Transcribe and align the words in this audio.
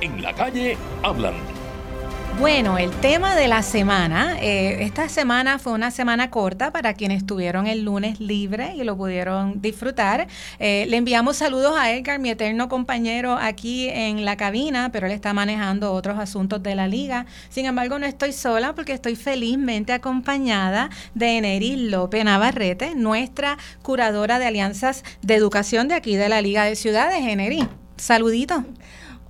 En 0.00 0.22
la 0.22 0.34
calle 0.34 0.76
hablan. 1.02 1.34
Bueno, 2.38 2.76
el 2.78 2.90
tema 2.90 3.36
de 3.36 3.46
la 3.46 3.62
semana, 3.62 4.36
eh, 4.40 4.82
esta 4.82 5.08
semana 5.08 5.58
fue 5.58 5.74
una 5.74 5.90
semana 5.90 6.30
corta 6.30 6.72
para 6.72 6.94
quienes 6.94 7.24
tuvieron 7.24 7.66
el 7.66 7.84
lunes 7.84 8.20
libre 8.20 8.74
y 8.74 8.82
lo 8.82 8.96
pudieron 8.96 9.60
disfrutar. 9.60 10.26
Eh, 10.58 10.86
le 10.88 10.96
enviamos 10.96 11.36
saludos 11.36 11.74
a 11.78 11.92
Edgar, 11.92 12.18
mi 12.18 12.30
eterno 12.30 12.68
compañero 12.68 13.36
aquí 13.40 13.88
en 13.90 14.24
la 14.24 14.36
cabina, 14.36 14.90
pero 14.90 15.06
él 15.06 15.12
está 15.12 15.34
manejando 15.34 15.92
otros 15.92 16.18
asuntos 16.18 16.62
de 16.62 16.74
la 16.74 16.88
liga. 16.88 17.26
Sin 17.48 17.66
embargo, 17.66 17.98
no 17.98 18.06
estoy 18.06 18.32
sola 18.32 18.74
porque 18.74 18.94
estoy 18.94 19.14
felizmente 19.14 19.92
acompañada 19.92 20.90
de 21.14 21.36
Eneris 21.36 21.78
López 21.78 22.24
Navarrete, 22.24 22.94
nuestra 22.94 23.58
curadora 23.82 24.38
de 24.38 24.46
alianzas 24.46 25.04
de 25.20 25.34
educación 25.34 25.86
de 25.86 25.94
aquí 25.94 26.16
de 26.16 26.28
la 26.28 26.40
Liga 26.40 26.64
de 26.64 26.76
Ciudades. 26.76 27.20
Eneris, 27.20 27.66
saludito. 27.96 28.64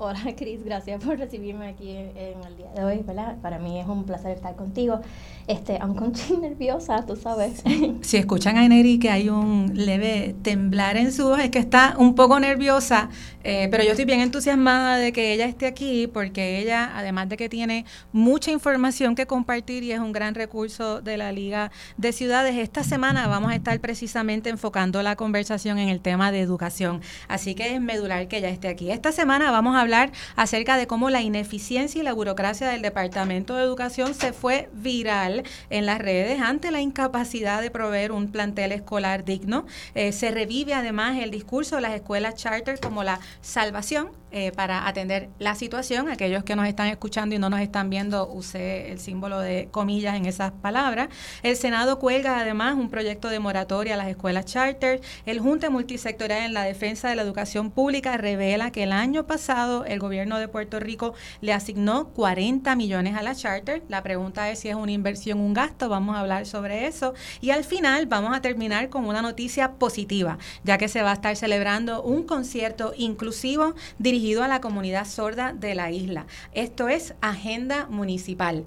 Hola 0.05 0.19
Cris, 0.37 0.65
gracias 0.65 1.01
por 1.01 1.17
recibirme 1.17 1.69
aquí 1.69 1.91
en, 1.91 2.43
el 2.45 2.57
día 2.57 2.73
de 2.75 2.83
hoy, 2.83 3.05
¿verdad? 3.07 3.37
Para 3.41 3.61
mí 3.61 3.79
es 3.79 3.87
un 3.87 4.03
placer 4.03 4.33
estar 4.33 4.57
contigo. 4.57 5.01
Este, 5.47 5.79
aunque 5.81 6.03
un 6.03 6.13
ching 6.13 6.41
nerviosa, 6.41 7.07
tú 7.07 7.15
sabes. 7.15 7.63
Si 8.01 8.17
escuchan 8.17 8.57
a 8.57 8.65
Eneri 8.65 8.99
que 8.99 9.11
hay 9.11 9.29
un 9.29 9.71
leve 9.75 10.35
temblar 10.43 10.97
en 10.97 11.13
su 11.13 11.29
voz, 11.29 11.39
es 11.39 11.51
que 11.51 11.61
está 11.61 11.95
un 11.99 12.17
poco 12.17 12.41
nerviosa, 12.41 13.11
eh, 13.45 13.69
pero 13.71 13.85
yo 13.85 13.91
estoy 13.91 14.05
bien 14.05 14.21
entusiasmada 14.21 14.97
de 14.97 15.13
que 15.13 15.33
ella 15.33 15.47
esté 15.47 15.67
aquí 15.67 16.09
porque 16.09 16.59
ella, 16.59 16.91
además 16.97 17.29
de 17.29 17.37
que 17.37 17.49
tiene 17.49 17.85
mucha 18.13 18.51
información 18.51 19.15
que 19.15 19.27
compartir 19.27 19.85
y 19.85 19.93
es 19.93 20.01
un 20.01 20.11
gran 20.11 20.35
recurso 20.35 21.01
de 21.01 21.17
la 21.17 21.31
Liga 21.31 21.71
de 21.97 22.13
Ciudades, 22.13 22.57
esta 22.57 22.83
semana 22.83 23.29
vamos 23.29 23.53
a 23.53 23.55
estar 23.55 23.79
precisamente 23.81 24.51
enfocando 24.51 25.01
la 25.03 25.15
conversación 25.15 25.79
en 25.79 25.89
el 25.89 26.01
tema 26.01 26.33
de 26.33 26.41
educación. 26.41 27.03
Así 27.29 27.55
que 27.55 27.75
es 27.75 27.81
medular 27.81 28.27
que 28.27 28.39
ella 28.39 28.49
esté 28.49 28.67
aquí. 28.67 28.91
Esta 28.91 29.13
semana 29.13 29.53
vamos 29.53 29.77
a 29.77 29.81
hablar 29.81 29.92
acerca 30.37 30.77
de 30.77 30.87
cómo 30.87 31.11
la 31.11 31.21
ineficiencia 31.21 32.01
y 32.01 32.05
la 32.05 32.13
burocracia 32.13 32.69
del 32.69 32.83
Departamento 32.83 33.57
de 33.57 33.65
Educación 33.65 34.15
se 34.15 34.33
fue 34.33 34.71
viral 34.73 35.43
en 35.71 35.87
las 35.87 35.99
redes 35.99 36.41
ante 36.41 36.71
la 36.71 36.81
incapacidad 36.81 37.61
de 37.61 37.71
proveer 37.71 38.13
un 38.13 38.31
plantel 38.31 38.73
escolar 38.73 39.25
digno. 39.25 39.67
Eh, 39.95 40.13
se 40.13 40.31
revive 40.31 40.75
además 40.75 41.19
el 41.19 41.31
discurso 41.31 41.77
de 41.77 41.83
las 41.83 41.95
escuelas 41.95 42.35
charter 42.35 42.81
como 42.81 43.05
la 43.05 43.21
salvación 43.41 44.22
eh, 44.35 44.51
para 44.51 44.89
atender 44.89 45.29
la 45.39 45.55
situación. 45.55 46.09
Aquellos 46.09 46.43
que 46.43 46.57
nos 46.57 46.67
están 46.67 46.89
escuchando 46.89 47.35
y 47.35 47.39
no 47.39 47.51
nos 47.51 47.61
están 47.61 47.91
viendo, 47.91 48.27
usé 48.27 48.91
el 48.91 48.99
símbolo 48.99 49.39
de 49.39 49.69
comillas 49.71 50.17
en 50.17 50.25
esas 50.25 50.53
palabras. 50.53 51.11
El 51.43 51.55
Senado 51.55 51.99
cuelga 51.99 52.41
además 52.41 52.77
un 52.77 52.89
proyecto 52.89 53.29
de 53.29 53.41
moratoria 53.41 53.93
a 53.93 53.97
las 53.99 54.09
escuelas 54.09 54.47
charter. 54.47 55.03
El 55.27 55.39
Junte 55.39 55.69
Multisectorial 55.69 56.45
en 56.45 56.55
la 56.55 56.65
Defensa 56.65 57.11
de 57.11 57.17
la 57.17 57.21
Educación 57.21 57.71
Pública 57.71 58.17
revela 58.17 58.71
que 58.71 58.85
el 58.85 58.93
año 58.93 59.27
pasado 59.27 59.85
el 59.85 59.99
gobierno 59.99 60.39
de 60.39 60.49
Puerto 60.49 60.81
Rico 60.81 61.13
le 61.43 61.53
asignó 61.53 62.09
40 62.15 62.75
millones 62.75 63.15
a 63.17 63.23
la 63.23 63.35
charter. 63.35 63.83
La 63.89 64.03
pregunta 64.03 64.51
es 64.51 64.61
si 64.61 64.71
es 64.71 64.77
una 64.77 64.93
inversión 64.93 65.41
un 65.41 65.53
gasto. 65.53 65.91
Vamos 65.91 66.17
a 66.17 66.21
hablar 66.21 66.47
sobre 66.47 66.87
eso. 66.87 67.13
Y 67.43 67.51
al 67.51 67.65
final 67.65 68.07
vamos 68.07 68.35
a 68.35 68.41
terminar 68.41 68.89
con 68.89 69.05
una 69.05 69.21
noticia 69.21 69.73
positiva, 69.73 70.39
ya 70.65 70.79
que 70.79 70.89
se 70.89 71.03
va 71.03 71.11
a 71.11 71.15
estar 71.15 71.37
celebrando 71.37 72.03
un 72.03 72.23
concierto 72.23 72.95
inclusivo 72.97 73.75
dirigido 73.99 74.22
a 74.23 74.49
la 74.49 74.61
comunidad 74.61 75.05
sorda 75.05 75.53
de 75.53 75.75
la 75.75 75.91
isla. 75.91 76.27
Esto 76.53 76.89
es 76.89 77.15
Agenda 77.21 77.87
Municipal. 77.91 78.65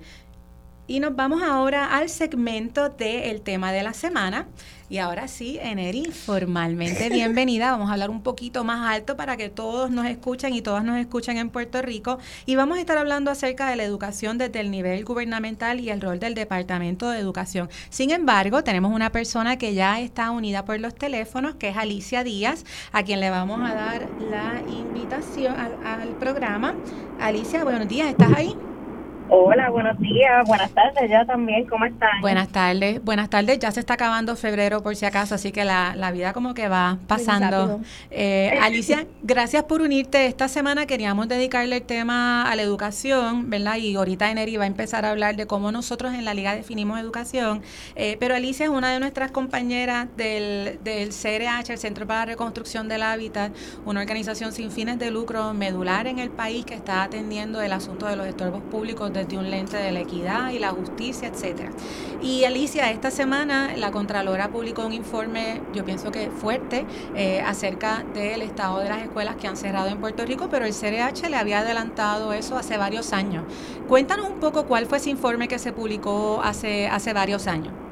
Y 0.87 0.99
nos 0.99 1.15
vamos 1.15 1.41
ahora 1.41 1.97
al 1.97 2.09
segmento 2.09 2.89
del 2.89 3.41
tema 3.41 3.71
de 3.71 3.81
la 3.81 3.93
semana. 3.93 4.47
Y 4.87 4.99
ahora 4.99 5.27
sí, 5.27 5.57
Eneri, 5.59 6.05
formalmente 6.11 7.09
bienvenida. 7.11 7.71
Vamos 7.71 7.89
a 7.89 7.93
hablar 7.93 8.11
un 8.11 8.21
poquito 8.21 8.63
más 8.63 8.87
alto 8.93 9.17
para 9.17 9.35
que 9.35 9.49
todos 9.49 9.89
nos 9.89 10.05
escuchen 10.05 10.53
y 10.53 10.61
todas 10.61 10.83
nos 10.83 10.99
escuchen 10.99 11.37
en 11.37 11.49
Puerto 11.49 11.81
Rico. 11.81 12.19
Y 12.45 12.55
vamos 12.55 12.77
a 12.77 12.81
estar 12.81 12.99
hablando 12.99 13.31
acerca 13.31 13.67
de 13.67 13.77
la 13.77 13.83
educación 13.83 14.37
desde 14.37 14.59
el 14.59 14.69
nivel 14.69 15.03
gubernamental 15.03 15.79
y 15.79 15.89
el 15.89 16.01
rol 16.01 16.19
del 16.19 16.35
Departamento 16.35 17.09
de 17.09 17.17
Educación. 17.17 17.67
Sin 17.89 18.11
embargo, 18.11 18.63
tenemos 18.63 18.93
una 18.93 19.11
persona 19.11 19.57
que 19.57 19.73
ya 19.73 19.99
está 19.99 20.29
unida 20.29 20.65
por 20.65 20.79
los 20.79 20.93
teléfonos, 20.93 21.55
que 21.55 21.69
es 21.69 21.77
Alicia 21.77 22.23
Díaz, 22.23 22.63
a 22.91 23.01
quien 23.01 23.21
le 23.21 23.31
vamos 23.31 23.59
a 23.67 23.73
dar 23.73 24.07
la 24.29 24.61
invitación 24.69 25.55
al, 25.59 25.83
al 25.83 26.09
programa. 26.09 26.75
Alicia, 27.19 27.63
buenos 27.63 27.87
días, 27.87 28.09
¿estás 28.09 28.31
ahí? 28.35 28.55
Hola, 29.27 29.71
buenos 29.71 29.97
días, 29.99 30.45
buenas 30.45 30.69
tardes 30.71 31.09
ya 31.09 31.25
también, 31.25 31.65
¿cómo 31.65 31.85
están? 31.85 32.21
Buenas 32.21 32.49
tardes, 32.49 33.03
buenas 33.03 33.27
tardes, 33.27 33.57
ya 33.57 33.71
se 33.71 33.79
está 33.79 33.95
acabando 33.95 34.35
febrero 34.35 34.83
por 34.83 34.95
si 34.95 35.05
acaso, 35.07 35.33
así 35.33 35.51
que 35.51 35.65
la, 35.65 35.95
la 35.95 36.11
vida 36.11 36.31
como 36.31 36.53
que 36.53 36.67
va 36.67 36.99
pasando. 37.07 37.81
Eh, 38.11 38.55
Alicia, 38.61 39.07
gracias 39.23 39.63
por 39.63 39.81
unirte. 39.81 40.27
Esta 40.27 40.47
semana 40.47 40.85
queríamos 40.85 41.27
dedicarle 41.27 41.77
el 41.77 41.81
tema 41.81 42.43
a 42.43 42.55
la 42.55 42.61
educación, 42.61 43.49
¿verdad? 43.49 43.77
Y 43.77 43.95
ahorita 43.95 44.29
Eneri 44.29 44.57
va 44.57 44.65
a 44.65 44.67
empezar 44.67 45.05
a 45.05 45.11
hablar 45.11 45.35
de 45.35 45.47
cómo 45.47 45.71
nosotros 45.71 46.13
en 46.13 46.23
la 46.23 46.35
liga 46.35 46.53
definimos 46.53 46.99
educación, 46.99 47.63
eh, 47.95 48.17
pero 48.19 48.35
Alicia 48.35 48.65
es 48.65 48.69
una 48.69 48.93
de 48.93 48.99
nuestras 48.99 49.31
compañeras 49.31 50.07
del, 50.17 50.79
del 50.83 51.09
CRH, 51.09 51.71
el 51.71 51.79
Centro 51.79 52.05
para 52.05 52.19
la 52.19 52.25
Reconstrucción 52.27 52.87
del 52.87 53.01
Hábitat, 53.01 53.51
una 53.85 54.01
organización 54.01 54.51
sin 54.51 54.69
fines 54.69 54.99
de 54.99 55.09
lucro 55.09 55.55
medular 55.55 56.05
en 56.05 56.19
el 56.19 56.29
país 56.29 56.63
que 56.63 56.75
está 56.75 57.01
atendiendo 57.01 57.59
el 57.59 57.73
asunto 57.73 58.05
de 58.05 58.15
los 58.15 58.27
estorbos 58.27 58.61
públicos 58.61 59.14
desde 59.15 59.37
un 59.37 59.49
lente 59.49 59.77
de 59.77 59.91
la 59.91 60.01
equidad 60.01 60.51
y 60.51 60.59
la 60.59 60.69
justicia, 60.69 61.27
etcétera. 61.27 61.71
Y 62.21 62.43
Alicia, 62.43 62.91
esta 62.91 63.11
semana 63.11 63.75
la 63.75 63.91
Contralora 63.91 64.49
publicó 64.49 64.85
un 64.85 64.93
informe, 64.93 65.61
yo 65.73 65.83
pienso 65.85 66.11
que 66.11 66.29
fuerte, 66.29 66.85
eh, 67.15 67.41
acerca 67.41 68.03
del 68.13 68.41
estado 68.41 68.79
de 68.79 68.89
las 68.89 69.01
escuelas 69.01 69.35
que 69.35 69.47
han 69.47 69.57
cerrado 69.57 69.87
en 69.87 69.99
Puerto 69.99 70.25
Rico, 70.25 70.47
pero 70.49 70.65
el 70.65 70.73
CRH 70.73 71.29
le 71.29 71.37
había 71.37 71.59
adelantado 71.59 72.33
eso 72.33 72.57
hace 72.57 72.77
varios 72.77 73.13
años. 73.13 73.43
Cuéntanos 73.87 74.29
un 74.29 74.39
poco 74.39 74.65
cuál 74.65 74.85
fue 74.85 74.97
ese 74.97 75.09
informe 75.09 75.47
que 75.47 75.59
se 75.59 75.71
publicó 75.71 76.41
hace, 76.43 76.87
hace 76.87 77.13
varios 77.13 77.47
años. 77.47 77.84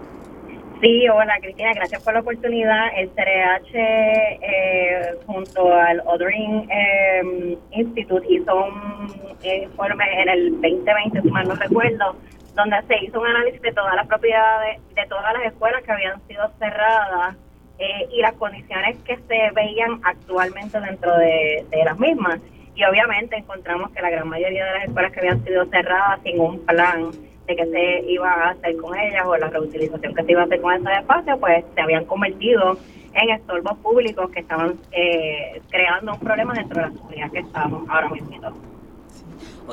Sí, 0.82 1.08
hola 1.08 1.38
Cristina, 1.42 1.74
gracias 1.74 2.04
por 2.04 2.14
la 2.14 2.20
oportunidad. 2.20 2.88
El 2.98 3.10
CRH 3.12 3.72
eh, 3.74 5.12
junto 5.26 5.74
al 5.74 6.02
Othering 6.06 6.70
eh, 6.70 7.58
Institute 7.72 8.26
hizo 8.30 8.66
un 8.66 9.12
informe 9.44 10.04
en 10.22 10.30
el 10.30 10.52
2020, 10.62 11.22
si 11.22 11.32
mal 11.32 11.48
no 11.48 11.56
recuerdo, 11.56 12.16
donde 12.56 12.82
se 12.88 13.06
hizo 13.06 13.20
un 13.22 13.28
análisis 13.28 13.62
de 13.62 13.72
todas 13.72 13.96
las 13.96 14.08
propiedades, 14.08 14.82
de 14.94 15.06
todas 15.08 15.34
las 15.34 15.46
escuelas 15.46 15.84
que 15.84 15.92
habían 15.92 16.22
sido 16.28 16.50
cerradas 16.60 17.36
eh, 17.80 18.08
y 18.12 18.22
las 18.22 18.34
condiciones 18.34 18.98
que 19.04 19.18
se 19.18 19.52
veían 19.56 20.02
actualmente 20.04 20.80
dentro 20.80 21.18
de, 21.18 21.66
las 21.86 21.98
mismas. 21.98 22.40
y 22.76 22.84
obviamente 22.84 23.38
encontramos 23.38 23.92
que 23.92 24.02
la 24.02 24.10
gran 24.10 24.28
mayoría 24.28 24.66
de 24.66 24.72
las 24.72 24.84
escuelas 24.86 25.12
que 25.12 25.20
habían 25.20 25.44
sido 25.46 25.66
cerradas 25.66 26.20
sin 26.24 26.40
un 26.40 26.60
plan 26.66 27.12
de 27.48 27.56
que 27.56 27.66
se 27.66 28.12
iba 28.12 28.30
a 28.30 28.50
hacer 28.52 28.78
con 28.78 28.98
ellas 28.98 29.26
o 29.26 29.36
la 29.38 29.50
reutilización 29.50 30.16
que 30.16 30.24
se 30.24 30.32
iba 30.32 30.42
a 30.42 30.46
hacer 30.46 30.62
con 30.62 30.74
esos 30.74 30.92
espacios, 30.92 31.40
pues 31.40 31.66
se 31.76 31.82
habían 31.82 32.06
convertido 32.06 32.78
en 33.14 33.30
estorbos 33.30 33.78
públicos 33.80 34.30
que 34.32 34.40
estaban 34.40 34.76
eh, 34.92 35.62
creando 35.70 36.14
un 36.14 36.20
problema 36.20 36.54
dentro 36.54 36.82
de 36.82 36.88
la 36.88 36.94
comunidad 36.94 37.32
que 37.32 37.40
estamos 37.40 37.90
ahora 37.90 38.10
mismo. 38.10 38.30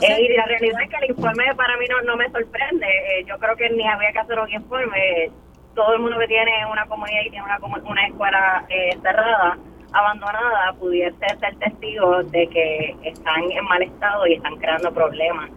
Eh, 0.02 0.22
y 0.22 0.36
la 0.36 0.46
realidad 0.46 0.82
es 0.82 0.90
que 0.90 0.96
el 1.04 1.10
informe 1.10 1.44
para 1.56 1.76
mí 1.76 1.86
no, 1.88 2.02
no 2.02 2.16
me 2.16 2.30
sorprende. 2.30 2.86
Eh, 2.86 3.24
yo 3.26 3.38
creo 3.38 3.56
que 3.56 3.70
ni 3.70 3.86
había 3.86 4.12
que 4.12 4.18
hacer 4.18 4.38
un 4.38 4.50
informe. 4.50 5.30
Todo 5.74 5.94
el 5.94 6.00
mundo 6.00 6.18
que 6.18 6.26
tiene 6.26 6.66
una 6.70 6.84
comunidad 6.86 7.20
y 7.24 7.30
tiene 7.30 7.44
una, 7.44 7.58
una 7.58 8.06
escuela 8.06 8.66
cerrada, 9.02 9.56
abandonada, 9.92 10.72
pudiese 10.74 11.16
ser 11.38 11.56
testigo 11.58 12.24
de 12.24 12.48
que 12.48 12.96
están 13.04 13.50
en 13.50 13.64
mal 13.64 13.80
estado 13.80 14.26
y 14.26 14.34
están 14.34 14.56
creando 14.56 14.92
problemas 14.92 15.48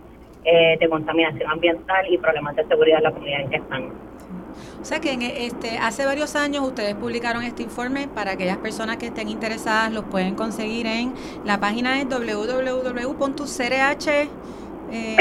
de 0.44 0.90
contaminación 0.90 1.50
ambiental 1.50 2.06
y 2.12 2.18
problemas 2.18 2.56
de 2.56 2.66
seguridad 2.66 2.98
en 2.98 3.04
la 3.04 3.12
comunidad 3.12 3.42
en 3.42 3.50
que 3.50 3.56
están. 3.58 3.92
O 4.82 4.86
sea 4.86 5.00
que 5.00 5.12
en 5.14 5.22
este, 5.22 5.78
hace 5.78 6.06
varios 6.06 6.36
años 6.36 6.66
ustedes 6.68 6.96
publicaron 6.96 7.44
este 7.44 7.64
informe 7.64 8.10
para 8.10 8.32
aquellas 8.32 8.58
personas 8.58 8.98
que 8.98 9.06
estén 9.08 9.30
interesadas, 9.30 9.94
los 9.94 10.04
pueden 10.06 10.36
conseguir 10.36 10.86
en 10.88 11.14
la 11.46 11.60
página 11.60 12.02
es 12.02 12.10
www.crh. 12.10 13.30
Eh, 14.92 15.16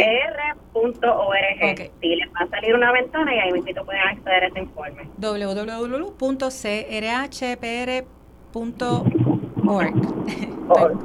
pr.org. 0.75 1.91
Y 2.01 2.17
les 2.17 2.29
va 2.29 2.41
a 2.41 2.49
salir 2.49 2.75
una 2.75 2.93
ventana 2.93 3.35
y 3.35 3.39
ahí 3.39 3.53
mismo 3.53 3.85
pueden 3.85 4.03
acceder 4.03 4.45
a 4.45 4.49
ese 4.49 4.59
informe. 4.59 5.09
www.crhpr.org. 5.17 6.13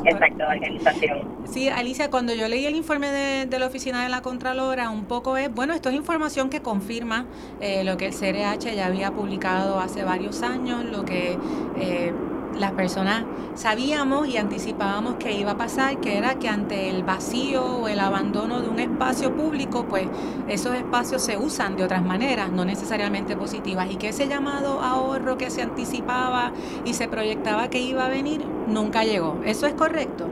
exacto, 0.06 0.44
organización. 0.48 1.38
Sí, 1.46 1.70
Alicia, 1.70 2.10
cuando 2.10 2.34
yo 2.34 2.48
leí 2.48 2.66
el 2.66 2.76
informe 2.76 3.10
de, 3.10 3.60
la 3.60 3.68
Oficina 3.68 4.04
de 4.04 4.10
la 4.10 4.22
Contralora, 4.22 4.90
un 4.90 5.06
poco 5.06 5.38
es, 5.38 5.54
bueno, 5.54 5.74
esto 5.74 5.90
es 5.90 5.96
información 5.96 6.50
que 6.50 6.62
confirma 6.62 7.26
eh, 7.62 7.84
lo 7.84 7.98
que 7.98 8.08
el 8.08 8.14
CRH 8.14 8.76
ya 8.76 8.86
había 8.86 9.12
publicado 9.12 9.80
hace 9.80 10.04
varios 10.04 10.42
años, 10.42 10.84
lo 10.84 11.06
que... 11.06 11.38
Eh, 11.80 12.14
las 12.56 12.72
personas 12.72 13.24
sabíamos 13.56 14.28
y 14.28 14.38
anticipábamos 14.38 15.16
que 15.16 15.32
iba 15.34 15.52
a 15.52 15.58
pasar, 15.58 15.98
que 15.98 16.18
era 16.18 16.36
que 16.36 16.48
ante 16.48 16.90
el 16.90 17.04
vacío 17.04 17.64
o 17.64 17.88
el 17.88 18.00
abandono 18.00 18.62
de 18.62 18.70
un 18.70 18.80
espacio 18.80 19.36
público, 19.36 19.86
pues 19.90 20.08
esos 20.48 20.76
espacios 20.76 21.24
se 21.24 21.38
usan 21.38 21.76
de 21.76 21.84
otras 21.84 22.04
maneras, 22.04 22.52
no 22.52 22.66
necesariamente 22.66 23.36
positivas, 23.36 23.90
y 23.92 23.98
que 23.98 24.10
ese 24.10 24.28
llamado 24.28 24.80
ahorro 24.82 25.38
que 25.38 25.50
se 25.50 25.62
anticipaba 25.62 26.52
y 26.86 26.94
se 26.94 27.08
proyectaba 27.08 27.70
que 27.70 27.80
iba 27.80 28.06
a 28.06 28.10
venir, 28.10 28.46
nunca 28.68 29.04
llegó. 29.04 29.40
¿Eso 29.44 29.66
es 29.66 29.74
correcto? 29.74 30.28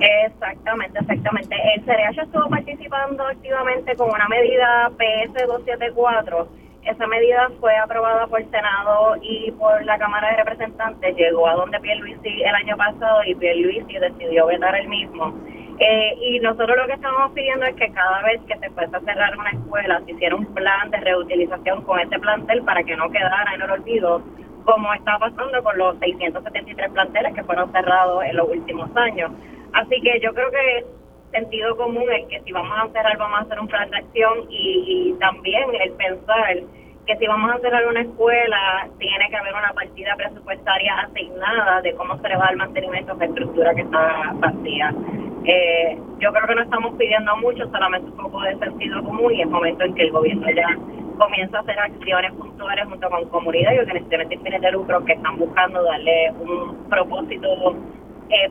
Exactamente, 0.00 0.98
exactamente. 1.00 1.56
El 1.74 1.84
CRH 1.84 2.22
estuvo 2.22 2.48
participando 2.48 3.26
activamente 3.26 3.96
con 3.96 4.10
una 4.10 4.28
medida 4.28 4.90
PS 4.96 5.46
274 5.46 6.48
esa 6.84 7.06
medida 7.06 7.48
fue 7.60 7.76
aprobada 7.76 8.26
por 8.26 8.40
el 8.40 8.50
Senado 8.50 9.16
y 9.20 9.50
por 9.52 9.84
la 9.84 9.98
Cámara 9.98 10.30
de 10.30 10.36
Representantes, 10.36 11.16
llegó 11.16 11.48
a 11.48 11.54
donde 11.54 11.80
Pierluisi 11.80 12.42
el 12.42 12.54
año 12.54 12.76
pasado 12.76 13.22
y 13.24 13.34
Pierluisi 13.34 13.98
decidió 13.98 14.46
vetar 14.46 14.74
el 14.76 14.88
mismo. 14.88 15.34
Eh, 15.80 16.14
y 16.20 16.40
nosotros 16.40 16.76
lo 16.76 16.86
que 16.86 16.94
estamos 16.94 17.30
pidiendo 17.32 17.64
es 17.66 17.74
que 17.76 17.92
cada 17.92 18.22
vez 18.22 18.40
que 18.48 18.58
se 18.58 18.70
fuese 18.70 18.96
a 18.96 19.00
cerrar 19.00 19.38
una 19.38 19.50
escuela, 19.50 20.00
se 20.04 20.12
hiciera 20.12 20.34
un 20.34 20.46
plan 20.46 20.90
de 20.90 20.98
reutilización 20.98 21.82
con 21.82 22.00
ese 22.00 22.18
plantel 22.18 22.62
para 22.62 22.82
que 22.82 22.96
no 22.96 23.08
quedara 23.10 23.54
en 23.54 23.62
el 23.62 23.70
olvido, 23.70 24.22
como 24.64 24.92
está 24.94 25.18
pasando 25.18 25.62
con 25.62 25.78
los 25.78 25.96
673 26.00 26.90
planteles 26.90 27.34
que 27.34 27.44
fueron 27.44 27.70
cerrados 27.70 28.24
en 28.24 28.36
los 28.36 28.48
últimos 28.48 28.90
años. 28.96 29.30
Así 29.72 30.00
que 30.00 30.18
yo 30.20 30.32
creo 30.34 30.50
que 30.50 30.84
sentido 31.38 31.76
común 31.76 32.04
es 32.10 32.26
que 32.26 32.40
si 32.40 32.52
vamos 32.52 32.76
a 32.76 32.88
cerrar, 32.92 33.16
vamos 33.16 33.38
a 33.38 33.42
hacer 33.42 33.60
un 33.60 33.68
plan 33.68 33.88
de 33.90 33.96
acción 33.98 34.46
y, 34.50 35.14
también 35.20 35.64
el 35.80 35.92
pensar 35.92 36.56
que 37.06 37.16
si 37.16 37.26
vamos 37.26 37.50
a 37.50 37.58
cerrar 37.60 37.86
una 37.86 38.02
escuela, 38.02 38.88
tiene 38.98 39.30
que 39.30 39.36
haber 39.36 39.54
una 39.54 39.72
partida 39.72 40.14
presupuestaria 40.16 40.94
asignada 41.00 41.80
de 41.80 41.94
cómo 41.94 42.18
se 42.18 42.28
le 42.28 42.36
va 42.36 42.48
el 42.50 42.56
mantenimiento 42.56 43.14
de 43.14 43.26
estructura 43.26 43.74
que 43.74 43.82
está 43.82 44.32
vacía. 44.34 44.92
Eh, 45.44 45.98
yo 46.18 46.32
creo 46.32 46.46
que 46.46 46.54
no 46.56 46.62
estamos 46.62 46.94
pidiendo 46.98 47.34
mucho, 47.38 47.66
solamente 47.70 48.10
un 48.10 48.16
poco 48.16 48.42
de 48.42 48.58
sentido 48.58 49.02
común 49.02 49.32
y 49.32 49.40
es 49.40 49.48
momento 49.48 49.84
en 49.84 49.94
que 49.94 50.02
el 50.02 50.10
gobierno 50.10 50.46
ya 50.50 50.76
comienza 51.16 51.58
a 51.58 51.60
hacer 51.60 51.78
acciones 51.78 52.32
puntuales 52.32 52.84
junto 52.86 53.08
con 53.08 53.28
comunidad 53.30 53.72
y 53.72 53.78
organizaciones 53.78 54.28
sin 54.28 54.42
fines 54.42 54.60
de 54.60 54.72
lucro 54.72 55.04
que 55.04 55.12
están 55.14 55.38
buscando 55.38 55.82
darle 55.82 56.32
un 56.40 56.88
propósito 56.90 57.48
eh, 58.30 58.50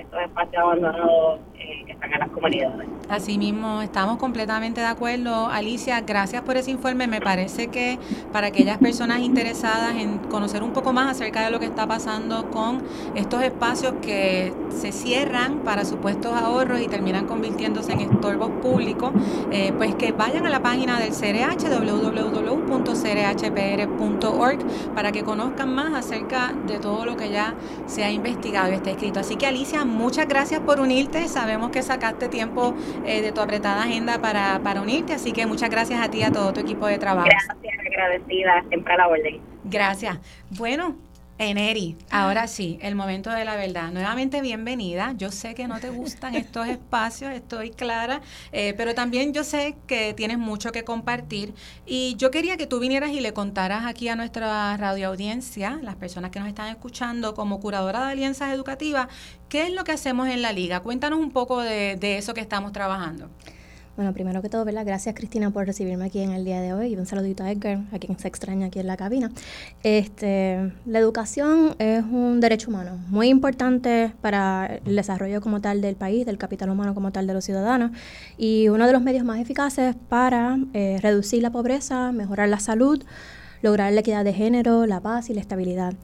estos 0.00 0.20
espacios 0.20 0.62
abandonados 0.62 1.40
eh, 1.58 1.82
que 1.86 1.92
están 1.92 2.12
en 2.12 2.20
las 2.20 2.28
comunidades. 2.30 2.88
Así 3.08 3.38
mismo, 3.38 3.82
estamos 3.82 4.18
completamente 4.18 4.80
de 4.80 4.86
acuerdo. 4.86 5.48
Alicia, 5.48 6.00
gracias 6.00 6.42
por 6.42 6.56
ese 6.56 6.70
informe. 6.70 7.06
Me 7.06 7.20
parece 7.20 7.68
que 7.68 7.98
para 8.32 8.48
aquellas 8.48 8.78
personas 8.78 9.20
interesadas 9.20 9.96
en 9.96 10.18
conocer 10.18 10.62
un 10.62 10.72
poco 10.72 10.92
más 10.92 11.10
acerca 11.10 11.44
de 11.44 11.50
lo 11.50 11.58
que 11.58 11.66
está 11.66 11.86
pasando 11.86 12.50
con 12.50 12.82
estos 13.14 13.42
espacios 13.42 13.94
que 14.00 14.52
se 14.70 14.92
cierran 14.92 15.60
para 15.60 15.84
supuestos 15.84 16.32
ahorros 16.32 16.80
y 16.80 16.88
terminan 16.88 17.26
convirtiéndose 17.26 17.92
en 17.92 18.00
estorbos 18.00 18.50
públicos, 18.62 19.12
eh, 19.50 19.72
pues 19.76 19.94
que 19.94 20.12
vayan 20.12 20.46
a 20.46 20.50
la 20.50 20.60
página 20.60 20.98
del 20.98 21.10
CRH, 21.10 21.68
www.crhpr.org, 21.68 22.54
para 24.94 25.12
que 25.12 25.22
conozcan 25.22 25.74
más 25.74 25.94
acerca 25.94 26.52
de 26.66 26.78
todo 26.78 27.04
lo 27.04 27.16
que 27.16 27.30
ya 27.30 27.54
se 27.86 28.04
ha 28.04 28.10
investigado 28.10 28.72
está 28.84 28.90
escrito. 28.90 29.20
Así 29.20 29.36
que 29.36 29.46
Alicia, 29.46 29.84
muchas 29.84 30.28
gracias 30.28 30.60
por 30.60 30.78
unirte. 30.78 31.26
Sabemos 31.28 31.70
que 31.70 31.82
sacaste 31.82 32.28
tiempo 32.28 32.74
eh, 33.06 33.22
de 33.22 33.32
tu 33.32 33.40
apretada 33.40 33.82
agenda 33.82 34.18
para, 34.18 34.60
para 34.62 34.82
unirte, 34.82 35.14
así 35.14 35.32
que 35.32 35.46
muchas 35.46 35.70
gracias 35.70 36.00
a 36.00 36.10
ti 36.10 36.18
y 36.18 36.22
a 36.22 36.30
todo 36.30 36.52
tu 36.52 36.60
equipo 36.60 36.86
de 36.86 36.98
trabajo. 36.98 37.26
Gracias, 37.26 37.78
agradecida, 37.86 38.62
siempre 38.68 38.92
a 38.92 38.96
la 38.98 39.08
orden. 39.08 39.40
Gracias. 39.64 40.18
Bueno, 40.50 40.96
Eneri, 41.36 41.96
ahora 42.10 42.46
sí, 42.46 42.78
el 42.80 42.94
momento 42.94 43.28
de 43.30 43.44
la 43.44 43.56
verdad. 43.56 43.90
Nuevamente 43.90 44.40
bienvenida. 44.40 45.14
Yo 45.16 45.32
sé 45.32 45.56
que 45.56 45.66
no 45.66 45.80
te 45.80 45.90
gustan 45.90 46.36
estos 46.36 46.68
espacios, 46.68 47.32
estoy 47.32 47.70
clara, 47.70 48.20
eh, 48.52 48.72
pero 48.76 48.94
también 48.94 49.32
yo 49.32 49.42
sé 49.42 49.76
que 49.88 50.14
tienes 50.14 50.38
mucho 50.38 50.70
que 50.70 50.84
compartir 50.84 51.52
y 51.86 52.14
yo 52.18 52.30
quería 52.30 52.56
que 52.56 52.68
tú 52.68 52.78
vinieras 52.78 53.10
y 53.10 53.18
le 53.20 53.32
contaras 53.32 53.84
aquí 53.84 54.08
a 54.08 54.14
nuestra 54.14 54.76
radioaudiencia, 54.76 55.80
las 55.82 55.96
personas 55.96 56.30
que 56.30 56.38
nos 56.38 56.46
están 56.46 56.68
escuchando 56.68 57.34
como 57.34 57.58
curadora 57.58 58.06
de 58.06 58.12
alianzas 58.12 58.52
educativas, 58.52 59.08
qué 59.48 59.66
es 59.66 59.72
lo 59.72 59.82
que 59.82 59.90
hacemos 59.90 60.28
en 60.28 60.40
la 60.40 60.52
liga. 60.52 60.80
Cuéntanos 60.80 61.18
un 61.18 61.32
poco 61.32 61.60
de, 61.60 61.96
de 61.96 62.16
eso 62.16 62.32
que 62.32 62.42
estamos 62.42 62.70
trabajando. 62.70 63.28
Bueno, 63.96 64.12
primero 64.12 64.42
que 64.42 64.48
todo, 64.48 64.64
¿verdad? 64.64 64.84
Gracias 64.84 65.14
Cristina 65.14 65.50
por 65.50 65.66
recibirme 65.66 66.06
aquí 66.06 66.18
en 66.18 66.32
el 66.32 66.44
día 66.44 66.60
de 66.60 66.72
hoy 66.72 66.94
y 66.94 66.96
un 66.96 67.06
saludito 67.06 67.44
a 67.44 67.52
Edgar, 67.52 67.78
a 67.92 68.00
quien 68.00 68.18
se 68.18 68.26
extraña 68.26 68.66
aquí 68.66 68.80
en 68.80 68.88
la 68.88 68.96
cabina. 68.96 69.30
Este, 69.84 70.72
la 70.84 70.98
educación 70.98 71.76
es 71.78 72.02
un 72.02 72.40
derecho 72.40 72.70
humano 72.70 72.98
muy 73.06 73.28
importante 73.28 74.12
para 74.20 74.80
el 74.84 74.96
desarrollo 74.96 75.40
como 75.40 75.60
tal 75.60 75.80
del 75.80 75.94
país, 75.94 76.26
del 76.26 76.38
capital 76.38 76.70
humano 76.70 76.92
como 76.92 77.12
tal 77.12 77.28
de 77.28 77.34
los 77.34 77.44
ciudadanos 77.44 77.92
y 78.36 78.68
uno 78.68 78.88
de 78.88 78.92
los 78.92 79.00
medios 79.00 79.24
más 79.24 79.38
eficaces 79.38 79.94
para 80.08 80.58
eh, 80.72 80.98
reducir 81.00 81.40
la 81.40 81.52
pobreza, 81.52 82.10
mejorar 82.10 82.48
la 82.48 82.58
salud, 82.58 83.00
lograr 83.62 83.92
la 83.92 84.00
equidad 84.00 84.24
de 84.24 84.32
género, 84.32 84.86
la 84.86 85.00
paz 85.00 85.30
y 85.30 85.34
la 85.34 85.40
estabilidad. 85.40 85.94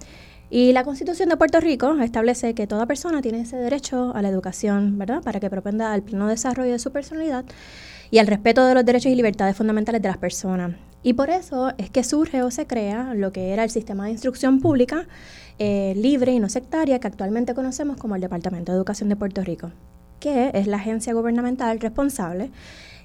Y 0.53 0.73
la 0.73 0.83
Constitución 0.83 1.29
de 1.29 1.37
Puerto 1.37 1.61
Rico 1.61 1.97
establece 2.01 2.55
que 2.55 2.67
toda 2.67 2.87
persona 2.87 3.23
tiene 3.23 3.43
ese 3.43 3.57
derecho 3.57 4.13
a 4.17 4.21
la 4.21 4.29
educación, 4.29 4.99
¿verdad? 4.99 5.23
Para 5.23 5.39
que 5.39 5.49
propenda 5.49 5.93
al 5.93 6.03
pleno 6.03 6.27
desarrollo 6.27 6.73
de 6.73 6.81
su 6.81 6.91
personalidad 6.91 7.45
y 8.11 8.19
al 8.19 8.27
respeto 8.27 8.67
de 8.67 8.75
los 8.75 8.85
derechos 8.85 9.13
y 9.13 9.15
libertades 9.15 9.57
fundamentales 9.57 10.03
de 10.03 10.09
las 10.09 10.19
personas. 10.19 10.73
Y 11.05 11.13
por 11.13 11.31
eso 11.31 11.73
es 11.79 11.89
que 11.89 12.03
surge 12.03 12.43
o 12.43 12.51
se 12.51 12.67
crea 12.67 13.15
lo 13.15 13.33
que 13.33 13.53
era 13.53 13.63
el 13.63 13.71
sistema 13.71 14.07
de 14.07 14.11
instrucción 14.11 14.61
pública 14.61 15.07
eh, 15.61 15.95
libre 15.97 16.33
y 16.33 16.41
no 16.41 16.49
sectaria 16.49 16.99
que 16.99 17.07
actualmente 17.07 17.55
conocemos 17.55 17.97
como 17.97 18.17
el 18.17 18.21
Departamento 18.21 18.73
de 18.73 18.77
Educación 18.77 19.09
de 19.09 19.15
Puerto 19.15 19.43
Rico, 19.43 19.71
que 20.19 20.51
es 20.53 20.67
la 20.67 20.79
agencia 20.79 21.15
gubernamental 21.15 21.79
responsable 21.79 22.51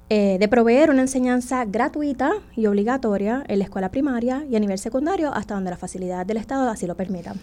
eh, 0.10 0.38
de 0.40 0.48
proveer 0.48 0.92
una 0.92 1.02
enseñanza 1.02 1.66
gratuita 1.66 2.32
y 2.56 2.68
obligatoria 2.68 3.44
en 3.48 3.58
la 3.58 3.66
escuela 3.66 3.90
primaria 3.90 4.46
y 4.50 4.56
a 4.56 4.60
nivel 4.60 4.78
secundario 4.78 5.34
hasta 5.34 5.56
donde 5.56 5.72
la 5.72 5.78
facilidad 5.78 6.26
del 6.26 6.38
Estado 6.38 6.70
así 6.70 6.86
lo 6.86 6.96
permita. 6.96 7.34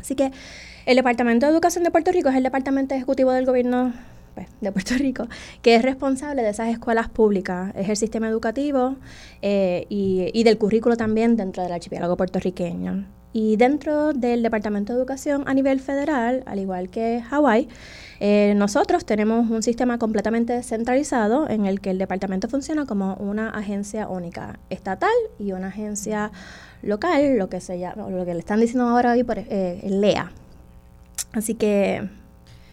Así 0.00 0.16
que 0.16 0.32
el 0.84 0.96
Departamento 0.96 1.46
de 1.46 1.52
Educación 1.52 1.84
de 1.84 1.90
Puerto 1.90 2.10
Rico 2.10 2.28
es 2.28 2.34
el 2.34 2.42
departamento 2.42 2.94
ejecutivo 2.94 3.30
del 3.30 3.46
gobierno 3.46 3.92
pues, 4.34 4.48
de 4.60 4.72
Puerto 4.72 4.94
Rico, 4.98 5.28
que 5.62 5.76
es 5.76 5.82
responsable 5.82 6.42
de 6.42 6.50
esas 6.50 6.68
escuelas 6.68 7.08
públicas, 7.08 7.72
es 7.76 7.88
el 7.88 7.96
sistema 7.96 8.28
educativo 8.28 8.96
eh, 9.40 9.86
y, 9.88 10.30
y, 10.32 10.42
del 10.44 10.58
currículo 10.58 10.96
también 10.96 11.36
dentro 11.36 11.62
del 11.62 11.72
archipiélago 11.72 12.16
puertorriqueño. 12.16 13.06
Y 13.32 13.56
dentro 13.56 14.12
del 14.12 14.42
Departamento 14.42 14.92
de 14.92 14.98
Educación 14.98 15.44
a 15.46 15.54
nivel 15.54 15.78
federal, 15.80 16.42
al 16.46 16.58
igual 16.58 16.88
que 16.88 17.22
Hawái, 17.28 17.68
eh, 18.20 18.54
nosotros 18.56 19.04
tenemos 19.04 19.50
un 19.50 19.62
sistema 19.62 19.98
completamente 19.98 20.62
centralizado 20.62 21.48
en 21.48 21.66
el 21.66 21.80
que 21.80 21.90
el 21.90 21.98
departamento 21.98 22.48
funciona 22.48 22.86
como 22.86 23.14
una 23.14 23.50
agencia 23.50 24.08
única, 24.08 24.58
estatal 24.70 25.10
y 25.38 25.52
una 25.52 25.68
agencia 25.68 26.32
local, 26.82 27.36
lo 27.36 27.48
que 27.48 27.60
se 27.60 27.78
llama, 27.78 28.08
lo 28.08 28.24
que 28.24 28.34
le 28.34 28.40
están 28.40 28.60
diciendo 28.60 28.88
ahora 28.88 29.12
hoy 29.12 29.24
por 29.24 29.38
eh, 29.38 29.80
LEA. 29.84 30.30
Así 31.32 31.54
que 31.54 32.08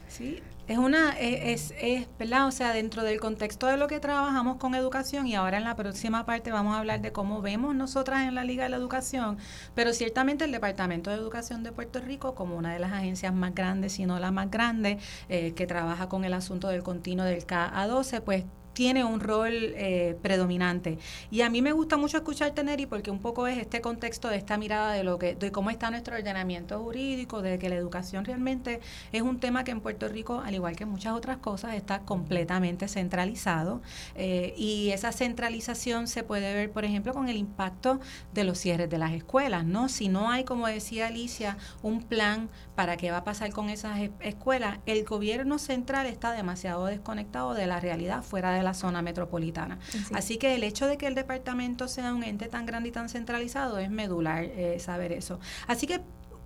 sí, 0.07 0.39
Es 0.73 0.79
una, 0.79 1.11
es, 1.19 1.71
es, 1.79 2.07
¿verdad? 2.17 2.47
O 2.47 2.51
sea, 2.51 2.73
dentro 2.73 3.03
del 3.03 3.19
contexto 3.19 3.67
de 3.67 3.77
lo 3.77 3.85
que 3.87 3.99
trabajamos 3.99 4.57
con 4.57 4.73
educación 4.73 5.27
y 5.27 5.35
ahora 5.35 5.59
en 5.59 5.65
la 5.65 5.75
próxima 5.75 6.25
parte 6.25 6.51
vamos 6.51 6.73
a 6.75 6.79
hablar 6.79 6.99
de 6.99 7.11
cómo 7.11 7.43
vemos 7.43 7.75
nosotras 7.75 8.27
en 8.27 8.33
la 8.33 8.43
Liga 8.43 8.63
de 8.63 8.71
la 8.71 8.77
Educación, 8.77 9.37
pero 9.75 9.93
ciertamente 9.93 10.45
el 10.45 10.51
Departamento 10.51 11.11
de 11.11 11.17
Educación 11.17 11.61
de 11.61 11.73
Puerto 11.73 11.99
Rico, 11.99 12.33
como 12.33 12.57
una 12.57 12.73
de 12.73 12.79
las 12.79 12.91
agencias 12.91 13.35
más 13.35 13.53
grandes, 13.53 13.93
si 13.93 14.07
no 14.07 14.17
la 14.17 14.31
más 14.31 14.49
grande, 14.49 14.97
eh, 15.29 15.53
que 15.53 15.67
trabaja 15.67 16.09
con 16.09 16.25
el 16.25 16.33
asunto 16.33 16.69
del 16.69 16.81
continuo 16.81 17.23
del 17.23 17.45
K 17.45 17.79
a 17.79 17.85
12, 17.85 18.21
pues 18.21 18.43
tiene 18.73 19.03
un 19.03 19.19
rol 19.19 19.53
eh, 19.53 20.17
predominante. 20.21 20.97
Y 21.31 21.41
a 21.41 21.49
mí 21.49 21.61
me 21.61 21.71
gusta 21.71 21.97
mucho 21.97 22.17
escuchar 22.17 22.53
Neri 22.63 22.85
porque 22.85 23.11
un 23.11 23.19
poco 23.19 23.47
es 23.47 23.57
este 23.57 23.81
contexto 23.81 24.27
de 24.27 24.37
esta 24.37 24.57
mirada 24.57 24.93
de 24.93 25.03
lo 25.03 25.17
que 25.17 25.35
de 25.35 25.51
cómo 25.51 25.69
está 25.69 25.89
nuestro 25.89 26.15
ordenamiento 26.15 26.79
jurídico, 26.81 27.41
de 27.41 27.57
que 27.57 27.69
la 27.69 27.75
educación 27.75 28.25
realmente 28.25 28.79
es 29.11 29.21
un 29.21 29.39
tema 29.39 29.63
que 29.63 29.71
en 29.71 29.81
Puerto 29.81 30.07
Rico, 30.07 30.41
al 30.45 30.53
igual 30.53 30.75
que 30.75 30.85
muchas 30.85 31.13
otras 31.13 31.37
cosas, 31.37 31.75
está 31.75 31.99
completamente 31.99 32.87
centralizado. 32.87 33.81
Eh, 34.15 34.53
y 34.57 34.89
esa 34.91 35.11
centralización 35.11 36.07
se 36.07 36.23
puede 36.23 36.53
ver, 36.53 36.71
por 36.71 36.85
ejemplo, 36.85 37.13
con 37.13 37.29
el 37.29 37.37
impacto 37.37 37.99
de 38.33 38.43
los 38.43 38.57
cierres 38.59 38.89
de 38.89 38.97
las 38.97 39.13
escuelas, 39.13 39.65
¿no? 39.65 39.89
Si 39.89 40.09
no 40.09 40.29
hay, 40.29 40.43
como 40.43 40.67
decía 40.67 41.07
Alicia, 41.07 41.57
un 41.81 42.01
plan 42.01 42.49
para 42.75 42.97
qué 42.97 43.11
va 43.11 43.17
a 43.17 43.23
pasar 43.23 43.51
con 43.51 43.69
esas 43.69 43.99
escuelas, 44.19 44.79
el 44.85 45.03
gobierno 45.05 45.59
central 45.59 46.07
está 46.07 46.31
demasiado 46.31 46.85
desconectado 46.85 47.53
de 47.53 47.67
la 47.67 47.79
realidad 47.79 48.23
fuera 48.23 48.51
de 48.51 48.63
la 48.63 48.73
zona 48.73 49.01
metropolitana. 49.01 49.79
Así 50.13 50.37
que 50.37 50.55
el 50.55 50.63
hecho 50.63 50.87
de 50.87 50.97
que 50.97 51.07
el 51.07 51.15
departamento 51.15 51.87
sea 51.87 52.13
un 52.13 52.23
ente 52.23 52.47
tan 52.47 52.65
grande 52.65 52.89
y 52.89 52.91
tan 52.91 53.09
centralizado 53.09 53.77
es 53.77 53.89
medular 53.89 54.43
eh, 54.43 54.79
saber 54.79 55.11
eso. 55.11 55.39
Así 55.67 55.87
que 55.87 56.01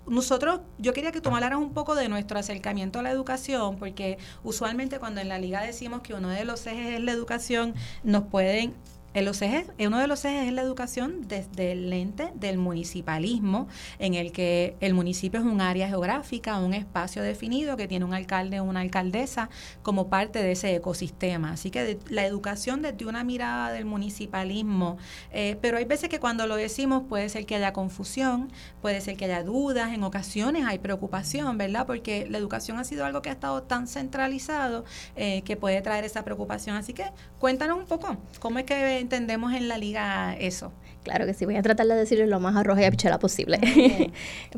nosotros, 0.07 0.61
yo 0.77 0.93
quería 0.93 1.11
que 1.11 1.21
tú 1.21 1.29
hablaras 1.29 1.59
un 1.59 1.73
poco 1.73 1.95
de 1.95 2.07
nuestro 2.09 2.39
acercamiento 2.39 2.99
a 2.99 3.03
la 3.03 3.11
educación, 3.11 3.77
porque 3.77 4.17
usualmente 4.43 4.99
cuando 4.99 5.21
en 5.21 5.29
la 5.29 5.37
liga 5.37 5.61
decimos 5.61 6.01
que 6.01 6.13
uno 6.13 6.29
de 6.29 6.45
los 6.45 6.65
ejes 6.65 6.95
es 6.95 7.01
la 7.01 7.11
educación, 7.11 7.75
nos 8.03 8.23
pueden 8.23 8.73
los 9.13 9.41
ejes, 9.41 9.67
uno 9.79 9.99
de 9.99 10.07
los 10.07 10.23
ejes 10.25 10.47
es 10.47 10.53
la 10.53 10.61
educación 10.61 11.27
desde 11.27 11.71
el 11.71 11.89
lente 11.89 12.31
del 12.35 12.57
municipalismo, 12.57 13.67
en 13.99 14.13
el 14.13 14.31
que 14.31 14.75
el 14.79 14.93
municipio 14.93 15.39
es 15.39 15.45
un 15.45 15.59
área 15.61 15.87
geográfica, 15.87 16.59
un 16.59 16.73
espacio 16.73 17.23
definido 17.23 17.77
que 17.77 17.87
tiene 17.87 18.05
un 18.05 18.13
alcalde 18.13 18.59
o 18.59 18.63
una 18.63 18.81
alcaldesa 18.81 19.49
como 19.81 20.07
parte 20.07 20.43
de 20.43 20.51
ese 20.51 20.75
ecosistema. 20.75 21.51
Así 21.51 21.71
que 21.71 21.97
la 22.09 22.25
educación 22.25 22.81
desde 22.81 23.05
una 23.05 23.23
mirada 23.23 23.71
del 23.71 23.85
municipalismo, 23.85 24.97
eh, 25.31 25.57
pero 25.61 25.77
hay 25.77 25.85
veces 25.85 26.09
que 26.09 26.19
cuando 26.19 26.45
lo 26.45 26.55
decimos 26.55 27.03
puede 27.09 27.29
ser 27.29 27.45
que 27.45 27.55
haya 27.55 27.73
confusión, 27.73 28.51
puede 28.81 29.01
ser 29.01 29.17
que 29.17 29.25
haya 29.25 29.43
dudas, 29.43 29.93
en 29.93 30.03
ocasiones 30.03 30.65
hay 30.65 30.79
preocupación, 30.79 31.57
¿verdad? 31.57 31.87
Porque 31.87 32.27
la 32.29 32.37
educación 32.37 32.77
ha 32.77 32.83
sido 32.83 33.05
algo 33.05 33.21
que 33.21 33.29
ha 33.29 33.33
estado 33.33 33.63
tan 33.63 33.87
centralizado 33.87 34.85
eh, 35.15 35.41
que 35.43 35.55
puede 35.55 35.81
traer 35.81 36.03
esa 36.05 36.23
preocupación. 36.23 36.75
Así 36.75 36.93
que 36.93 37.05
cuéntanos 37.39 37.77
un 37.79 37.85
poco, 37.85 38.17
¿cómo 38.39 38.59
es 38.59 38.65
que 38.65 38.96
entendemos 38.99 39.53
en 39.53 39.67
la 39.67 39.77
liga 39.77 40.35
eso? 40.37 40.71
Claro 41.03 41.25
que 41.25 41.33
sí, 41.33 41.45
voy 41.45 41.55
a 41.55 41.61
tratar 41.61 41.87
de 41.87 41.95
decirlo 41.95 42.25
lo 42.25 42.41
más 42.41 42.55
arroja 42.57 42.81
y 42.81 42.85
apichela 42.85 43.17
posible. 43.17 43.61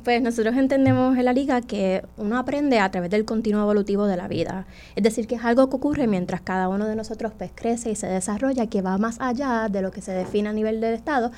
pues 0.04 0.20
nosotros 0.22 0.56
entendemos 0.58 1.16
en 1.16 1.26
la 1.26 1.34
liga 1.34 1.62
que 1.62 2.04
uno 2.18 2.40
aprende 2.40 2.80
a 2.80 2.90
través 2.90 3.12
del 3.12 3.24
continuo 3.24 3.62
evolutivo 3.62 4.08
de 4.08 4.18
la 4.18 4.28
vida. 4.28 4.66
Es 4.96 5.04
decir, 5.04 5.28
que 5.28 5.36
es 5.36 5.46
algo 5.46 5.70
que 5.70 5.76
ocurre 5.76 6.08
mientras 6.08 6.42
cada 6.42 6.68
uno 6.68 6.88
de 6.88 6.96
nosotros 6.96 7.34
pues, 7.38 7.52
crece 7.54 7.92
y 7.92 7.96
se 7.96 8.08
desarrolla, 8.08 8.66
que 8.66 8.82
va 8.82 8.98
más 8.98 9.18
allá 9.20 9.68
de 9.70 9.84
lo 9.84 9.92
que 9.92 10.02
se 10.02 10.12
define 10.12 10.50
a 10.50 10.54
nivel 10.54 10.82
del 10.82 10.96
Estado 10.96 11.32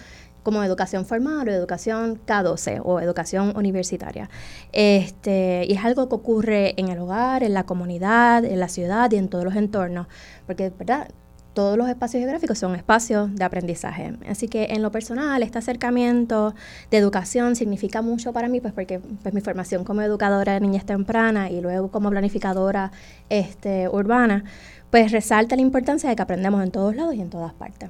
como 0.44 0.64
educación 0.64 1.06
formal 1.06 1.48
o 1.48 1.52
educación 1.52 2.20
K12 2.26 2.82
o 2.84 3.00
educación 3.00 3.54
universitaria. 3.56 4.30
Este, 4.72 5.66
y 5.68 5.74
es 5.74 5.84
algo 5.84 6.10
que 6.10 6.16
ocurre 6.16 6.74
en 6.78 6.88
el 6.88 7.00
hogar, 7.00 7.44
en 7.44 7.54
la 7.54 7.66
comunidad, 7.66 8.46
en 8.46 8.60
la 8.60 8.68
ciudad 8.68 9.12
y 9.12 9.18
en 9.18 9.28
todos 9.28 9.44
los 9.44 9.56
entornos, 9.56 10.08
porque 10.48 10.72
¿verdad? 10.78 11.10
Todos 11.54 11.78
los 11.78 11.90
espacios 11.90 12.22
geográficos 12.22 12.58
son 12.58 12.76
espacios 12.76 13.34
de 13.36 13.44
aprendizaje. 13.44 14.14
Así 14.28 14.48
que 14.48 14.68
en 14.72 14.82
lo 14.82 14.92
personal, 14.92 15.44
este 15.44 15.58
acercamiento 15.58 16.54
de 16.90 16.98
educación 16.98 17.56
significa 17.56 18.02
mucho 18.02 18.34
para 18.34 18.48
mí, 18.48 18.62
pues 18.62 18.74
porque 18.74 19.00
pues, 19.00 19.34
mi 19.34 19.42
formación 19.42 19.84
como 19.84 20.02
educadora 20.02 20.54
de 20.54 20.62
niñez 20.62 20.86
temprana 20.86 21.50
y 21.50 21.62
luego 21.62 21.90
como 21.90 22.10
planificadora 22.10 22.92
este, 23.30 23.90
urbana, 23.90 24.44
pues 24.90 25.12
resalta 25.12 25.56
la 25.56 25.62
importancia 25.62 26.10
de 26.10 26.16
que 26.16 26.22
aprendemos 26.22 26.64
en 26.64 26.72
todos 26.72 26.96
lados 26.96 27.16
y 27.16 27.22
en 27.22 27.30
todas 27.30 27.54
partes. 27.54 27.90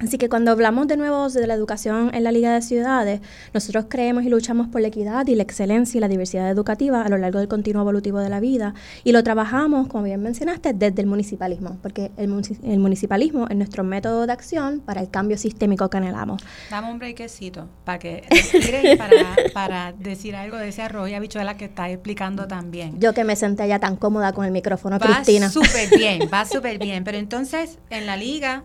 Así 0.00 0.16
que 0.16 0.30
cuando 0.30 0.50
hablamos 0.50 0.88
de 0.88 0.96
nuevo 0.96 1.28
de 1.28 1.46
la 1.46 1.52
educación 1.52 2.10
en 2.14 2.24
la 2.24 2.32
Liga 2.32 2.54
de 2.54 2.62
Ciudades, 2.62 3.20
nosotros 3.52 3.84
creemos 3.88 4.24
y 4.24 4.30
luchamos 4.30 4.66
por 4.68 4.80
la 4.80 4.88
equidad 4.88 5.26
y 5.26 5.34
la 5.34 5.42
excelencia 5.42 5.98
y 5.98 6.00
la 6.00 6.08
diversidad 6.08 6.48
educativa 6.48 7.02
a 7.02 7.08
lo 7.10 7.18
largo 7.18 7.38
del 7.38 7.48
continuo 7.48 7.82
evolutivo 7.82 8.18
de 8.18 8.30
la 8.30 8.40
vida 8.40 8.72
y 9.04 9.12
lo 9.12 9.22
trabajamos, 9.22 9.88
como 9.88 10.04
bien 10.04 10.22
mencionaste, 10.22 10.72
desde 10.72 11.02
el 11.02 11.06
municipalismo, 11.06 11.76
porque 11.82 12.10
el, 12.16 12.28
municipalismo 12.28 13.46
es 13.48 13.56
nuestro 13.56 13.84
método 13.84 14.26
de 14.26 14.32
acción 14.32 14.80
para 14.80 15.02
el 15.02 15.10
cambio 15.10 15.36
sistémico 15.36 15.90
que 15.90 15.98
anhelamos. 15.98 16.42
Dame 16.70 16.90
un 16.90 16.98
brequecito 16.98 17.68
para 17.84 17.98
que 17.98 18.24
para, 18.98 19.36
para 19.52 19.92
decir 19.92 20.34
algo 20.34 20.56
de 20.56 20.68
ese 20.68 20.80
arroz 20.80 21.10
y 21.10 21.14
habichuela 21.14 21.58
que 21.58 21.66
está 21.66 21.90
explicando 21.90 22.48
también. 22.48 22.98
Yo 22.98 23.12
que 23.12 23.24
me 23.24 23.36
senté 23.36 23.68
ya 23.68 23.78
tan 23.78 23.96
cómoda 23.96 24.32
con 24.32 24.46
el 24.46 24.50
micrófono, 24.50 24.98
Cristina. 24.98 25.46
Va 25.46 25.52
súper 25.52 25.90
bien, 25.90 26.22
va 26.32 26.46
súper 26.46 26.78
bien, 26.78 27.04
pero 27.04 27.18
entonces 27.18 27.78
en 27.90 28.06
la 28.06 28.16
Liga 28.16 28.64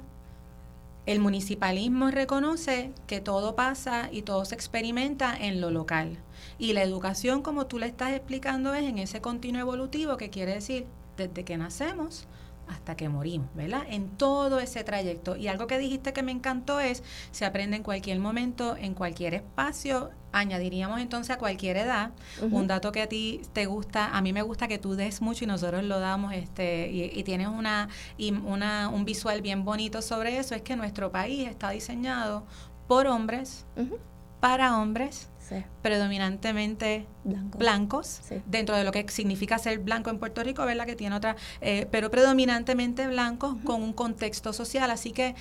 el 1.06 1.20
municipalismo 1.20 2.10
reconoce 2.10 2.92
que 3.08 3.22
todo 3.22 3.56
pasa 3.56 4.10
y 4.12 4.24
todo 4.24 4.44
se 4.46 4.56
experimenta 4.56 5.36
en 5.36 5.62
lo 5.62 5.70
local. 5.70 6.18
Y 6.58 6.74
la 6.74 6.84
educación, 6.84 7.42
como 7.42 7.68
tú 7.68 7.78
le 7.80 7.86
estás 7.86 8.14
explicando, 8.14 8.74
es 8.74 8.84
en 8.84 8.98
ese 8.98 9.22
continuo 9.22 9.62
evolutivo 9.62 10.18
que 10.18 10.30
quiere 10.30 10.54
decir 10.54 10.86
desde 11.18 11.44
que 11.44 11.58
nacemos 11.58 12.28
hasta 12.68 12.96
que 12.96 13.10
morimos, 13.10 13.48
¿verdad? 13.56 13.84
En 13.90 14.10
todo 14.10 14.60
ese 14.60 14.84
trayecto. 14.84 15.36
Y 15.36 15.48
algo 15.48 15.68
que 15.68 15.78
dijiste 15.78 16.14
que 16.14 16.24
me 16.24 16.32
encantó 16.32 16.80
es, 16.80 17.04
se 17.32 17.46
aprende 17.46 17.78
en 17.78 17.84
cualquier 17.84 18.20
momento, 18.20 18.76
en 18.78 18.94
cualquier 18.94 19.34
espacio, 19.34 20.12
añadiríamos 20.32 21.00
entonces 21.00 21.36
a 21.36 21.40
cualquier 21.40 21.78
edad. 21.78 22.12
Un 22.42 22.68
dato 22.68 22.92
que 22.92 23.02
a 23.02 23.08
ti 23.08 23.42
te 23.54 23.66
gusta, 23.66 24.16
a 24.16 24.22
mí 24.22 24.34
me 24.34 24.42
gusta 24.42 24.68
que 24.68 24.78
tú 24.78 24.96
des 24.96 25.22
mucho 25.22 25.46
y 25.46 25.48
nosotros 25.48 25.84
lo 25.84 26.00
damos, 26.00 26.34
este, 26.34 26.90
y, 26.92 27.24
tienes 27.24 27.48
una, 27.48 27.88
y 28.18 28.34
una, 28.34 28.90
un 28.90 29.06
visual 29.06 29.42
bien 29.42 29.64
bonito 29.64 30.02
sobre 30.02 30.38
eso, 30.38 30.54
es 30.56 30.62
que 30.62 30.76
nuestro 30.76 31.12
país 31.12 31.48
está 31.48 31.70
diseñado 31.70 32.46
por 32.88 33.08
hombres, 33.08 33.66
para 34.40 34.78
hombres, 34.78 35.30
predominantemente 35.82 37.06
blancos, 37.24 38.22
dentro 38.46 38.76
de 38.76 38.84
lo 38.84 38.92
que 38.92 39.06
significa 39.10 39.58
ser 39.58 39.80
blanco 39.80 40.10
en 40.10 40.20
Puerto 40.20 40.44
Rico, 40.44 40.66
¿verdad? 40.66 40.86
Que 40.86 40.96
tiene 40.96 41.16
otra, 41.16 41.36
eh, 41.62 41.88
pero 41.92 42.10
predominantemente 42.12 43.08
blancos 43.08 43.56
con 43.64 43.82
un 43.84 43.94
contexto 43.94 44.54
social. 44.54 44.90
Así 44.92 45.12
que 45.12 45.36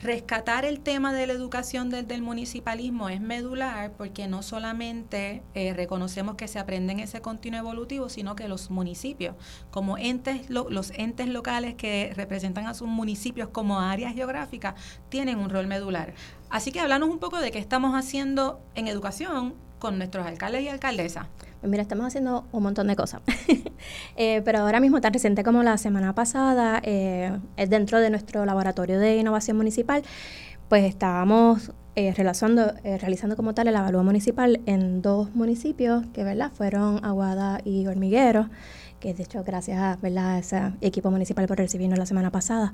rescatar 0.00 0.64
el 0.64 0.80
tema 0.80 1.12
de 1.12 1.26
la 1.26 1.32
educación 1.32 1.90
desde 1.90 2.14
el 2.14 2.22
municipalismo 2.22 3.08
es 3.08 3.20
medular 3.20 3.92
porque 3.92 4.28
no 4.28 4.42
solamente 4.42 5.42
eh, 5.54 5.74
reconocemos 5.74 6.36
que 6.36 6.46
se 6.46 6.58
aprende 6.58 6.92
en 6.92 7.00
ese 7.00 7.20
continuo 7.20 7.58
evolutivo, 7.60 8.08
sino 8.08 8.36
que 8.36 8.48
los 8.48 8.70
municipios, 8.70 9.34
como 9.70 9.98
entes, 9.98 10.48
los 10.50 10.90
entes 10.90 11.28
locales 11.28 11.74
que 11.74 12.12
representan 12.14 12.66
a 12.66 12.74
sus 12.74 12.88
municipios 12.88 13.48
como 13.48 13.80
áreas 13.80 14.14
geográficas, 14.14 14.74
tienen 15.08 15.38
un 15.38 15.50
rol 15.50 15.66
medular. 15.66 16.14
Así 16.48 16.72
que 16.72 16.80
háblanos 16.80 17.08
un 17.08 17.18
poco 17.18 17.38
de 17.40 17.50
qué 17.50 17.58
estamos 17.58 17.94
haciendo 17.94 18.60
en 18.74 18.88
educación 18.88 19.54
con 19.78 19.98
nuestros 19.98 20.26
alcaldes 20.26 20.62
y 20.62 20.68
alcaldesas. 20.68 21.26
Pues 21.60 21.70
mira, 21.70 21.82
estamos 21.82 22.06
haciendo 22.06 22.46
un 22.52 22.62
montón 22.62 22.86
de 22.86 22.96
cosas. 22.96 23.22
Eh, 24.20 24.42
pero 24.44 24.58
ahora 24.58 24.80
mismo, 24.80 25.00
tan 25.00 25.12
reciente 25.12 25.44
como 25.44 25.62
la 25.62 25.78
semana 25.78 26.12
pasada, 26.12 26.80
eh, 26.82 27.38
dentro 27.68 28.00
de 28.00 28.10
nuestro 28.10 28.44
laboratorio 28.44 28.98
de 28.98 29.16
innovación 29.16 29.56
municipal, 29.56 30.02
pues 30.68 30.84
estábamos 30.84 31.70
eh, 31.94 32.12
realizando, 32.16 32.74
realizando 32.82 33.36
como 33.36 33.54
tal 33.54 33.68
el 33.68 33.76
avalúo 33.76 34.02
municipal 34.02 34.60
en 34.66 35.00
dos 35.02 35.32
municipios 35.36 36.04
que 36.12 36.24
¿verdad? 36.24 36.50
fueron 36.52 37.04
Aguada 37.04 37.60
y 37.64 37.86
Hormiguero, 37.86 38.50
que 38.98 39.14
de 39.14 39.22
hecho 39.22 39.44
gracias 39.44 39.78
a, 39.78 39.96
¿verdad? 40.02 40.34
a 40.34 40.38
ese 40.40 40.72
equipo 40.80 41.12
municipal 41.12 41.46
por 41.46 41.58
recibirnos 41.58 41.98
la 41.98 42.06
semana 42.06 42.32
pasada 42.32 42.72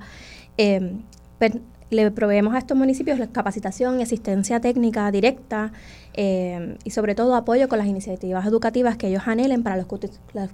le 1.89 2.11
proveemos 2.11 2.55
a 2.55 2.57
estos 2.57 2.77
municipios 2.77 3.19
la 3.19 3.27
capacitación 3.27 3.99
y 3.99 4.03
asistencia 4.03 4.59
técnica 4.59 5.09
directa 5.11 5.71
eh, 6.17 6.77
y 6.85 6.91
sobre 6.91 7.13
todo 7.13 7.35
apoyo 7.35 7.67
con 7.67 7.77
las 7.77 7.87
iniciativas 7.87 8.45
educativas 8.45 8.95
que 8.95 9.07
ellos 9.07 9.23
anhelen 9.25 9.63
para 9.63 9.75
los, 9.75 9.85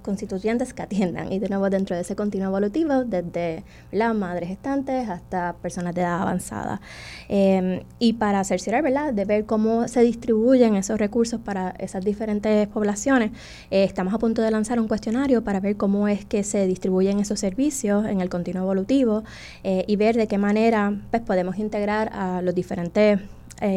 constituyentes 0.01 0.73
que 0.73 0.81
atiendan. 0.81 1.31
Y 1.31 1.39
de 1.39 1.49
nuevo 1.49 1.69
dentro 1.69 1.95
de 1.95 2.01
ese 2.01 2.15
continuo 2.15 2.47
evolutivo, 2.47 3.03
desde 3.03 3.63
las 3.91 4.15
madres 4.15 4.49
gestantes 4.49 5.07
hasta 5.07 5.53
personas 5.61 5.93
de 5.93 6.01
edad 6.01 6.21
avanzada. 6.21 6.81
Eh, 7.29 7.85
y 7.99 8.13
para 8.13 8.43
cerciorar, 8.43 8.81
¿verdad?, 8.81 9.13
de 9.13 9.25
ver 9.25 9.45
cómo 9.45 9.87
se 9.87 10.01
distribuyen 10.01 10.75
esos 10.75 10.99
recursos 10.99 11.39
para 11.39 11.75
esas 11.77 12.03
diferentes 12.03 12.67
poblaciones, 12.67 13.31
eh, 13.69 13.83
estamos 13.83 14.13
a 14.15 14.17
punto 14.17 14.41
de 14.41 14.49
lanzar 14.49 14.79
un 14.79 14.87
cuestionario 14.87 15.43
para 15.43 15.59
ver 15.59 15.77
cómo 15.77 16.07
es 16.07 16.25
que 16.25 16.43
se 16.43 16.65
distribuyen 16.65 17.19
esos 17.19 17.39
servicios 17.39 18.05
en 18.07 18.21
el 18.21 18.29
continuo 18.29 18.63
evolutivo 18.63 19.23
y 19.63 19.95
ver 19.95 20.15
de 20.15 20.27
qué 20.27 20.37
manera 20.37 20.93
pues, 21.11 21.21
podemos 21.21 21.57
integrar 21.57 22.09
a 22.13 22.41
los 22.41 22.55
diferentes 22.55 23.19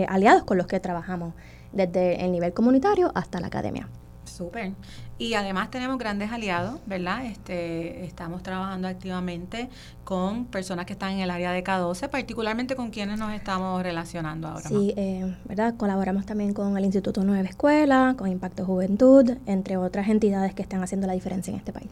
aliados 0.09 0.45
con 0.45 0.57
los 0.57 0.67
que 0.67 0.81
trabajamos 0.81 1.35
desde 1.75 2.25
el 2.25 2.33
nivel 2.33 2.53
comunitario 2.53 3.13
hasta 3.15 3.41
la 3.41 3.49
academia. 3.49 3.89
Súper. 4.25 4.73
Y 5.17 5.35
además 5.35 5.71
tenemos 5.71 5.97
grandes 5.97 6.33
aliados, 6.33 6.81
¿verdad? 6.87 7.25
Este, 7.25 8.05
estamos 8.05 8.43
trabajando 8.43 8.89
activamente 8.89 9.69
con 10.03 10.47
personas 10.47 10.87
que 10.87 10.95
están 10.95 11.13
en 11.13 11.21
el 11.21 11.31
área 11.31 11.53
de 11.53 11.63
K12, 11.63 12.09
particularmente 12.09 12.75
con 12.75 12.91
quienes 12.91 13.19
nos 13.19 13.33
estamos 13.33 13.83
relacionando 13.83 14.49
ahora. 14.49 14.69
Sí, 14.69 14.93
eh, 14.97 15.37
¿verdad? 15.45 15.77
Colaboramos 15.77 16.27
también 16.27 16.53
con 16.53 16.77
el 16.77 16.85
Instituto 16.85 17.23
Nueva 17.23 17.49
Escuela, 17.49 18.17
con 18.19 18.29
Impacto 18.29 18.65
Juventud, 18.65 19.37
entre 19.47 19.77
otras 19.77 20.09
entidades 20.09 20.53
que 20.53 20.63
están 20.63 20.83
haciendo 20.83 21.07
la 21.07 21.13
diferencia 21.13 21.53
en 21.53 21.59
este 21.59 21.73
país. 21.73 21.91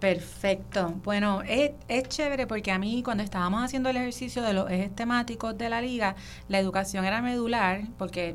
Perfecto. 0.00 0.94
Bueno, 1.04 1.42
es, 1.42 1.72
es, 1.88 2.08
chévere 2.08 2.46
porque 2.46 2.72
a 2.72 2.78
mí 2.78 3.02
cuando 3.02 3.22
estábamos 3.22 3.62
haciendo 3.62 3.90
el 3.90 3.98
ejercicio 3.98 4.42
de 4.42 4.54
los 4.54 4.70
ejes 4.70 4.94
temáticos 4.94 5.56
de 5.56 5.68
la 5.68 5.82
liga, 5.82 6.14
la 6.48 6.58
educación 6.58 7.04
era 7.04 7.20
medular 7.20 7.82
porque 7.98 8.34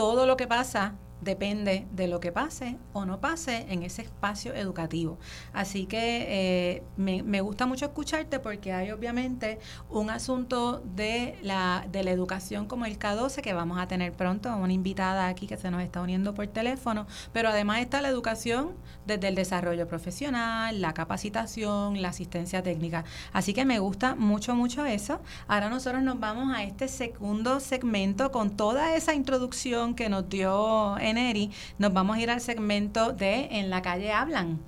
todo 0.00 0.24
lo 0.24 0.38
que 0.38 0.46
pasa 0.46 0.94
depende 1.20 1.86
de 1.92 2.08
lo 2.08 2.20
que 2.20 2.32
pase 2.32 2.76
o 2.92 3.04
no 3.04 3.20
pase 3.20 3.66
en 3.68 3.82
ese 3.82 4.02
espacio 4.02 4.54
educativo. 4.54 5.18
Así 5.52 5.86
que 5.86 6.26
eh, 6.28 6.82
me, 6.96 7.40
gusta 7.40 7.66
mucho 7.66 7.86
escucharte 7.86 8.38
porque 8.38 8.72
hay 8.72 8.90
obviamente 8.90 9.58
un 9.88 10.10
asunto 10.10 10.82
de 10.94 11.38
la, 11.42 11.86
de 11.90 12.02
la 12.04 12.10
educación 12.10 12.66
como 12.66 12.86
el 12.86 12.98
K12 12.98 13.40
que 13.40 13.52
vamos 13.52 13.78
a 13.78 13.86
tener 13.86 14.12
pronto, 14.12 14.54
una 14.56 14.72
invitada 14.72 15.28
aquí 15.28 15.46
que 15.46 15.56
se 15.56 15.70
nos 15.70 15.82
está 15.82 16.00
uniendo 16.00 16.34
por 16.34 16.46
teléfono, 16.46 17.06
pero 17.32 17.48
además 17.48 17.80
está 17.80 18.00
la 18.00 18.08
educación 18.08 18.74
desde 19.06 19.28
el 19.28 19.34
desarrollo 19.34 19.86
profesional, 19.88 20.80
la 20.80 20.94
capacitación, 20.94 22.00
la 22.00 22.08
asistencia 22.08 22.62
técnica. 22.62 23.04
Así 23.32 23.54
que 23.54 23.64
me 23.64 23.78
gusta 23.78 24.14
mucho, 24.14 24.54
mucho 24.54 24.84
eso. 24.84 25.20
Ahora 25.48 25.70
nosotros 25.70 26.02
nos 26.02 26.18
vamos 26.20 26.54
a 26.54 26.62
este 26.62 26.88
segundo 26.88 27.60
segmento 27.60 28.30
con 28.30 28.50
toda 28.50 28.94
esa 28.94 29.14
introducción 29.14 29.94
que 29.94 30.08
nos 30.08 30.28
dio 30.28 30.98
Neri, 31.12 31.50
nos 31.78 31.92
vamos 31.92 32.16
a 32.16 32.20
ir 32.20 32.30
al 32.30 32.40
segmento 32.40 33.12
de 33.12 33.48
En 33.50 33.70
la 33.70 33.82
calle 33.82 34.12
hablan. 34.12 34.60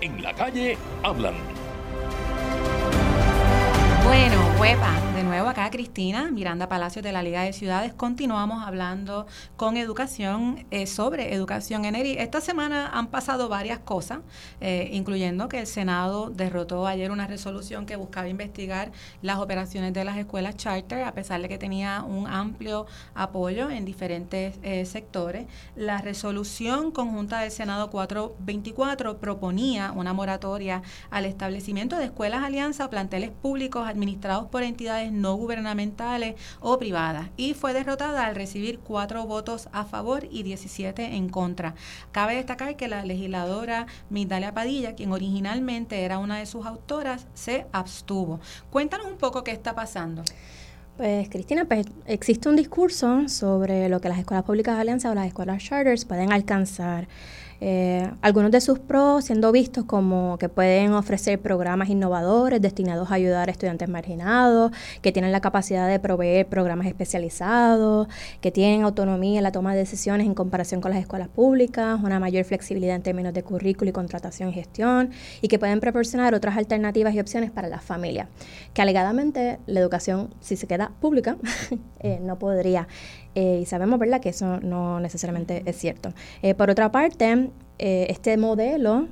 En 0.00 0.22
la 0.22 0.32
calle 0.34 0.78
hablan. 1.02 1.34
Bueno, 4.04 4.36
huepa, 4.58 4.94
nuevo 5.28 5.48
acá 5.48 5.68
Cristina, 5.70 6.30
Miranda 6.30 6.70
Palacios 6.70 7.02
de 7.02 7.12
la 7.12 7.22
Liga 7.22 7.42
de 7.42 7.52
Ciudades. 7.52 7.92
Continuamos 7.92 8.66
hablando 8.66 9.26
con 9.56 9.76
educación, 9.76 10.64
eh, 10.70 10.86
sobre 10.86 11.34
educación 11.34 11.84
en 11.84 11.96
ERI. 11.96 12.16
Esta 12.18 12.40
semana 12.40 12.88
han 12.88 13.08
pasado 13.08 13.50
varias 13.50 13.78
cosas, 13.78 14.20
eh, 14.62 14.88
incluyendo 14.90 15.50
que 15.50 15.60
el 15.60 15.66
Senado 15.66 16.30
derrotó 16.30 16.86
ayer 16.86 17.10
una 17.10 17.26
resolución 17.26 17.84
que 17.84 17.96
buscaba 17.96 18.26
investigar 18.26 18.90
las 19.20 19.38
operaciones 19.38 19.92
de 19.92 20.02
las 20.02 20.16
escuelas 20.16 20.56
charter, 20.56 21.02
a 21.02 21.12
pesar 21.12 21.42
de 21.42 21.48
que 21.50 21.58
tenía 21.58 22.04
un 22.04 22.26
amplio 22.26 22.86
apoyo 23.14 23.68
en 23.68 23.84
diferentes 23.84 24.58
eh, 24.62 24.86
sectores. 24.86 25.46
La 25.76 25.98
resolución 25.98 26.90
conjunta 26.90 27.40
del 27.40 27.50
Senado 27.50 27.90
424 27.90 29.18
proponía 29.18 29.92
una 29.92 30.14
moratoria 30.14 30.80
al 31.10 31.26
establecimiento 31.26 31.96
de 31.98 32.06
escuelas 32.06 32.42
alianza 32.42 32.86
o 32.86 32.90
planteles 32.90 33.30
públicos 33.30 33.86
administrados 33.86 34.46
por 34.46 34.62
entidades 34.62 35.17
no 35.20 35.34
gubernamentales 35.34 36.34
o 36.60 36.78
privadas 36.78 37.28
y 37.36 37.54
fue 37.54 37.72
derrotada 37.72 38.26
al 38.26 38.34
recibir 38.34 38.78
cuatro 38.78 39.26
votos 39.26 39.68
a 39.72 39.84
favor 39.84 40.26
y 40.30 40.42
17 40.42 41.16
en 41.16 41.28
contra. 41.28 41.74
Cabe 42.12 42.36
destacar 42.36 42.76
que 42.76 42.88
la 42.88 43.04
legisladora 43.04 43.86
Migdalia 44.10 44.54
Padilla, 44.54 44.94
quien 44.94 45.12
originalmente 45.12 46.02
era 46.02 46.18
una 46.18 46.38
de 46.38 46.46
sus 46.46 46.66
autoras, 46.66 47.26
se 47.34 47.66
abstuvo. 47.72 48.40
Cuéntanos 48.70 49.06
un 49.06 49.18
poco 49.18 49.44
qué 49.44 49.52
está 49.52 49.74
pasando. 49.74 50.22
Pues 50.96 51.28
Cristina, 51.28 51.64
pues 51.64 51.86
existe 52.06 52.48
un 52.48 52.56
discurso 52.56 53.28
sobre 53.28 53.88
lo 53.88 54.00
que 54.00 54.08
las 54.08 54.18
escuelas 54.18 54.44
públicas 54.44 54.74
de 54.74 54.80
alianza 54.80 55.10
o 55.10 55.14
las 55.14 55.28
escuelas 55.28 55.62
charters 55.62 56.04
pueden 56.04 56.32
alcanzar 56.32 57.06
eh, 57.60 58.08
algunos 58.22 58.50
de 58.50 58.60
sus 58.60 58.78
pros 58.78 59.24
siendo 59.24 59.50
vistos 59.50 59.84
como 59.84 60.38
que 60.38 60.48
pueden 60.48 60.92
ofrecer 60.92 61.40
programas 61.40 61.88
innovadores 61.88 62.60
destinados 62.60 63.10
a 63.10 63.14
ayudar 63.14 63.48
a 63.48 63.52
estudiantes 63.52 63.88
marginados, 63.88 64.72
que 65.02 65.12
tienen 65.12 65.32
la 65.32 65.40
capacidad 65.40 65.88
de 65.88 65.98
proveer 65.98 66.46
programas 66.46 66.86
especializados, 66.86 68.08
que 68.40 68.50
tienen 68.50 68.82
autonomía 68.82 69.38
en 69.38 69.42
la 69.42 69.52
toma 69.52 69.72
de 69.72 69.78
decisiones 69.80 70.26
en 70.26 70.34
comparación 70.34 70.80
con 70.80 70.92
las 70.92 71.00
escuelas 71.00 71.28
públicas, 71.28 71.98
una 72.02 72.20
mayor 72.20 72.44
flexibilidad 72.44 72.94
en 72.94 73.02
términos 73.02 73.34
de 73.34 73.42
currículo 73.42 73.90
y 73.90 73.92
contratación 73.92 74.50
y 74.50 74.52
gestión, 74.52 75.10
y 75.40 75.48
que 75.48 75.58
pueden 75.58 75.80
proporcionar 75.80 76.34
otras 76.34 76.56
alternativas 76.56 77.14
y 77.14 77.20
opciones 77.20 77.50
para 77.50 77.68
las 77.68 77.82
familias. 77.82 78.28
Que 78.72 78.82
alegadamente 78.82 79.58
la 79.66 79.80
educación, 79.80 80.30
si 80.40 80.56
se 80.56 80.66
queda 80.66 80.92
pública, 81.00 81.36
eh, 82.00 82.20
no 82.22 82.38
podría 82.38 82.86
eh, 83.40 83.60
y 83.62 83.66
sabemos, 83.66 84.00
¿verdad?, 84.00 84.20
que 84.20 84.30
eso 84.30 84.58
no 84.58 84.98
necesariamente 84.98 85.62
es 85.64 85.76
cierto. 85.76 86.12
Eh, 86.42 86.54
por 86.54 86.70
otra 86.70 86.90
parte, 86.90 87.50
eh, 87.78 88.06
este 88.10 88.36
modelo 88.36 89.06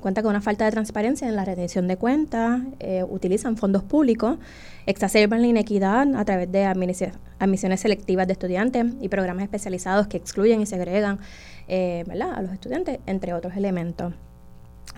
cuenta 0.00 0.22
con 0.22 0.30
una 0.30 0.40
falta 0.40 0.66
de 0.66 0.70
transparencia 0.70 1.26
en 1.26 1.34
la 1.34 1.44
retención 1.44 1.88
de 1.88 1.96
cuentas, 1.96 2.60
utilizan 3.08 3.56
fondos 3.56 3.82
públicos, 3.82 4.38
exacerban 4.86 5.42
la 5.42 5.48
inequidad 5.48 6.14
a 6.14 6.24
través 6.24 6.52
de 6.52 6.64
admisiones 6.64 7.80
selectivas 7.80 8.28
de 8.28 8.34
estudiantes 8.34 8.86
y 9.00 9.08
programas 9.08 9.42
especializados 9.42 10.06
que 10.06 10.16
excluyen 10.16 10.60
y 10.60 10.66
segregan 10.66 11.18
¿verdad? 11.66 12.34
a 12.36 12.42
los 12.42 12.52
estudiantes, 12.52 13.00
entre 13.06 13.34
otros 13.34 13.56
elementos. 13.56 14.14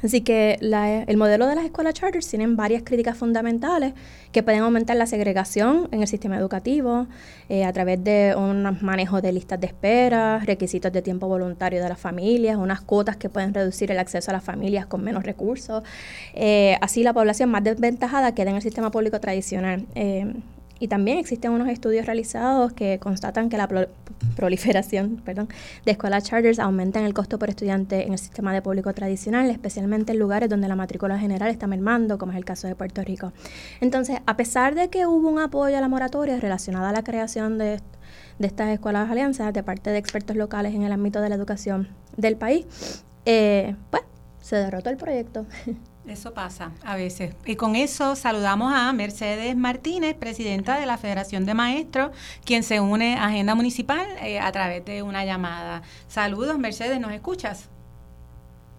Así 0.02 0.22
que 0.22 0.58
el 0.60 1.16
modelo 1.16 1.46
de 1.46 1.54
las 1.54 1.64
escuelas 1.64 1.94
charters 1.94 2.26
tienen 2.28 2.56
varias 2.56 2.82
críticas 2.82 3.16
fundamentales 3.16 3.92
que 4.32 4.42
pueden 4.42 4.62
aumentar 4.62 4.96
la 4.96 5.06
segregación 5.06 5.88
en 5.90 6.02
el 6.02 6.08
sistema 6.08 6.36
educativo 6.36 7.06
eh, 7.48 7.64
a 7.64 7.72
través 7.72 8.02
de 8.02 8.34
un 8.36 8.78
manejo 8.80 9.20
de 9.20 9.32
listas 9.32 9.60
de 9.60 9.66
espera, 9.66 10.38
requisitos 10.38 10.92
de 10.92 11.02
tiempo 11.02 11.28
voluntario 11.28 11.82
de 11.82 11.88
las 11.88 11.98
familias, 11.98 12.56
unas 12.56 12.80
cuotas 12.80 13.16
que 13.16 13.28
pueden 13.28 13.52
reducir 13.52 13.90
el 13.90 13.98
acceso 13.98 14.30
a 14.30 14.34
las 14.34 14.44
familias 14.44 14.86
con 14.86 15.02
menos 15.02 15.24
recursos. 15.24 15.82
Eh, 16.34 16.76
así 16.80 17.02
la 17.02 17.12
población 17.12 17.50
más 17.50 17.64
desventajada 17.64 18.34
queda 18.34 18.50
en 18.50 18.56
el 18.56 18.62
sistema 18.62 18.90
público 18.90 19.20
tradicional. 19.20 19.86
Eh, 19.94 20.32
y 20.80 20.88
también 20.88 21.18
existen 21.18 21.52
unos 21.52 21.68
estudios 21.68 22.06
realizados 22.06 22.72
que 22.72 22.98
constatan 22.98 23.50
que 23.50 23.58
la 23.58 23.68
proliferación 24.34 25.20
perdón, 25.24 25.48
de 25.84 25.92
escuelas 25.92 26.24
charters 26.24 26.58
aumenta 26.58 26.98
el 27.06 27.14
costo 27.14 27.38
por 27.38 27.50
estudiante 27.50 28.06
en 28.06 28.12
el 28.14 28.18
sistema 28.18 28.52
de 28.52 28.62
público 28.62 28.92
tradicional, 28.94 29.50
especialmente 29.50 30.12
en 30.12 30.18
lugares 30.18 30.48
donde 30.48 30.66
la 30.66 30.76
matrícula 30.76 31.18
general 31.18 31.50
está 31.50 31.66
mermando, 31.66 32.18
como 32.18 32.32
es 32.32 32.38
el 32.38 32.44
caso 32.44 32.66
de 32.66 32.74
Puerto 32.74 33.02
Rico. 33.02 33.32
Entonces, 33.80 34.18
a 34.26 34.36
pesar 34.36 34.74
de 34.74 34.88
que 34.88 35.06
hubo 35.06 35.28
un 35.28 35.38
apoyo 35.38 35.76
a 35.76 35.80
la 35.80 35.88
moratoria 35.88 36.40
relacionada 36.40 36.88
a 36.88 36.92
la 36.92 37.04
creación 37.04 37.58
de, 37.58 37.80
de 38.38 38.46
estas 38.46 38.70
escuelas 38.70 39.10
alianzas 39.10 39.52
de 39.52 39.62
parte 39.62 39.90
de 39.90 39.98
expertos 39.98 40.34
locales 40.34 40.74
en 40.74 40.82
el 40.82 40.92
ámbito 40.92 41.20
de 41.20 41.28
la 41.28 41.34
educación 41.34 41.88
del 42.16 42.36
país, 42.36 43.04
eh, 43.26 43.76
pues 43.90 44.02
se 44.40 44.56
derrotó 44.56 44.88
el 44.88 44.96
proyecto. 44.96 45.44
Eso 46.06 46.32
pasa 46.34 46.72
a 46.84 46.96
veces. 46.96 47.36
Y 47.44 47.56
con 47.56 47.76
eso 47.76 48.16
saludamos 48.16 48.72
a 48.72 48.92
Mercedes 48.92 49.56
Martínez, 49.56 50.16
presidenta 50.16 50.78
de 50.80 50.86
la 50.86 50.96
Federación 50.96 51.46
de 51.46 51.54
Maestros, 51.54 52.10
quien 52.44 52.62
se 52.62 52.80
une 52.80 53.16
a 53.16 53.26
Agenda 53.26 53.54
Municipal 53.54 54.06
eh, 54.22 54.40
a 54.40 54.50
través 54.50 54.84
de 54.84 55.02
una 55.02 55.24
llamada. 55.24 55.82
Saludos, 56.08 56.58
Mercedes, 56.58 56.98
¿nos 57.00 57.12
escuchas? 57.12 57.68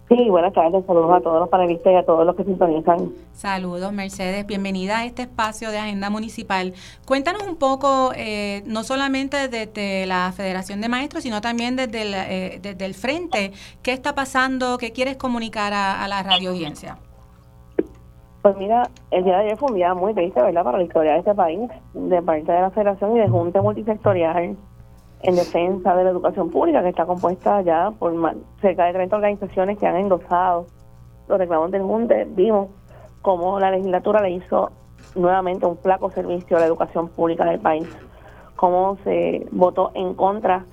Sí, 0.08 0.28
buenas 0.28 0.52
tardes, 0.52 0.84
saludos 0.84 1.10
a 1.10 1.20
todos 1.22 1.40
los 1.40 1.48
panelistas 1.48 1.90
y 1.90 1.96
a 1.96 2.04
todos 2.04 2.26
los 2.26 2.36
que 2.36 2.44
sintonizan. 2.44 3.12
Saludos, 3.32 3.92
Mercedes, 3.94 4.44
bienvenida 4.46 4.98
a 4.98 5.04
este 5.06 5.22
espacio 5.22 5.70
de 5.70 5.78
Agenda 5.78 6.10
Municipal. 6.10 6.74
Cuéntanos 7.06 7.44
un 7.44 7.56
poco, 7.56 8.12
eh, 8.14 8.62
no 8.66 8.84
solamente 8.84 9.48
desde 9.48 10.04
la 10.04 10.30
Federación 10.36 10.82
de 10.82 10.90
Maestros, 10.90 11.22
sino 11.22 11.40
también 11.40 11.76
desde 11.76 12.02
el, 12.02 12.14
eh, 12.14 12.58
desde 12.60 12.84
el 12.84 12.92
frente, 12.92 13.52
¿qué 13.82 13.92
está 13.92 14.14
pasando? 14.14 14.76
¿Qué 14.76 14.92
quieres 14.92 15.16
comunicar 15.16 15.72
a, 15.72 16.04
a 16.04 16.08
la 16.08 16.22
radio 16.22 16.50
audiencia? 16.50 16.98
Pues 18.42 18.56
mira, 18.56 18.90
el 19.12 19.22
día 19.22 19.38
de 19.38 19.44
ayer 19.44 19.56
fue 19.56 19.68
un 19.68 19.76
día 19.76 19.94
muy 19.94 20.14
triste, 20.14 20.42
¿verdad?, 20.42 20.64
para 20.64 20.78
la 20.78 20.82
historia 20.82 21.12
de 21.12 21.18
este 21.20 21.32
país, 21.32 21.70
de 21.94 22.20
parte 22.22 22.50
de 22.50 22.60
la 22.60 22.70
Federación 22.70 23.16
y 23.16 23.20
de 23.20 23.28
Junta 23.28 23.62
Multisectorial 23.62 24.56
en 25.22 25.36
defensa 25.36 25.94
de 25.94 26.02
la 26.02 26.10
educación 26.10 26.50
pública, 26.50 26.82
que 26.82 26.88
está 26.88 27.06
compuesta 27.06 27.62
ya 27.62 27.92
por 27.92 28.12
cerca 28.60 28.86
de 28.86 28.94
30 28.94 29.14
organizaciones 29.14 29.78
que 29.78 29.86
han 29.86 29.96
endosado 29.96 30.66
los 31.28 31.38
reclamos 31.38 31.70
del 31.70 31.82
Junte. 31.82 32.26
Vimos 32.30 32.70
cómo 33.22 33.60
la 33.60 33.70
legislatura 33.70 34.20
le 34.20 34.32
hizo 34.32 34.72
nuevamente 35.14 35.64
un 35.64 35.78
flaco 35.78 36.10
servicio 36.10 36.56
a 36.56 36.60
la 36.60 36.66
educación 36.66 37.10
pública 37.10 37.44
del 37.44 37.60
país, 37.60 37.88
cómo 38.56 38.96
se 39.04 39.46
votó 39.52 39.92
en 39.94 40.14
contra 40.14 40.64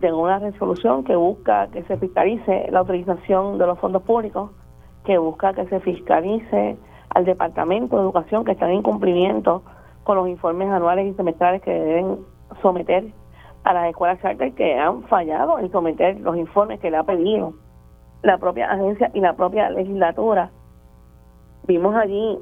de 0.00 0.12
una 0.12 0.38
resolución 0.38 1.02
que 1.02 1.16
busca 1.16 1.68
que 1.68 1.82
se 1.84 1.96
fiscalice 1.96 2.68
la 2.70 2.82
utilización 2.82 3.56
de 3.56 3.66
los 3.66 3.78
fondos 3.78 4.02
públicos, 4.02 4.50
que 5.06 5.16
busca 5.16 5.54
que 5.54 5.64
se 5.68 5.80
fiscalice 5.80 6.76
al 7.10 7.24
Departamento 7.24 7.96
de 7.96 8.02
Educación 8.02 8.44
que 8.44 8.52
está 8.52 8.68
en 8.68 8.78
incumplimiento 8.78 9.62
con 10.04 10.16
los 10.16 10.28
informes 10.28 10.68
anuales 10.68 11.06
y 11.06 11.14
semestrales 11.14 11.62
que 11.62 11.72
deben 11.72 12.18
someter 12.62 13.04
a 13.64 13.72
las 13.72 13.88
escuelas 13.88 14.20
charter 14.22 14.52
que 14.52 14.78
han 14.78 15.02
fallado 15.04 15.58
en 15.58 15.70
someter 15.72 16.20
los 16.20 16.36
informes 16.36 16.78
que 16.78 16.90
le 16.90 16.96
ha 16.96 17.02
pedido 17.02 17.54
la 18.22 18.38
propia 18.38 18.70
agencia 18.70 19.10
y 19.14 19.20
la 19.20 19.34
propia 19.34 19.70
legislatura. 19.70 20.50
Vimos 21.66 21.94
allí 21.96 22.38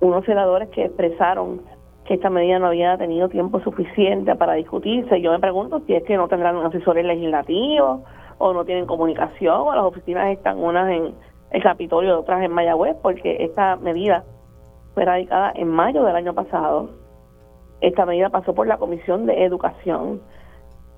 unos 0.00 0.24
senadores 0.24 0.68
que 0.70 0.84
expresaron 0.84 1.62
que 2.04 2.14
esta 2.14 2.30
medida 2.30 2.58
no 2.58 2.66
había 2.66 2.96
tenido 2.98 3.28
tiempo 3.28 3.60
suficiente 3.60 4.34
para 4.36 4.54
discutirse. 4.54 5.20
Yo 5.20 5.32
me 5.32 5.38
pregunto 5.38 5.80
si 5.86 5.94
es 5.94 6.02
que 6.04 6.16
no 6.16 6.28
tendrán 6.28 6.56
asesores 6.58 7.04
legislativos 7.04 8.00
o 8.38 8.52
no 8.52 8.64
tienen 8.64 8.86
comunicación 8.86 9.60
o 9.60 9.74
las 9.74 9.84
oficinas 9.84 10.30
están 10.30 10.58
unas 10.58 10.88
en 10.90 11.14
el 11.50 11.62
Capitolio 11.62 12.10
y 12.10 12.12
otras 12.12 12.42
en 12.42 12.52
Mayagüez, 12.52 12.96
porque 13.02 13.44
esta 13.44 13.76
medida 13.76 14.24
fue 14.94 15.04
radicada 15.04 15.52
en 15.54 15.68
mayo 15.68 16.04
del 16.04 16.16
año 16.16 16.34
pasado. 16.34 16.90
Esta 17.80 18.06
medida 18.06 18.30
pasó 18.30 18.54
por 18.54 18.66
la 18.66 18.78
Comisión 18.78 19.26
de 19.26 19.44
Educación. 19.44 20.20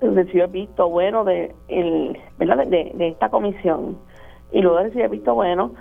Recibió 0.01 0.45
el 0.45 0.51
visto 0.51 0.89
bueno 0.89 1.23
de, 1.23 1.55
el, 1.69 2.17
¿verdad? 2.37 2.67
De, 2.67 2.91
de 2.93 3.07
esta 3.07 3.29
comisión 3.29 3.97
y 4.51 4.61
luego 4.61 4.77
de 4.77 4.83
recibir 4.83 5.05
el 5.05 5.11
visto 5.11 5.33
bueno 5.33 5.71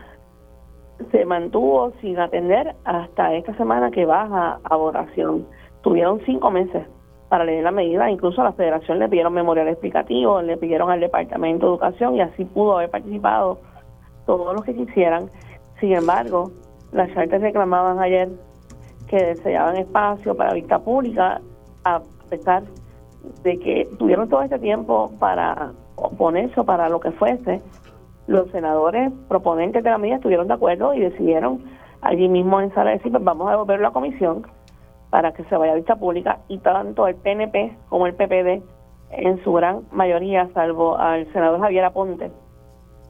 se 1.10 1.24
mantuvo 1.24 1.92
sin 2.00 2.18
atender 2.18 2.74
hasta 2.84 3.34
esta 3.34 3.54
semana 3.56 3.90
que 3.90 4.06
baja 4.06 4.60
a 4.62 4.76
votación. 4.76 5.46
Tuvieron 5.82 6.20
cinco 6.24 6.50
meses 6.50 6.86
para 7.28 7.44
leer 7.44 7.64
la 7.64 7.70
medida, 7.70 8.10
incluso 8.10 8.40
a 8.40 8.44
la 8.44 8.52
federación 8.52 8.98
le 8.98 9.08
pidieron 9.08 9.32
memorial 9.32 9.68
explicativo, 9.68 10.40
le 10.42 10.56
pidieron 10.56 10.90
al 10.90 11.00
Departamento 11.00 11.66
de 11.66 11.72
Educación 11.72 12.14
y 12.14 12.20
así 12.20 12.44
pudo 12.44 12.76
haber 12.76 12.90
participado 12.90 13.58
todos 14.26 14.54
los 14.54 14.64
que 14.64 14.74
quisieran. 14.74 15.30
Sin 15.80 15.92
embargo, 15.92 16.50
las 16.92 17.12
chartas 17.14 17.40
reclamaban 17.40 17.98
ayer 17.98 18.28
que 19.08 19.16
deseaban 19.16 19.76
espacio 19.76 20.36
para 20.36 20.54
vista 20.54 20.78
pública, 20.78 21.40
a 21.84 22.00
pesar 22.30 22.62
de 23.42 23.58
que 23.58 23.88
tuvieron 23.98 24.28
todo 24.28 24.42
este 24.42 24.58
tiempo 24.58 25.10
para 25.18 25.72
oponerse 25.96 26.60
o 26.60 26.64
para 26.64 26.88
lo 26.88 27.00
que 27.00 27.12
fuese. 27.12 27.60
Los 28.26 28.50
senadores 28.50 29.12
proponentes 29.28 29.82
de 29.82 29.90
la 29.90 29.98
medida 29.98 30.16
estuvieron 30.16 30.48
de 30.48 30.54
acuerdo 30.54 30.94
y 30.94 31.00
decidieron 31.00 31.64
allí 32.00 32.28
mismo 32.28 32.60
en 32.60 32.72
sala 32.74 32.90
decir, 32.92 33.10
pues 33.10 33.24
vamos 33.24 33.48
a 33.48 33.52
devolverlo 33.52 33.82
la 33.82 33.90
comisión 33.90 34.46
para 35.10 35.32
que 35.32 35.44
se 35.44 35.56
vaya 35.56 35.72
a 35.72 35.76
vista 35.76 35.96
pública 35.96 36.38
y 36.48 36.58
tanto 36.58 37.06
el 37.06 37.16
PNP 37.16 37.76
como 37.88 38.06
el 38.06 38.14
PPD 38.14 38.62
en 39.10 39.42
su 39.44 39.52
gran 39.52 39.82
mayoría, 39.92 40.48
salvo 40.54 40.96
al 40.96 41.30
senador 41.32 41.60
Javier 41.60 41.84
Aponte, 41.84 42.30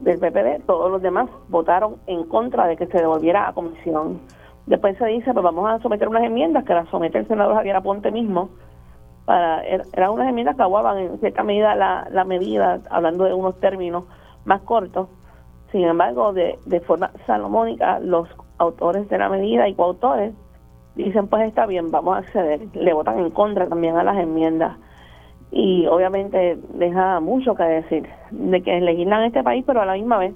del 0.02 0.18
PPD, 0.18 0.64
todos 0.66 0.90
los 0.90 1.00
demás 1.00 1.28
votaron 1.48 1.96
en 2.06 2.24
contra 2.24 2.66
de 2.66 2.76
que 2.76 2.86
se 2.86 2.98
devolviera 2.98 3.48
a 3.48 3.52
comisión. 3.52 4.20
Después 4.66 4.96
se 4.98 5.06
dice, 5.06 5.32
pues 5.32 5.42
vamos 5.42 5.68
a 5.68 5.78
someter 5.80 6.08
unas 6.08 6.24
enmiendas 6.24 6.64
que 6.64 6.74
las 6.74 6.88
somete 6.88 7.18
el 7.18 7.28
senador 7.28 7.54
Javier 7.54 7.76
Aponte 7.76 8.10
mismo. 8.10 8.50
Para, 9.24 9.64
er, 9.64 9.82
eran 9.92 10.10
unas 10.10 10.28
enmiendas 10.28 10.56
que 10.56 10.62
aguaban 10.62 10.98
en 10.98 11.18
cierta 11.18 11.42
medida 11.42 11.74
la, 11.74 12.08
la 12.10 12.24
medida, 12.24 12.80
hablando 12.90 13.24
de 13.24 13.34
unos 13.34 13.58
términos 13.60 14.04
más 14.44 14.60
cortos. 14.62 15.08
Sin 15.70 15.84
embargo, 15.84 16.32
de, 16.32 16.58
de 16.66 16.80
forma 16.80 17.10
salomónica, 17.26 17.98
los 18.00 18.28
autores 18.58 19.08
de 19.08 19.18
la 19.18 19.28
medida 19.28 19.68
y 19.68 19.74
coautores 19.74 20.34
dicen, 20.96 21.28
pues 21.28 21.44
está 21.44 21.66
bien, 21.66 21.90
vamos 21.90 22.16
a 22.16 22.18
acceder. 22.18 22.60
Le 22.74 22.92
votan 22.92 23.18
en 23.18 23.30
contra 23.30 23.68
también 23.68 23.96
a 23.96 24.04
las 24.04 24.18
enmiendas 24.18 24.76
y 25.54 25.86
obviamente 25.86 26.58
deja 26.72 27.20
mucho 27.20 27.54
que 27.54 27.62
decir 27.62 28.08
de 28.30 28.62
que 28.62 28.80
legislan 28.80 29.24
este 29.24 29.42
país, 29.42 29.62
pero 29.66 29.82
a 29.82 29.86
la 29.86 29.92
misma 29.92 30.16
vez 30.16 30.34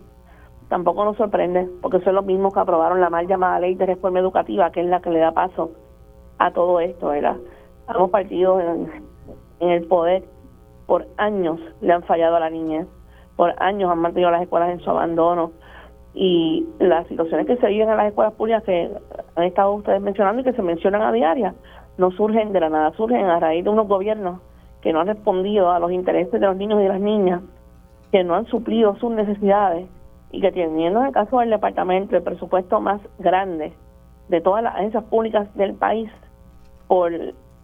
tampoco 0.68 1.06
nos 1.06 1.16
sorprende, 1.16 1.66
porque 1.80 2.00
son 2.00 2.16
los 2.16 2.26
mismos 2.26 2.52
que 2.52 2.60
aprobaron 2.60 3.00
la 3.00 3.08
mal 3.08 3.26
llamada 3.26 3.58
ley 3.58 3.74
de 3.76 3.86
reforma 3.86 4.18
educativa, 4.18 4.70
que 4.70 4.82
es 4.82 4.86
la 4.86 5.00
que 5.00 5.08
le 5.08 5.20
da 5.20 5.32
paso 5.32 5.70
a 6.38 6.50
todo 6.50 6.80
esto, 6.80 7.08
¿verdad? 7.08 7.36
Ambos 7.86 8.10
partidos 8.10 8.62
en, 8.62 9.70
el 9.70 9.86
poder 9.86 10.24
por 10.86 11.06
años 11.16 11.60
le 11.80 11.94
han 11.94 12.02
fallado 12.02 12.36
a 12.36 12.40
la 12.40 12.50
niñez, 12.50 12.86
por 13.36 13.54
años 13.56 13.90
han 13.90 14.00
mantenido 14.00 14.30
las 14.30 14.42
escuelas 14.42 14.68
en 14.68 14.80
su 14.80 14.90
abandono 14.90 15.52
y 16.12 16.66
las 16.78 17.06
situaciones 17.06 17.46
que 17.46 17.56
se 17.56 17.68
viven 17.68 17.88
en 17.88 17.96
las 17.96 18.08
escuelas 18.08 18.34
públicas 18.34 18.62
que 18.64 18.90
han 19.34 19.44
estado 19.44 19.72
ustedes 19.72 20.02
mencionando 20.02 20.42
y 20.42 20.44
que 20.44 20.52
se 20.52 20.62
mencionan 20.62 21.00
a 21.00 21.12
diaria 21.12 21.54
no 21.96 22.10
surgen 22.10 22.52
de 22.52 22.60
la 22.60 22.68
nada, 22.68 22.92
surgen 22.92 23.24
a 23.24 23.40
raíz 23.40 23.64
de 23.64 23.70
unos 23.70 23.88
gobiernos 23.88 24.40
que 24.86 24.92
no 24.92 25.00
han 25.00 25.08
respondido 25.08 25.72
a 25.72 25.80
los 25.80 25.90
intereses 25.90 26.30
de 26.30 26.38
los 26.38 26.56
niños 26.56 26.78
y 26.78 26.84
de 26.84 26.88
las 26.90 27.00
niñas, 27.00 27.42
que 28.12 28.22
no 28.22 28.36
han 28.36 28.46
suplido 28.46 28.94
sus 29.00 29.10
necesidades 29.10 29.88
y 30.30 30.40
que 30.40 30.52
teniendo 30.52 31.00
en 31.00 31.06
el 31.06 31.12
caso 31.12 31.40
del 31.40 31.50
departamento 31.50 32.14
el 32.16 32.22
presupuesto 32.22 32.80
más 32.80 33.00
grande 33.18 33.72
de 34.28 34.40
todas 34.40 34.62
las 34.62 34.76
agencias 34.76 35.02
públicas 35.02 35.52
del 35.56 35.74
país 35.74 36.08
por 36.86 37.10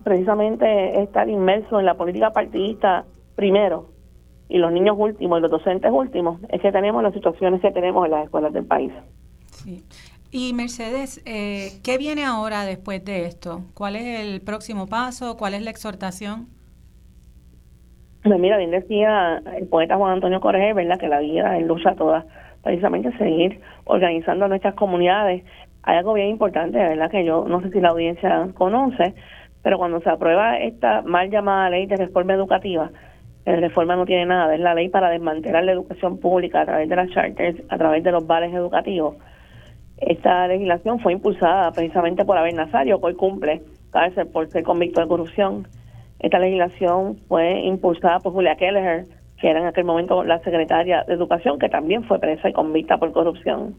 precisamente 0.03 1.01
estar 1.01 1.29
inmerso 1.29 1.79
en 1.79 1.87
la 1.87 1.95
política 1.95 2.31
partidista 2.31 3.05
primero 3.37 3.87
y 4.49 4.59
los 4.59 4.73
niños 4.73 4.97
últimos 4.99 5.39
y 5.39 5.43
los 5.43 5.51
docentes 5.53 5.93
últimos, 5.93 6.41
es 6.49 6.61
que 6.61 6.73
tenemos 6.73 7.05
las 7.05 7.15
situaciones 7.15 7.61
que 7.61 7.71
tenemos 7.71 8.05
en 8.05 8.11
las 8.11 8.25
escuelas 8.25 8.53
del 8.53 8.65
país. 8.65 8.93
Sí. 9.53 9.85
Y 10.33 10.55
Mercedes, 10.55 11.23
eh, 11.25 11.79
¿qué 11.85 11.99
viene 11.99 12.25
ahora 12.25 12.65
después 12.65 13.05
de 13.05 13.27
esto? 13.27 13.63
¿Cuál 13.75 13.95
es 13.95 14.19
el 14.19 14.41
próximo 14.41 14.89
paso? 14.89 15.37
¿Cuál 15.37 15.55
es 15.55 15.63
la 15.63 15.71
exhortación? 15.71 16.49
Pues 18.23 18.39
mira, 18.39 18.57
bien 18.57 18.71
decía 18.71 19.43
el 19.57 19.67
poeta 19.67 19.97
Juan 19.97 20.13
Antonio 20.13 20.41
Correa, 20.41 20.73
¿verdad? 20.75 20.99
Que 20.99 21.09
la 21.09 21.19
vida 21.19 21.59
es 21.59 21.67
lucha 21.67 21.97
toda, 21.97 22.25
precisamente 22.63 23.11
seguir 23.19 23.61
organizando 23.85 24.47
nuestras 24.47 24.75
comunidades. 24.75 25.45
Hay 25.83 25.97
algo 25.97 26.13
bien 26.13 26.29
importante, 26.29 26.79
¿verdad? 26.79 27.11
Que 27.11 27.25
yo 27.25 27.45
no 27.49 27.61
sé 27.63 27.71
si 27.71 27.81
la 27.81 27.89
audiencia 27.89 28.49
conoce, 28.55 29.15
pero 29.63 29.77
cuando 29.77 30.01
se 30.01 30.09
aprueba 30.09 30.57
esta 30.59 31.03
mal 31.03 31.31
llamada 31.31 31.71
ley 31.71 31.87
de 31.87 31.97
reforma 31.97 32.35
educativa, 32.35 32.93
la 33.45 33.57
reforma 33.57 33.97
no 33.97 34.07
tiene 34.07 34.27
nada, 34.27 34.55
es 34.55 34.61
la 34.61 34.75
ley 34.75 34.89
para 34.89 35.11
desmantelar 35.11 35.65
la 35.65 35.73
educación 35.73 36.19
pública 36.19 36.61
a 36.61 36.67
través 36.67 36.89
de 36.89 36.95
las 36.95 37.11
charters, 37.11 37.61
a 37.71 37.77
través 37.77 38.05
de 38.05 38.13
los 38.13 38.25
vales 38.25 38.55
educativos. 38.55 39.17
Esta 39.97 40.47
legislación 40.47 41.01
fue 41.01 41.13
impulsada 41.13 41.73
precisamente 41.73 42.25
por 42.25 42.39
Abel 42.39 42.55
Nazario, 42.55 43.01
que 43.01 43.07
hoy 43.07 43.15
cumple 43.15 43.63
cárcel 43.91 44.29
por 44.29 44.49
ser 44.49 44.63
convicto 44.63 45.01
de 45.01 45.09
corrupción 45.09 45.67
esta 46.23 46.39
legislación 46.39 47.19
fue 47.29 47.61
impulsada 47.61 48.21
por 48.21 48.33
Julia 48.33 48.55
Kelleher, 48.55 49.07
que 49.41 49.51
era 49.51 49.61
en 49.61 49.67
aquel 49.67 49.85
momento 49.85 50.23
la 50.23 50.39
secretaria 50.39 51.03
de 51.03 51.15
Educación, 51.15 51.59
que 51.59 51.69
también 51.69 52.05
fue 52.05 52.21
presa 52.21 52.49
y 52.49 52.53
convicta 52.53 52.97
por 52.97 53.13
corrupción. 53.13 53.75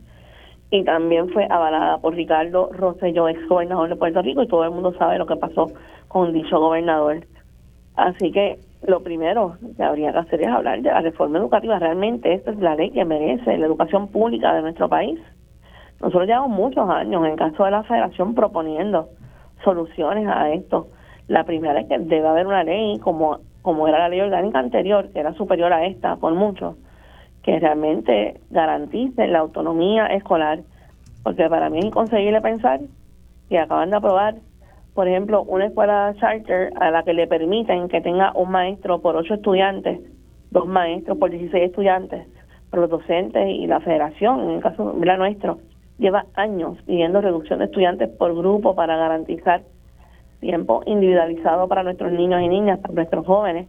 Y 0.69 0.83
también 0.83 1.29
fue 1.29 1.47
avalada 1.49 1.99
por 1.99 2.15
Ricardo 2.15 2.69
Rosselló, 2.73 3.29
ex 3.29 3.47
gobernador 3.47 3.87
de 3.87 3.95
Puerto 3.95 4.21
Rico, 4.21 4.43
y 4.43 4.47
todo 4.47 4.65
el 4.65 4.71
mundo 4.71 4.93
sabe 4.97 5.17
lo 5.17 5.25
que 5.25 5.37
pasó 5.37 5.71
con 6.09 6.33
dicho 6.33 6.59
gobernador. 6.59 7.25
Así 7.95 8.31
que 8.33 8.59
lo 8.85 9.01
primero 9.01 9.55
que 9.77 9.83
habría 9.83 10.11
que 10.11 10.17
hacer 10.17 10.41
es 10.41 10.47
hablar 10.47 10.81
de 10.81 10.89
la 10.89 10.99
reforma 10.99 11.37
educativa. 11.37 11.79
Realmente 11.79 12.33
esta 12.33 12.51
es 12.51 12.57
la 12.57 12.75
ley 12.75 12.91
que 12.91 13.05
merece 13.05 13.57
la 13.57 13.67
educación 13.67 14.09
pública 14.09 14.53
de 14.53 14.63
nuestro 14.63 14.89
país. 14.89 15.17
Nosotros 16.01 16.27
llevamos 16.27 16.49
muchos 16.49 16.89
años, 16.89 17.23
en 17.23 17.31
el 17.31 17.37
caso 17.37 17.63
de 17.63 17.71
la 17.71 17.83
federación, 17.83 18.35
proponiendo 18.35 19.07
soluciones 19.63 20.27
a 20.27 20.51
esto 20.51 20.87
la 21.27 21.43
primera 21.45 21.79
es 21.79 21.87
que 21.87 21.99
debe 21.99 22.27
haber 22.27 22.47
una 22.47 22.63
ley 22.63 22.99
como, 22.99 23.39
como 23.61 23.87
era 23.87 23.99
la 23.99 24.09
ley 24.09 24.21
orgánica 24.21 24.59
anterior, 24.59 25.09
que 25.11 25.19
era 25.19 25.33
superior 25.33 25.71
a 25.71 25.85
esta 25.85 26.17
por 26.17 26.33
mucho, 26.33 26.75
que 27.43 27.59
realmente 27.59 28.39
garantice 28.49 29.27
la 29.27 29.39
autonomía 29.39 30.07
escolar. 30.07 30.59
Porque 31.23 31.47
para 31.49 31.69
mí 31.69 31.79
es 31.79 31.85
inconcebible 31.85 32.41
pensar 32.41 32.81
que 33.49 33.57
acaban 33.57 33.89
de 33.89 33.97
aprobar, 33.97 34.35
por 34.93 35.07
ejemplo, 35.07 35.43
una 35.43 35.65
escuela 35.65 36.13
charter 36.19 36.73
a 36.79 36.91
la 36.91 37.03
que 37.03 37.13
le 37.13 37.27
permiten 37.27 37.87
que 37.87 38.01
tenga 38.01 38.31
un 38.35 38.51
maestro 38.51 38.99
por 38.99 39.15
ocho 39.15 39.35
estudiantes, 39.35 39.99
dos 40.51 40.67
maestros 40.67 41.17
por 41.17 41.29
16 41.29 41.63
estudiantes, 41.63 42.27
pero 42.69 42.81
los 42.81 42.91
docentes 42.91 43.47
y 43.47 43.67
la 43.67 43.79
federación, 43.79 44.41
en 44.41 44.49
el 44.51 44.61
caso 44.61 44.93
de 44.93 45.05
la 45.05 45.17
nuestro, 45.17 45.59
lleva 45.97 46.25
años 46.35 46.77
pidiendo 46.85 47.21
reducción 47.21 47.59
de 47.59 47.65
estudiantes 47.65 48.09
por 48.09 48.35
grupo 48.35 48.75
para 48.75 48.97
garantizar 48.97 49.61
tiempo 50.43 50.83
individualizado 50.85 51.67
para 51.67 51.81
nuestros 51.81 52.11
niños 52.11 52.41
y 52.41 52.47
niñas, 52.47 52.79
para 52.79 52.93
nuestros 52.93 53.25
jóvenes. 53.25 53.67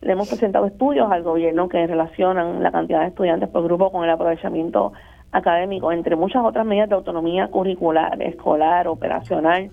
Le 0.00 0.12
hemos 0.12 0.28
presentado 0.28 0.66
estudios 0.66 1.10
al 1.12 1.22
gobierno 1.22 1.68
que 1.68 1.86
relacionan 1.86 2.62
la 2.62 2.72
cantidad 2.72 3.02
de 3.02 3.08
estudiantes 3.08 3.48
por 3.48 3.62
grupo 3.62 3.92
con 3.92 4.04
el 4.04 4.10
aprovechamiento 4.10 4.92
académico, 5.30 5.92
entre 5.92 6.16
muchas 6.16 6.44
otras 6.44 6.66
medidas 6.66 6.88
de 6.88 6.94
autonomía 6.94 7.48
curricular, 7.48 8.20
escolar, 8.22 8.88
operacional, 8.88 9.70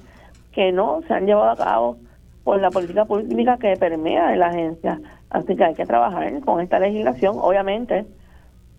que 0.51 0.71
no 0.71 1.01
se 1.07 1.13
han 1.13 1.25
llevado 1.25 1.51
a 1.51 1.55
cabo 1.55 1.97
por 2.43 2.59
la 2.59 2.69
política 2.69 3.05
pública 3.05 3.57
que 3.57 3.75
permea 3.77 4.33
en 4.33 4.39
la 4.39 4.47
agencia. 4.47 4.99
Así 5.29 5.55
que 5.55 5.63
hay 5.63 5.73
que 5.73 5.85
trabajar 5.85 6.39
con 6.41 6.59
esta 6.59 6.79
legislación. 6.79 7.37
Obviamente, 7.39 8.05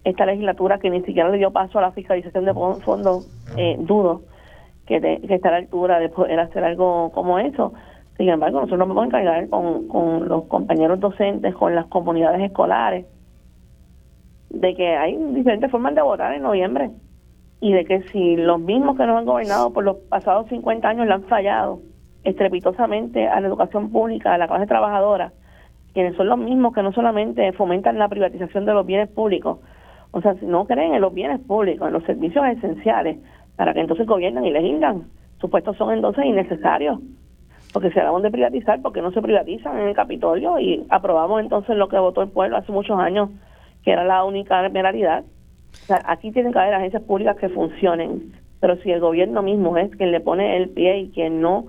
esta 0.04 0.26
legislatura 0.26 0.78
que 0.78 0.90
ni 0.90 1.02
siquiera 1.02 1.28
le 1.28 1.38
dio 1.38 1.50
paso 1.50 1.78
a 1.78 1.82
la 1.82 1.92
fiscalización 1.92 2.44
de 2.44 2.54
fondos, 2.54 3.28
eh, 3.56 3.76
dudo 3.78 4.22
que, 5.00 5.35
está 5.35 5.48
a 5.48 5.52
la 5.52 5.59
altura 5.59 5.98
de 5.98 6.09
poder 6.09 6.38
hacer 6.40 6.64
algo 6.64 7.11
como 7.12 7.38
eso. 7.38 7.72
Sin 8.16 8.28
embargo, 8.28 8.61
nosotros 8.61 8.78
nos 8.78 8.88
vamos 8.88 9.05
a 9.05 9.07
encargar 9.07 9.48
con, 9.48 9.88
con 9.88 10.28
los 10.28 10.44
compañeros 10.44 11.00
docentes, 11.00 11.55
con 11.55 11.74
las 11.74 11.87
comunidades 11.87 12.42
escolares, 12.42 13.07
de 14.50 14.74
que 14.74 14.96
hay 14.96 15.16
diferentes 15.16 15.70
formas 15.70 15.94
de 15.94 16.02
votar 16.02 16.35
en 16.35 16.42
noviembre 16.42 16.90
y 17.61 17.72
de 17.72 17.85
que 17.85 18.02
si 18.09 18.37
los 18.37 18.61
mismos 18.61 18.96
que 18.96 19.07
nos 19.07 19.18
han 19.18 19.24
gobernado 19.24 19.72
por 19.72 19.85
los 19.85 19.96
pasados 20.09 20.48
50 20.48 20.88
años 20.88 21.07
le 21.07 21.14
han 21.14 21.22
fallado 21.24 21.81
estrepitosamente 22.24 23.28
a 23.28 23.40
la 23.40 23.48
educación 23.48 23.90
pública, 23.90 24.35
a 24.35 24.38
la 24.38 24.48
clase 24.48 24.66
trabajadora, 24.66 25.33
quienes 25.94 26.16
son 26.16 26.28
los 26.28 26.38
mismos 26.38 26.74
que 26.74 26.83
no 26.83 26.92
solamente 26.92 27.52
fomentan 27.52 27.98
la 27.98 28.09
privatización 28.09 28.64
de 28.64 28.74
los 28.74 28.87
bienes 28.87 29.09
públicos, 29.09 29.59
o 30.11 30.20
sea, 30.20 30.35
si 30.35 30.46
no 30.46 30.66
creen 30.66 30.94
en 30.94 31.00
los 31.00 31.14
bienes 31.14 31.40
públicos, 31.40 31.87
en 31.87 31.94
los 31.94 32.05
servicios 32.05 32.44
esenciales, 32.46 33.18
para 33.62 33.75
que 33.75 33.81
entonces 33.81 34.09
gobiernan 34.09 34.44
y 34.44 34.51
legislan. 34.51 35.05
Sus 35.40 35.48
puestos 35.48 35.77
son 35.77 35.92
entonces 35.92 36.25
innecesarios. 36.25 36.98
porque 37.72 37.92
si 37.92 37.98
hablamos 38.01 38.25
de 38.25 38.33
privatizar, 38.33 38.83
porque 38.83 39.01
no 39.01 39.12
se 39.12 39.22
privatizan 39.22 39.79
en 39.79 39.87
el 39.87 39.94
Capitolio 39.94 40.59
y 40.59 40.85
aprobamos 40.88 41.40
entonces 41.40 41.77
lo 41.77 41.87
que 41.87 41.96
votó 41.96 42.22
el 42.22 42.31
pueblo 42.31 42.57
hace 42.57 42.72
muchos 42.72 42.98
años, 42.98 43.31
que 43.85 43.92
era 43.92 44.03
la 44.03 44.25
única 44.25 44.66
realidad. 44.66 45.22
O 45.75 45.87
sea, 45.87 46.03
aquí 46.07 46.33
tienen 46.33 46.53
que 46.53 46.59
haber 46.59 46.75
agencias 46.75 47.05
públicas 47.05 47.37
que 47.37 47.51
funcionen, 47.51 48.33
pero 48.59 48.75
si 48.79 48.90
el 48.90 48.98
gobierno 48.98 49.42
mismo 49.42 49.77
es 49.77 49.94
quien 49.94 50.11
le 50.11 50.18
pone 50.18 50.57
el 50.57 50.70
pie 50.70 50.98
y 50.98 51.11
quien 51.11 51.40
no 51.40 51.66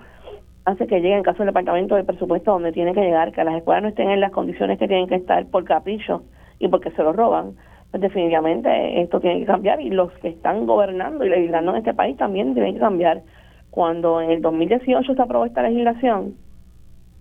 hace 0.66 0.88
que 0.88 1.00
llegue 1.00 1.16
en 1.16 1.22
caso 1.22 1.44
del 1.44 1.50
departamento 1.50 1.94
de 1.94 2.06
presupuesto 2.06 2.54
donde 2.54 2.72
tiene 2.72 2.96
que 2.96 3.02
llegar, 3.02 3.34
que 3.34 3.44
las 3.44 3.58
escuelas 3.58 3.84
no 3.84 3.90
estén 3.90 4.10
en 4.10 4.20
las 4.20 4.32
condiciones 4.32 4.80
que 4.80 4.88
tienen 4.88 5.08
que 5.08 5.16
estar 5.16 5.46
por 5.46 5.64
capricho 5.64 6.24
y 6.58 6.70
porque 6.70 6.90
se 6.90 7.04
lo 7.04 7.14
roban, 7.14 7.54
pues 7.94 8.02
definitivamente 8.02 9.04
esto 9.04 9.20
tiene 9.20 9.42
que 9.42 9.46
cambiar 9.46 9.80
y 9.80 9.92
los 9.92 10.12
que 10.14 10.30
están 10.30 10.66
gobernando 10.66 11.24
y 11.24 11.30
legislando 11.30 11.74
en 11.74 11.78
este 11.78 11.94
país 11.94 12.18
también 12.18 12.56
tienen 12.56 12.74
que 12.74 12.80
cambiar. 12.80 13.22
Cuando 13.70 14.20
en 14.20 14.32
el 14.32 14.42
2018 14.42 15.14
se 15.14 15.22
aprobó 15.22 15.46
esta 15.46 15.62
legislación, 15.62 16.34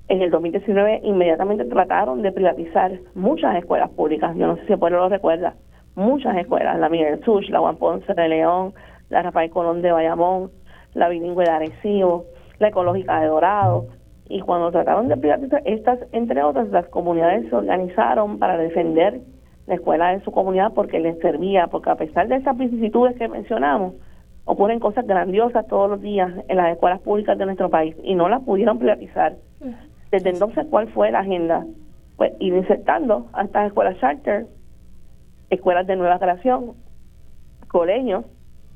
en 0.08 0.22
el 0.22 0.30
2019 0.30 1.02
inmediatamente 1.04 1.66
trataron 1.66 2.22
de 2.22 2.32
privatizar 2.32 2.90
muchas 3.14 3.54
escuelas 3.56 3.90
públicas. 3.90 4.34
Yo 4.34 4.46
no 4.46 4.56
sé 4.56 4.64
si 4.64 4.72
el 4.72 4.78
pueblo 4.78 5.00
lo 5.00 5.10
recuerda. 5.10 5.56
Muchas 5.94 6.38
escuelas, 6.38 6.78
la 6.78 6.88
Miguel 6.88 7.20
Such, 7.22 7.50
la 7.50 7.58
Juan 7.60 7.76
Ponce 7.76 8.14
de 8.14 8.28
León, 8.30 8.72
la 9.10 9.20
Rafael 9.20 9.50
Colón 9.50 9.82
de 9.82 9.92
Bayamón, 9.92 10.52
la 10.94 11.10
Bilingüe 11.10 11.44
de 11.44 11.50
Arecibo, 11.50 12.24
la 12.60 12.68
Ecológica 12.68 13.20
de 13.20 13.26
Dorado. 13.26 13.88
Y 14.26 14.40
cuando 14.40 14.70
trataron 14.70 15.08
de 15.08 15.18
privatizar 15.18 15.60
estas, 15.66 15.98
entre 16.12 16.42
otras, 16.42 16.70
las 16.70 16.86
comunidades 16.86 17.50
se 17.50 17.56
organizaron 17.56 18.38
para 18.38 18.56
defender 18.56 19.20
la 19.66 19.74
escuela 19.74 20.10
de 20.10 20.24
su 20.24 20.32
comunidad 20.32 20.72
porque 20.74 20.98
les 20.98 21.18
servía, 21.18 21.68
porque 21.68 21.90
a 21.90 21.96
pesar 21.96 22.28
de 22.28 22.36
esas 22.36 22.56
vicisitudes 22.56 23.16
que 23.16 23.28
mencionamos, 23.28 23.94
ocurren 24.44 24.80
cosas 24.80 25.06
grandiosas 25.06 25.66
todos 25.68 25.88
los 25.88 26.00
días 26.00 26.32
en 26.48 26.56
las 26.56 26.72
escuelas 26.72 27.00
públicas 27.00 27.38
de 27.38 27.46
nuestro 27.46 27.70
país 27.70 27.94
y 28.02 28.14
no 28.14 28.28
las 28.28 28.42
pudieron 28.42 28.78
privatizar. 28.78 29.36
Desde 30.10 30.30
entonces, 30.30 30.66
¿cuál 30.68 30.88
fue 30.88 31.10
la 31.10 31.20
agenda? 31.20 31.64
Pues 32.16 32.32
ir 32.40 32.54
insertando 32.54 33.26
a 33.32 33.44
estas 33.44 33.68
escuelas 33.68 33.98
charter, 33.98 34.46
escuelas 35.50 35.86
de 35.86 35.96
nueva 35.96 36.18
creación, 36.18 36.72
colegios 37.68 38.24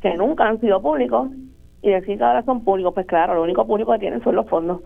que 0.00 0.14
nunca 0.16 0.46
han 0.46 0.60
sido 0.60 0.80
públicos 0.80 1.30
y 1.82 1.90
decir 1.90 2.18
que 2.18 2.24
ahora 2.24 2.42
son 2.42 2.64
públicos, 2.64 2.94
pues 2.94 3.06
claro, 3.06 3.34
lo 3.34 3.42
único 3.42 3.66
público 3.66 3.92
que 3.92 3.98
tienen 3.98 4.22
son 4.22 4.36
los 4.36 4.48
fondos. 4.48 4.82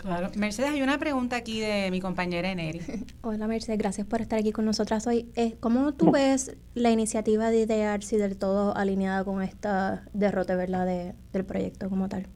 Claro. 0.00 0.28
Mercedes, 0.38 0.70
hay 0.70 0.82
una 0.82 0.96
pregunta 0.96 1.36
aquí 1.36 1.60
de 1.60 1.90
mi 1.90 2.00
compañera 2.00 2.50
Eneri. 2.50 2.80
Hola 3.22 3.46
Mercedes, 3.46 3.78
gracias 3.78 4.06
por 4.06 4.22
estar 4.22 4.38
aquí 4.38 4.50
con 4.50 4.64
nosotras 4.64 5.06
hoy. 5.06 5.26
Eh, 5.36 5.56
¿Cómo 5.60 5.92
tú 5.92 6.10
ves 6.10 6.56
la 6.74 6.90
iniciativa 6.90 7.50
de 7.50 7.62
IDEARCI 7.62 8.16
del 8.16 8.38
todo 8.38 8.74
alineada 8.74 9.24
con 9.24 9.42
esta 9.42 10.04
derrota 10.14 10.56
¿verdad? 10.56 10.86
De, 10.86 11.12
del 11.32 11.44
proyecto 11.44 11.90
como 11.90 12.08
tal? 12.08 12.26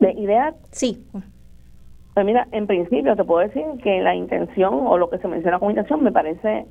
¿De 0.00 0.12
IDEAR? 0.12 0.56
Sí. 0.72 1.06
Pues 2.14 2.26
mira, 2.26 2.48
en 2.50 2.66
principio 2.66 3.14
te 3.14 3.22
puedo 3.22 3.46
decir 3.46 3.64
que 3.82 4.00
la 4.00 4.16
intención 4.16 4.74
o 4.74 4.98
lo 4.98 5.08
que 5.08 5.18
se 5.18 5.28
menciona 5.28 5.60
como 5.60 5.70
intención 5.70 6.02
me 6.02 6.10
parece 6.10 6.66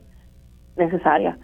necesaria. 0.75 1.37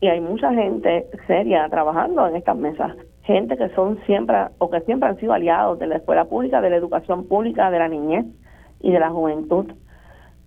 Y 0.00 0.08
hay 0.08 0.20
mucha 0.20 0.52
gente 0.52 1.06
seria 1.26 1.66
trabajando 1.70 2.26
en 2.26 2.36
estas 2.36 2.56
mesas 2.56 2.94
gente 3.22 3.56
que 3.56 3.68
son 3.70 3.98
siempre 4.04 4.36
o 4.58 4.70
que 4.70 4.80
siempre 4.80 5.08
han 5.08 5.18
sido 5.18 5.32
aliados 5.32 5.78
de 5.78 5.86
la 5.86 5.96
escuela 5.96 6.24
pública, 6.24 6.60
de 6.60 6.70
la 6.70 6.76
educación 6.76 7.26
pública, 7.26 7.70
de 7.70 7.78
la 7.78 7.88
niñez 7.88 8.26
y 8.80 8.92
de 8.92 8.98
la 8.98 9.10
juventud. 9.10 9.72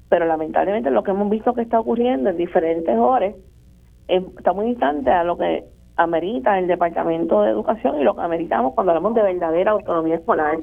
Pero 0.10 0.26
lamentablemente 0.26 0.92
lo 0.92 1.04
que 1.04 1.12
hemos 1.12 1.30
visto 1.30 1.54
que 1.54 1.62
está 1.62 1.80
ocurriendo 1.80 2.30
en 2.30 2.38
diferentes 2.38 2.98
horas 2.98 3.34
está 4.08 4.54
muy 4.54 4.68
distante 4.68 5.10
a 5.10 5.24
lo 5.24 5.38
que 5.38 5.64
amerita 5.96 6.60
el 6.60 6.68
Departamento 6.68 7.42
de 7.42 7.52
Educación 7.52 8.00
y 8.00 8.04
lo 8.04 8.16
que 8.16 8.22
ameritamos 8.22 8.74
cuando 8.74 8.92
hablamos 8.92 9.16
de 9.16 9.24
verdadera 9.24 9.72
autonomía 9.72 10.16
escolar. 10.16 10.58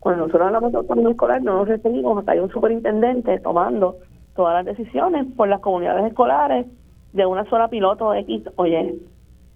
Cuando 0.00 0.26
nosotros 0.26 0.46
hablamos 0.48 0.72
de 0.72 0.78
autonomía 0.78 1.12
escolar 1.12 1.42
no 1.42 1.58
nos 1.58 1.68
referimos 1.68 2.26
a 2.26 2.32
que 2.32 2.40
un 2.40 2.50
superintendente 2.50 3.38
tomando 3.40 3.96
todas 4.34 4.54
las 4.54 4.76
decisiones 4.76 5.26
por 5.36 5.48
las 5.48 5.60
comunidades 5.60 6.06
escolares 6.06 6.66
de 7.12 7.24
una 7.24 7.44
sola 7.44 7.68
piloto 7.68 8.12
X. 8.12 8.42
Oye, 8.56 8.96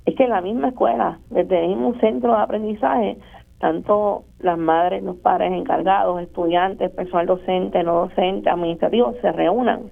es 0.09 0.14
que 0.14 0.25
en 0.25 0.31
la 0.31 0.40
misma 0.40 0.68
escuela, 0.68 1.18
desde 1.31 1.64
el 1.64 1.68
mismo 1.68 1.94
centro 2.01 2.33
de 2.33 2.42
aprendizaje, 2.42 3.18
tanto 3.59 4.25
las 4.38 4.57
madres, 4.57 5.03
los 5.03 5.16
padres 5.16 5.53
encargados, 5.53 6.23
estudiantes, 6.23 6.90
personal 6.92 7.27
docente, 7.27 7.83
no 7.83 8.07
docente, 8.07 8.49
administrativo, 8.49 9.14
se 9.21 9.33
reúnan 9.33 9.90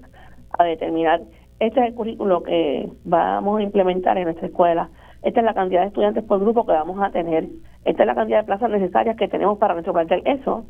a 0.57 0.63
determinar, 0.63 1.21
este 1.59 1.79
es 1.81 1.87
el 1.87 1.93
currículo 1.93 2.41
que 2.41 2.89
vamos 3.03 3.59
a 3.59 3.63
implementar 3.63 4.17
en 4.17 4.25
nuestra 4.25 4.47
escuela, 4.47 4.89
esta 5.21 5.39
es 5.39 5.45
la 5.45 5.53
cantidad 5.53 5.81
de 5.81 5.87
estudiantes 5.87 6.23
por 6.23 6.39
grupo 6.39 6.65
que 6.65 6.71
vamos 6.71 6.99
a 7.01 7.11
tener, 7.11 7.47
esta 7.85 8.03
es 8.03 8.07
la 8.07 8.15
cantidad 8.15 8.39
de 8.39 8.45
plazas 8.45 8.69
necesarias 8.69 9.17
que 9.17 9.27
tenemos 9.27 9.57
para 9.57 9.73
nuestro 9.73 9.93
plantel. 9.93 10.21
Eso 10.25 10.65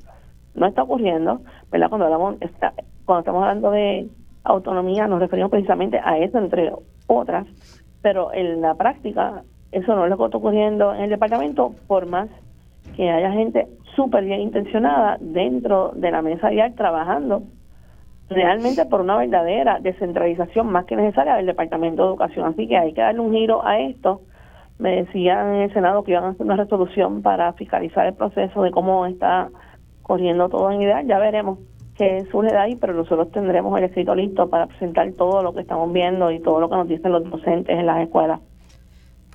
no 0.55 0.65
está 0.65 0.83
ocurriendo, 0.83 1.41
¿verdad? 1.71 1.89
Cuando 1.89 2.05
hablamos, 2.05 2.35
cuando 3.05 3.19
estamos 3.19 3.43
hablando 3.43 3.71
de 3.71 4.09
autonomía, 4.43 5.07
nos 5.07 5.19
referimos 5.19 5.51
precisamente 5.51 5.99
a 6.03 6.17
eso, 6.17 6.37
entre 6.37 6.73
otras, 7.07 7.47
pero 8.07 8.33
en 8.33 8.61
la 8.61 8.73
práctica 8.75 9.43
eso 9.73 9.93
no 9.93 10.05
es 10.05 10.09
lo 10.09 10.17
que 10.17 10.23
está 10.23 10.37
ocurriendo 10.37 10.95
en 10.95 11.01
el 11.01 11.09
departamento, 11.09 11.75
por 11.87 12.05
más 12.05 12.29
que 12.95 13.11
haya 13.11 13.33
gente 13.33 13.67
súper 13.97 14.23
bien 14.23 14.39
intencionada 14.39 15.17
dentro 15.19 15.91
de 15.93 16.09
la 16.09 16.21
mesa 16.21 16.47
diaria 16.47 16.73
trabajando 16.73 17.43
realmente 18.29 18.85
por 18.85 19.01
una 19.01 19.17
verdadera 19.17 19.79
descentralización 19.81 20.67
más 20.67 20.85
que 20.85 20.95
necesaria 20.95 21.35
del 21.35 21.47
Departamento 21.47 22.03
de 22.03 22.07
Educación. 22.07 22.45
Así 22.45 22.65
que 22.65 22.77
hay 22.77 22.93
que 22.93 23.01
darle 23.01 23.19
un 23.19 23.33
giro 23.33 23.65
a 23.67 23.77
esto. 23.77 24.21
Me 24.79 25.03
decían 25.03 25.55
en 25.55 25.61
el 25.63 25.73
Senado 25.73 26.05
que 26.05 26.11
iban 26.11 26.23
a 26.23 26.29
hacer 26.29 26.45
una 26.45 26.55
resolución 26.55 27.21
para 27.21 27.51
fiscalizar 27.53 28.05
el 28.05 28.13
proceso 28.13 28.63
de 28.63 28.71
cómo 28.71 29.05
está 29.05 29.49
corriendo 30.01 30.47
todo 30.47 30.71
en 30.71 30.81
ideal. 30.81 31.05
Ya 31.05 31.19
veremos 31.19 31.59
qué 31.97 32.25
surge 32.31 32.51
de 32.51 32.57
ahí, 32.57 32.75
pero 32.75 32.93
nosotros 32.93 33.31
tendremos 33.31 33.77
el 33.77 33.85
escrito 33.85 34.15
listo 34.15 34.49
para 34.49 34.67
presentar 34.67 35.11
todo 35.13 35.41
lo 35.41 35.53
que 35.53 35.61
estamos 35.61 35.91
viendo 35.91 36.31
y 36.31 36.39
todo 36.39 36.59
lo 36.59 36.69
que 36.69 36.75
nos 36.75 36.87
dicen 36.87 37.11
los 37.11 37.29
docentes 37.29 37.77
en 37.77 37.85
las 37.85 38.01
escuelas. 38.01 38.39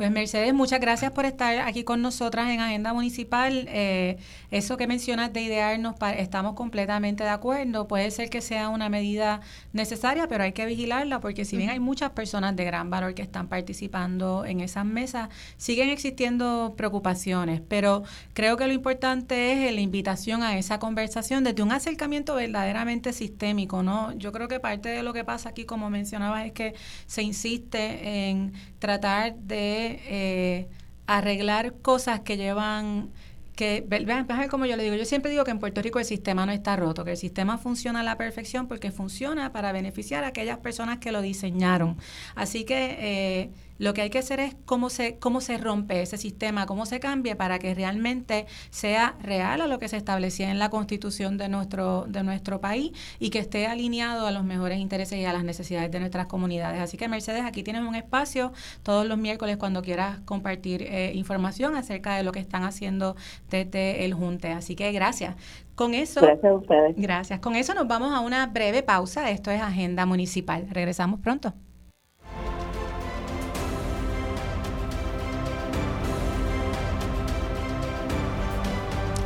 Pues 0.02 0.10
Mercedes, 0.10 0.52
muchas 0.52 0.80
gracias 0.80 1.12
por 1.12 1.26
estar 1.26 1.60
aquí 1.60 1.84
con 1.84 2.02
nosotras 2.02 2.50
en 2.50 2.58
Agenda 2.58 2.92
Municipal. 2.92 3.66
Eh, 3.68 4.16
eso 4.50 4.76
que 4.76 4.88
mencionas 4.88 5.32
de 5.32 5.42
idearnos, 5.42 5.94
estamos 6.16 6.54
completamente 6.54 7.22
de 7.22 7.30
acuerdo. 7.30 7.86
Puede 7.86 8.10
ser 8.10 8.28
que 8.28 8.40
sea 8.40 8.68
una 8.68 8.88
medida 8.88 9.42
necesaria, 9.72 10.26
pero 10.26 10.42
hay 10.42 10.54
que 10.54 10.66
vigilarla 10.66 11.20
porque 11.20 11.44
si 11.44 11.56
bien 11.56 11.70
hay 11.70 11.78
muchas 11.78 12.10
personas 12.10 12.56
de 12.56 12.64
gran 12.64 12.90
valor 12.90 13.14
que 13.14 13.22
están 13.22 13.46
participando 13.46 14.44
en 14.44 14.58
esas 14.58 14.84
mesas, 14.84 15.28
siguen 15.56 15.88
existiendo 15.90 16.74
preocupaciones. 16.76 17.60
Pero 17.68 18.02
creo 18.32 18.56
que 18.56 18.66
lo 18.66 18.72
importante 18.72 19.68
es 19.68 19.72
la 19.72 19.82
invitación 19.82 20.42
a 20.42 20.58
esa 20.58 20.80
conversación 20.80 21.44
desde 21.44 21.62
un 21.62 21.70
acercamiento 21.70 22.34
verdaderamente 22.34 23.12
sistémico, 23.12 23.84
¿no? 23.84 24.10
Yo 24.18 24.32
creo 24.32 24.48
que 24.48 24.58
parte 24.58 24.88
de 24.88 25.04
lo 25.04 25.12
que 25.12 25.22
pasa 25.22 25.50
aquí, 25.50 25.64
como 25.64 25.90
mencionabas, 25.90 26.44
es 26.46 26.52
que 26.52 26.74
se 27.06 27.22
insiste 27.22 28.30
en 28.30 28.52
tratar 28.82 29.36
de 29.36 30.00
eh, 30.08 30.68
arreglar 31.06 31.74
cosas 31.82 32.18
que 32.18 32.36
llevan 32.36 33.12
que 33.54 33.84
vean, 33.86 34.26
como 34.48 34.66
yo 34.66 34.76
le 34.76 34.82
digo, 34.82 34.96
yo 34.96 35.04
siempre 35.04 35.30
digo 35.30 35.44
que 35.44 35.52
en 35.52 35.60
Puerto 35.60 35.80
Rico 35.82 36.00
el 36.00 36.04
sistema 36.04 36.46
no 36.46 36.52
está 36.52 36.74
roto, 36.74 37.04
que 37.04 37.12
el 37.12 37.16
sistema 37.16 37.58
funciona 37.58 38.00
a 38.00 38.02
la 38.02 38.16
perfección 38.16 38.66
porque 38.66 38.90
funciona 38.90 39.52
para 39.52 39.70
beneficiar 39.70 40.24
a 40.24 40.28
aquellas 40.28 40.58
personas 40.58 40.98
que 40.98 41.12
lo 41.12 41.22
diseñaron. 41.22 41.96
Así 42.34 42.64
que 42.64 42.96
eh, 42.98 43.50
lo 43.82 43.94
que 43.94 44.02
hay 44.02 44.10
que 44.10 44.18
hacer 44.18 44.38
es 44.38 44.54
cómo 44.64 44.90
se, 44.90 45.18
cómo 45.18 45.40
se 45.40 45.58
rompe 45.58 46.02
ese 46.02 46.16
sistema, 46.16 46.66
cómo 46.66 46.86
se 46.86 47.00
cambia 47.00 47.36
para 47.36 47.58
que 47.58 47.74
realmente 47.74 48.46
sea 48.70 49.16
real 49.20 49.60
a 49.60 49.66
lo 49.66 49.80
que 49.80 49.88
se 49.88 49.96
establecía 49.96 50.52
en 50.52 50.60
la 50.60 50.70
constitución 50.70 51.36
de 51.36 51.48
nuestro, 51.48 52.04
de 52.06 52.22
nuestro 52.22 52.60
país 52.60 52.92
y 53.18 53.30
que 53.30 53.40
esté 53.40 53.66
alineado 53.66 54.28
a 54.28 54.30
los 54.30 54.44
mejores 54.44 54.78
intereses 54.78 55.18
y 55.18 55.24
a 55.24 55.32
las 55.32 55.42
necesidades 55.42 55.90
de 55.90 55.98
nuestras 55.98 56.26
comunidades. 56.26 56.80
Así 56.80 56.96
que 56.96 57.08
Mercedes, 57.08 57.42
aquí 57.44 57.64
tienes 57.64 57.82
un 57.82 57.96
espacio 57.96 58.52
todos 58.84 59.04
los 59.04 59.18
miércoles 59.18 59.56
cuando 59.56 59.82
quieras 59.82 60.20
compartir 60.26 60.82
eh, 60.82 61.10
información 61.16 61.74
acerca 61.74 62.14
de 62.14 62.22
lo 62.22 62.30
que 62.30 62.38
están 62.38 62.62
haciendo 62.62 63.16
desde 63.50 64.04
el 64.04 64.14
Junte. 64.14 64.52
Así 64.52 64.76
que 64.76 64.92
gracias. 64.92 65.34
Con 65.74 65.94
eso, 65.94 66.20
gracias 66.20 66.52
a 66.52 66.54
ustedes. 66.54 66.94
Gracias. 66.96 67.40
Con 67.40 67.56
eso 67.56 67.74
nos 67.74 67.88
vamos 67.88 68.14
a 68.14 68.20
una 68.20 68.46
breve 68.46 68.84
pausa. 68.84 69.28
Esto 69.30 69.50
es 69.50 69.60
Agenda 69.60 70.06
Municipal. 70.06 70.68
Regresamos 70.70 71.18
pronto. 71.18 71.52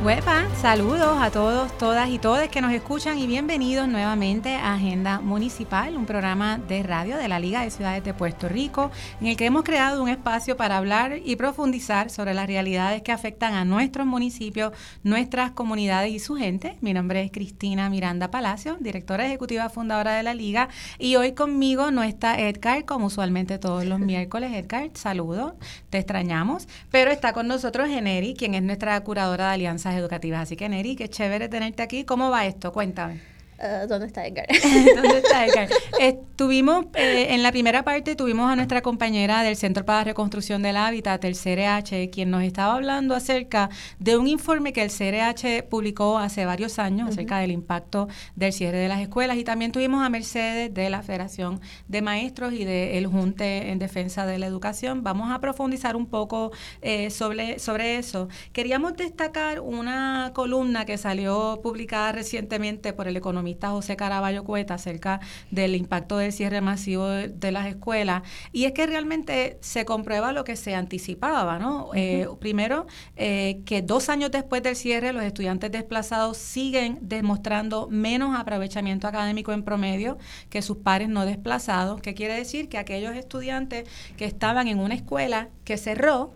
Huepa, 0.03 0.47
saludos 0.61 1.17
a 1.19 1.31
todos, 1.31 1.75
todas 1.79 2.07
y 2.09 2.19
todos 2.19 2.47
que 2.49 2.61
nos 2.61 2.71
escuchan 2.71 3.17
y 3.17 3.25
bienvenidos 3.25 3.87
nuevamente 3.87 4.53
a 4.53 4.75
Agenda 4.75 5.19
Municipal, 5.21 5.97
un 5.97 6.05
programa 6.05 6.59
de 6.59 6.83
radio 6.83 7.17
de 7.17 7.27
la 7.27 7.39
Liga 7.39 7.63
de 7.63 7.71
Ciudades 7.71 8.03
de 8.03 8.13
Puerto 8.13 8.47
Rico, 8.47 8.91
en 9.19 9.27
el 9.27 9.35
que 9.35 9.47
hemos 9.47 9.63
creado 9.63 10.03
un 10.03 10.07
espacio 10.07 10.55
para 10.55 10.77
hablar 10.77 11.19
y 11.25 11.35
profundizar 11.35 12.11
sobre 12.11 12.35
las 12.35 12.45
realidades 12.45 13.01
que 13.01 13.11
afectan 13.11 13.55
a 13.55 13.65
nuestros 13.65 14.05
municipios, 14.05 14.71
nuestras 15.01 15.51
comunidades 15.51 16.11
y 16.11 16.19
su 16.19 16.35
gente. 16.35 16.77
Mi 16.79 16.93
nombre 16.93 17.23
es 17.23 17.31
Cristina 17.31 17.89
Miranda 17.89 18.29
Palacio, 18.29 18.77
directora 18.79 19.25
ejecutiva 19.25 19.67
fundadora 19.67 20.13
de 20.13 20.21
la 20.21 20.35
Liga, 20.35 20.69
y 20.99 21.15
hoy 21.15 21.31
conmigo 21.31 21.89
no 21.89 22.03
está 22.03 22.39
Edgar, 22.39 22.85
como 22.85 23.07
usualmente 23.07 23.57
todos 23.57 23.83
los 23.83 23.99
miércoles. 24.11 24.53
Edgar, 24.53 24.91
saludos, 24.93 25.53
te 25.89 25.97
extrañamos, 25.97 26.67
pero 26.91 27.09
está 27.09 27.33
con 27.33 27.47
nosotros 27.47 27.89
Generi, 27.89 28.35
quien 28.35 28.53
es 28.53 28.61
nuestra 28.61 29.03
curadora 29.03 29.47
de 29.47 29.53
alianzas 29.55 29.87
educativas. 29.97 30.41
Así 30.41 30.55
que, 30.55 30.69
Neri, 30.69 30.95
qué 30.95 31.09
chévere 31.09 31.49
tenerte 31.49 31.83
aquí. 31.83 32.03
¿Cómo 32.05 32.29
va 32.29 32.45
esto? 32.45 32.71
Cuéntame. 32.71 33.36
Uh, 33.59 33.87
¿Dónde 33.87 34.05
está 34.05 34.27
Edgar? 34.27 34.45
¿Dónde 34.95 35.17
está 35.17 35.47
Edgar? 35.47 35.69
Estuvimos, 35.99 36.85
eh, 36.93 37.33
en 37.33 37.41
la 37.41 37.51
primera 37.51 37.83
parte 37.83 38.15
tuvimos 38.15 38.51
a 38.51 38.55
nuestra 38.55 38.83
compañera 38.83 39.41
del 39.41 39.55
Centro 39.55 39.83
para 39.83 39.99
la 39.99 40.03
Reconstrucción 40.03 40.61
del 40.61 40.77
Hábitat, 40.77 41.25
el 41.25 41.35
CRH, 41.35 42.11
quien 42.11 42.29
nos 42.29 42.43
estaba 42.43 42.75
hablando 42.75 43.15
acerca 43.15 43.71
de 43.97 44.15
un 44.15 44.27
informe 44.27 44.73
que 44.73 44.83
el 44.83 44.91
CRH 44.91 45.63
publicó 45.63 46.19
hace 46.19 46.45
varios 46.45 46.77
años 46.77 47.09
acerca 47.09 47.39
del 47.39 47.49
impacto 47.49 48.07
del 48.35 48.53
cierre 48.53 48.77
de 48.77 48.89
las 48.89 49.01
escuelas 49.01 49.37
y 49.37 49.43
también 49.43 49.71
tuvimos 49.71 50.05
a 50.05 50.09
Mercedes 50.09 50.71
de 50.71 50.91
la 50.91 51.01
Federación 51.01 51.59
de 51.87 52.03
Maestros 52.03 52.53
y 52.53 52.63
del 52.63 53.07
Junte 53.07 53.71
en 53.71 53.79
Defensa 53.79 54.27
de 54.27 54.37
la 54.37 54.45
Educación. 54.45 55.03
Vamos 55.03 55.31
a 55.31 55.39
profundizar 55.39 55.95
un 55.95 56.05
poco 56.05 56.51
eh, 56.83 57.09
sobre, 57.09 57.57
sobre 57.57 57.97
eso. 57.97 58.27
Queríamos 58.53 58.95
destacar 58.95 59.61
una 59.61 60.31
columna 60.35 60.85
que 60.85 60.99
salió 60.99 61.59
publicada 61.63 62.11
recientemente 62.11 62.93
por 62.93 63.07
el 63.07 63.17
economista 63.17 63.46
José 63.55 63.95
Caraballo 63.95 64.43
Cueta 64.43 64.75
acerca 64.75 65.19
del 65.51 65.75
impacto 65.75 66.17
del 66.17 66.31
cierre 66.31 66.61
masivo 66.61 67.07
de, 67.07 67.51
las 67.51 67.67
escuelas. 67.67 68.23
Y 68.51 68.65
es 68.65 68.73
que 68.73 68.85
realmente 68.85 69.57
se 69.61 69.85
comprueba 69.85 70.33
lo 70.33 70.43
que 70.43 70.55
se 70.55 70.75
anticipaba, 70.75 71.59
¿no? 71.59 71.91
Eh, 71.93 72.27
primero, 72.39 72.87
eh, 73.15 73.61
que 73.65 73.81
dos 73.81 74.09
años 74.09 74.31
después 74.31 74.61
del 74.63 74.75
cierre, 74.75 75.13
los 75.13 75.23
estudiantes 75.23 75.71
desplazados 75.71 76.37
siguen 76.37 76.99
demostrando 77.01 77.87
menos 77.89 78.37
aprovechamiento 78.37 79.07
académico 79.07 79.53
en 79.53 79.63
promedio 79.63 80.17
que 80.49 80.61
sus 80.61 80.77
pares 80.77 81.09
no 81.09 81.25
desplazados, 81.25 82.01
que 82.01 82.13
quiere 82.13 82.35
decir 82.35 82.69
que 82.69 82.77
aquellos 82.77 83.15
estudiantes 83.15 83.89
que 84.17 84.25
estaban 84.25 84.67
en 84.67 84.79
una 84.79 84.95
escuela 84.95 85.49
que 85.63 85.77
cerró, 85.77 86.33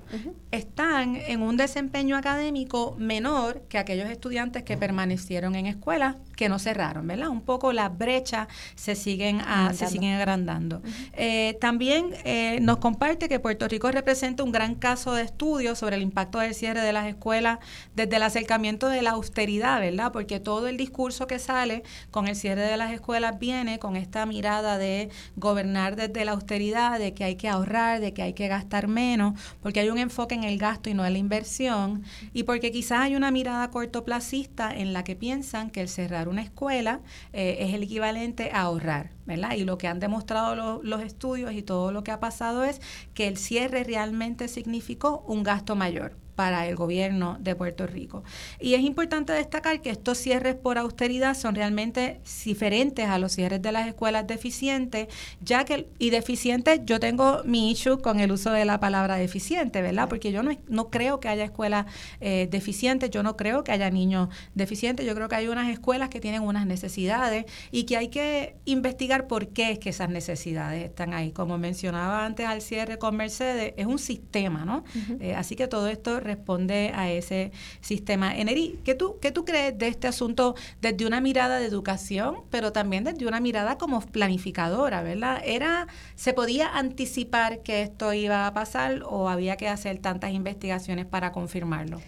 están 0.51 1.15
en 1.15 1.41
un 1.41 1.55
desempeño 1.55 2.17
académico 2.17 2.95
menor 2.99 3.63
que 3.69 3.77
aquellos 3.77 4.09
estudiantes 4.09 4.63
que 4.63 4.75
permanecieron 4.75 5.55
en 5.55 5.67
escuelas 5.67 6.17
que 6.35 6.49
no 6.49 6.59
cerraron, 6.59 7.00
¿verdad? 7.07 7.29
Un 7.29 7.41
poco 7.41 7.73
las 7.73 7.95
brechas 7.97 8.47
se 8.75 8.95
siguen, 8.95 9.41
se 9.73 9.87
siguen 9.87 10.13
agrandando. 10.13 10.81
Eh, 11.13 11.57
también 11.59 12.11
eh, 12.25 12.59
nos 12.61 12.77
comparte 12.77 13.29
que 13.29 13.39
Puerto 13.39 13.67
Rico 13.67 13.91
representa 13.91 14.43
un 14.43 14.51
gran 14.51 14.75
caso 14.75 15.13
de 15.13 15.23
estudio 15.23 15.75
sobre 15.75 15.95
el 15.95 16.01
impacto 16.01 16.39
del 16.39 16.53
cierre 16.53 16.81
de 16.81 16.93
las 16.93 17.07
escuelas 17.07 17.59
desde 17.95 18.15
el 18.15 18.23
acercamiento 18.23 18.89
de 18.89 19.01
la 19.01 19.11
austeridad, 19.11 19.79
¿verdad? 19.79 20.11
Porque 20.11 20.39
todo 20.39 20.67
el 20.67 20.77
discurso 20.77 21.27
que 21.27 21.39
sale 21.39 21.83
con 22.09 22.27
el 22.27 22.35
cierre 22.35 22.61
de 22.61 22.77
las 22.77 22.91
escuelas 22.91 23.39
viene 23.39 23.79
con 23.79 23.95
esta 23.95 24.25
mirada 24.25 24.77
de 24.77 25.09
gobernar 25.35 25.95
desde 25.95 26.25
la 26.25 26.31
austeridad, 26.33 26.99
de 26.99 27.13
que 27.13 27.23
hay 27.23 27.35
que 27.35 27.49
ahorrar, 27.49 27.99
de 27.99 28.13
que 28.13 28.21
hay 28.21 28.33
que 28.33 28.47
gastar 28.47 28.87
menos, 28.87 29.39
porque 29.61 29.79
hay 29.79 29.89
un 29.89 29.97
enfoque 29.97 30.35
en 30.35 30.43
el 30.43 30.57
gasto 30.57 30.89
y 30.89 30.93
no 30.93 31.05
en 31.05 31.13
la 31.13 31.19
inversión, 31.19 32.03
y 32.33 32.43
porque 32.43 32.71
quizás 32.71 32.99
hay 32.99 33.15
una 33.15 33.31
mirada 33.31 33.69
cortoplacista 33.69 34.73
en 34.73 34.93
la 34.93 35.03
que 35.03 35.15
piensan 35.15 35.69
que 35.69 35.81
el 35.81 35.89
cerrar 35.89 36.27
una 36.27 36.41
escuela 36.41 36.90
eh, 37.33 37.57
es 37.59 37.73
el 37.73 37.83
equivalente 37.83 38.51
a 38.51 38.61
ahorrar, 38.61 39.11
¿verdad? 39.25 39.53
Y 39.53 39.63
lo 39.63 39.77
que 39.77 39.87
han 39.87 39.99
demostrado 39.99 40.81
los 40.83 41.01
estudios 41.01 41.53
y 41.53 41.61
todo 41.61 41.91
lo 41.91 42.03
que 42.03 42.11
ha 42.11 42.19
pasado 42.19 42.63
es 42.63 42.81
que 43.13 43.27
el 43.27 43.37
cierre 43.37 43.83
realmente 43.83 44.47
significó 44.47 45.23
un 45.27 45.43
gasto 45.43 45.75
mayor 45.75 46.17
para 46.41 46.65
el 46.65 46.75
gobierno 46.75 47.37
de 47.39 47.55
Puerto 47.55 47.85
Rico. 47.85 48.23
Y 48.59 48.73
es 48.73 48.81
importante 48.81 49.31
destacar 49.31 49.79
que 49.79 49.91
estos 49.91 50.17
cierres 50.17 50.55
por 50.55 50.79
austeridad 50.79 51.37
son 51.37 51.53
realmente 51.53 52.19
diferentes 52.43 53.07
a 53.07 53.19
los 53.19 53.33
cierres 53.33 53.61
de 53.61 53.71
las 53.71 53.87
escuelas 53.87 54.25
deficientes, 54.25 55.07
ya 55.39 55.65
que, 55.65 55.87
y 55.99 56.09
deficientes, 56.09 56.81
yo 56.83 56.99
tengo 56.99 57.43
mi 57.45 57.69
issue 57.69 58.01
con 58.01 58.19
el 58.19 58.31
uso 58.31 58.51
de 58.51 58.65
la 58.65 58.79
palabra 58.79 59.17
deficiente, 59.17 59.83
¿verdad? 59.83 60.09
Porque 60.09 60.31
yo 60.31 60.41
no, 60.41 60.49
no 60.67 60.89
creo 60.89 61.19
que 61.19 61.27
haya 61.27 61.43
escuelas 61.43 61.85
eh, 62.21 62.47
deficientes, 62.49 63.11
yo 63.11 63.21
no 63.21 63.37
creo 63.37 63.63
que 63.63 63.71
haya 63.71 63.91
niños 63.91 64.29
deficientes, 64.55 65.05
yo 65.05 65.13
creo 65.13 65.29
que 65.29 65.35
hay 65.35 65.47
unas 65.47 65.69
escuelas 65.69 66.09
que 66.09 66.19
tienen 66.19 66.41
unas 66.41 66.65
necesidades 66.65 67.45
y 67.69 67.83
que 67.83 67.97
hay 67.97 68.07
que 68.07 68.55
investigar 68.65 69.27
por 69.27 69.49
qué 69.49 69.73
es 69.73 69.77
que 69.77 69.89
esas 69.89 70.09
necesidades 70.09 70.83
están 70.85 71.13
ahí. 71.13 71.33
Como 71.33 71.59
mencionaba 71.59 72.25
antes 72.25 72.47
al 72.47 72.63
cierre 72.63 72.97
con 72.97 73.15
Mercedes, 73.15 73.75
es 73.77 73.85
un 73.85 73.99
sistema, 73.99 74.65
¿no? 74.65 74.83
Eh, 75.19 75.35
así 75.35 75.55
que 75.55 75.67
todo 75.67 75.87
esto 75.87 76.19
responde 76.31 76.91
a 76.95 77.09
ese 77.09 77.51
sistema. 77.81 78.35
Eneri, 78.35 78.79
¿qué 78.83 78.95
tú, 78.95 79.17
¿qué 79.21 79.31
tú 79.31 79.45
crees 79.45 79.77
de 79.77 79.87
este 79.87 80.07
asunto 80.07 80.55
desde 80.81 81.05
una 81.05 81.21
mirada 81.21 81.59
de 81.59 81.65
educación, 81.65 82.37
pero 82.49 82.71
también 82.71 83.03
desde 83.03 83.27
una 83.27 83.39
mirada 83.39 83.77
como 83.77 84.01
planificadora, 84.01 85.03
¿verdad? 85.03 85.41
¿Era, 85.45 85.87
¿Se 86.15 86.33
podía 86.33 86.67
anticipar 86.77 87.59
que 87.59 87.81
esto 87.81 88.13
iba 88.13 88.47
a 88.47 88.53
pasar 88.53 89.03
o 89.03 89.29
había 89.29 89.57
que 89.57 89.67
hacer 89.67 89.99
tantas 89.99 90.31
investigaciones 90.31 91.05
para 91.05 91.31
confirmarlo? 91.31 91.99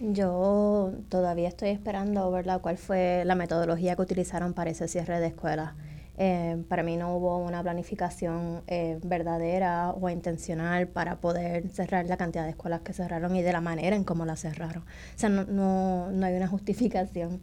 Yo 0.00 0.92
todavía 1.08 1.48
estoy 1.48 1.70
esperando, 1.70 2.30
¿verdad?, 2.30 2.60
cuál 2.60 2.78
fue 2.78 3.24
la 3.24 3.34
metodología 3.34 3.96
que 3.96 4.02
utilizaron 4.02 4.54
para 4.54 4.70
ese 4.70 4.86
cierre 4.86 5.18
de 5.18 5.26
escuelas. 5.28 5.72
Eh, 6.20 6.64
para 6.68 6.82
mí 6.82 6.96
no 6.96 7.16
hubo 7.16 7.38
una 7.38 7.62
planificación 7.62 8.62
eh, 8.66 8.98
verdadera 9.04 9.90
o 9.90 10.10
intencional 10.10 10.88
para 10.88 11.20
poder 11.20 11.68
cerrar 11.68 12.06
la 12.06 12.16
cantidad 12.16 12.44
de 12.44 12.50
escuelas 12.50 12.80
que 12.80 12.92
cerraron 12.92 13.36
y 13.36 13.42
de 13.42 13.52
la 13.52 13.60
manera 13.60 13.94
en 13.94 14.02
cómo 14.02 14.26
las 14.26 14.40
cerraron. 14.40 14.82
O 14.82 15.18
sea, 15.18 15.28
no, 15.28 15.44
no, 15.44 16.10
no 16.10 16.26
hay 16.26 16.34
una 16.34 16.48
justificación. 16.48 17.40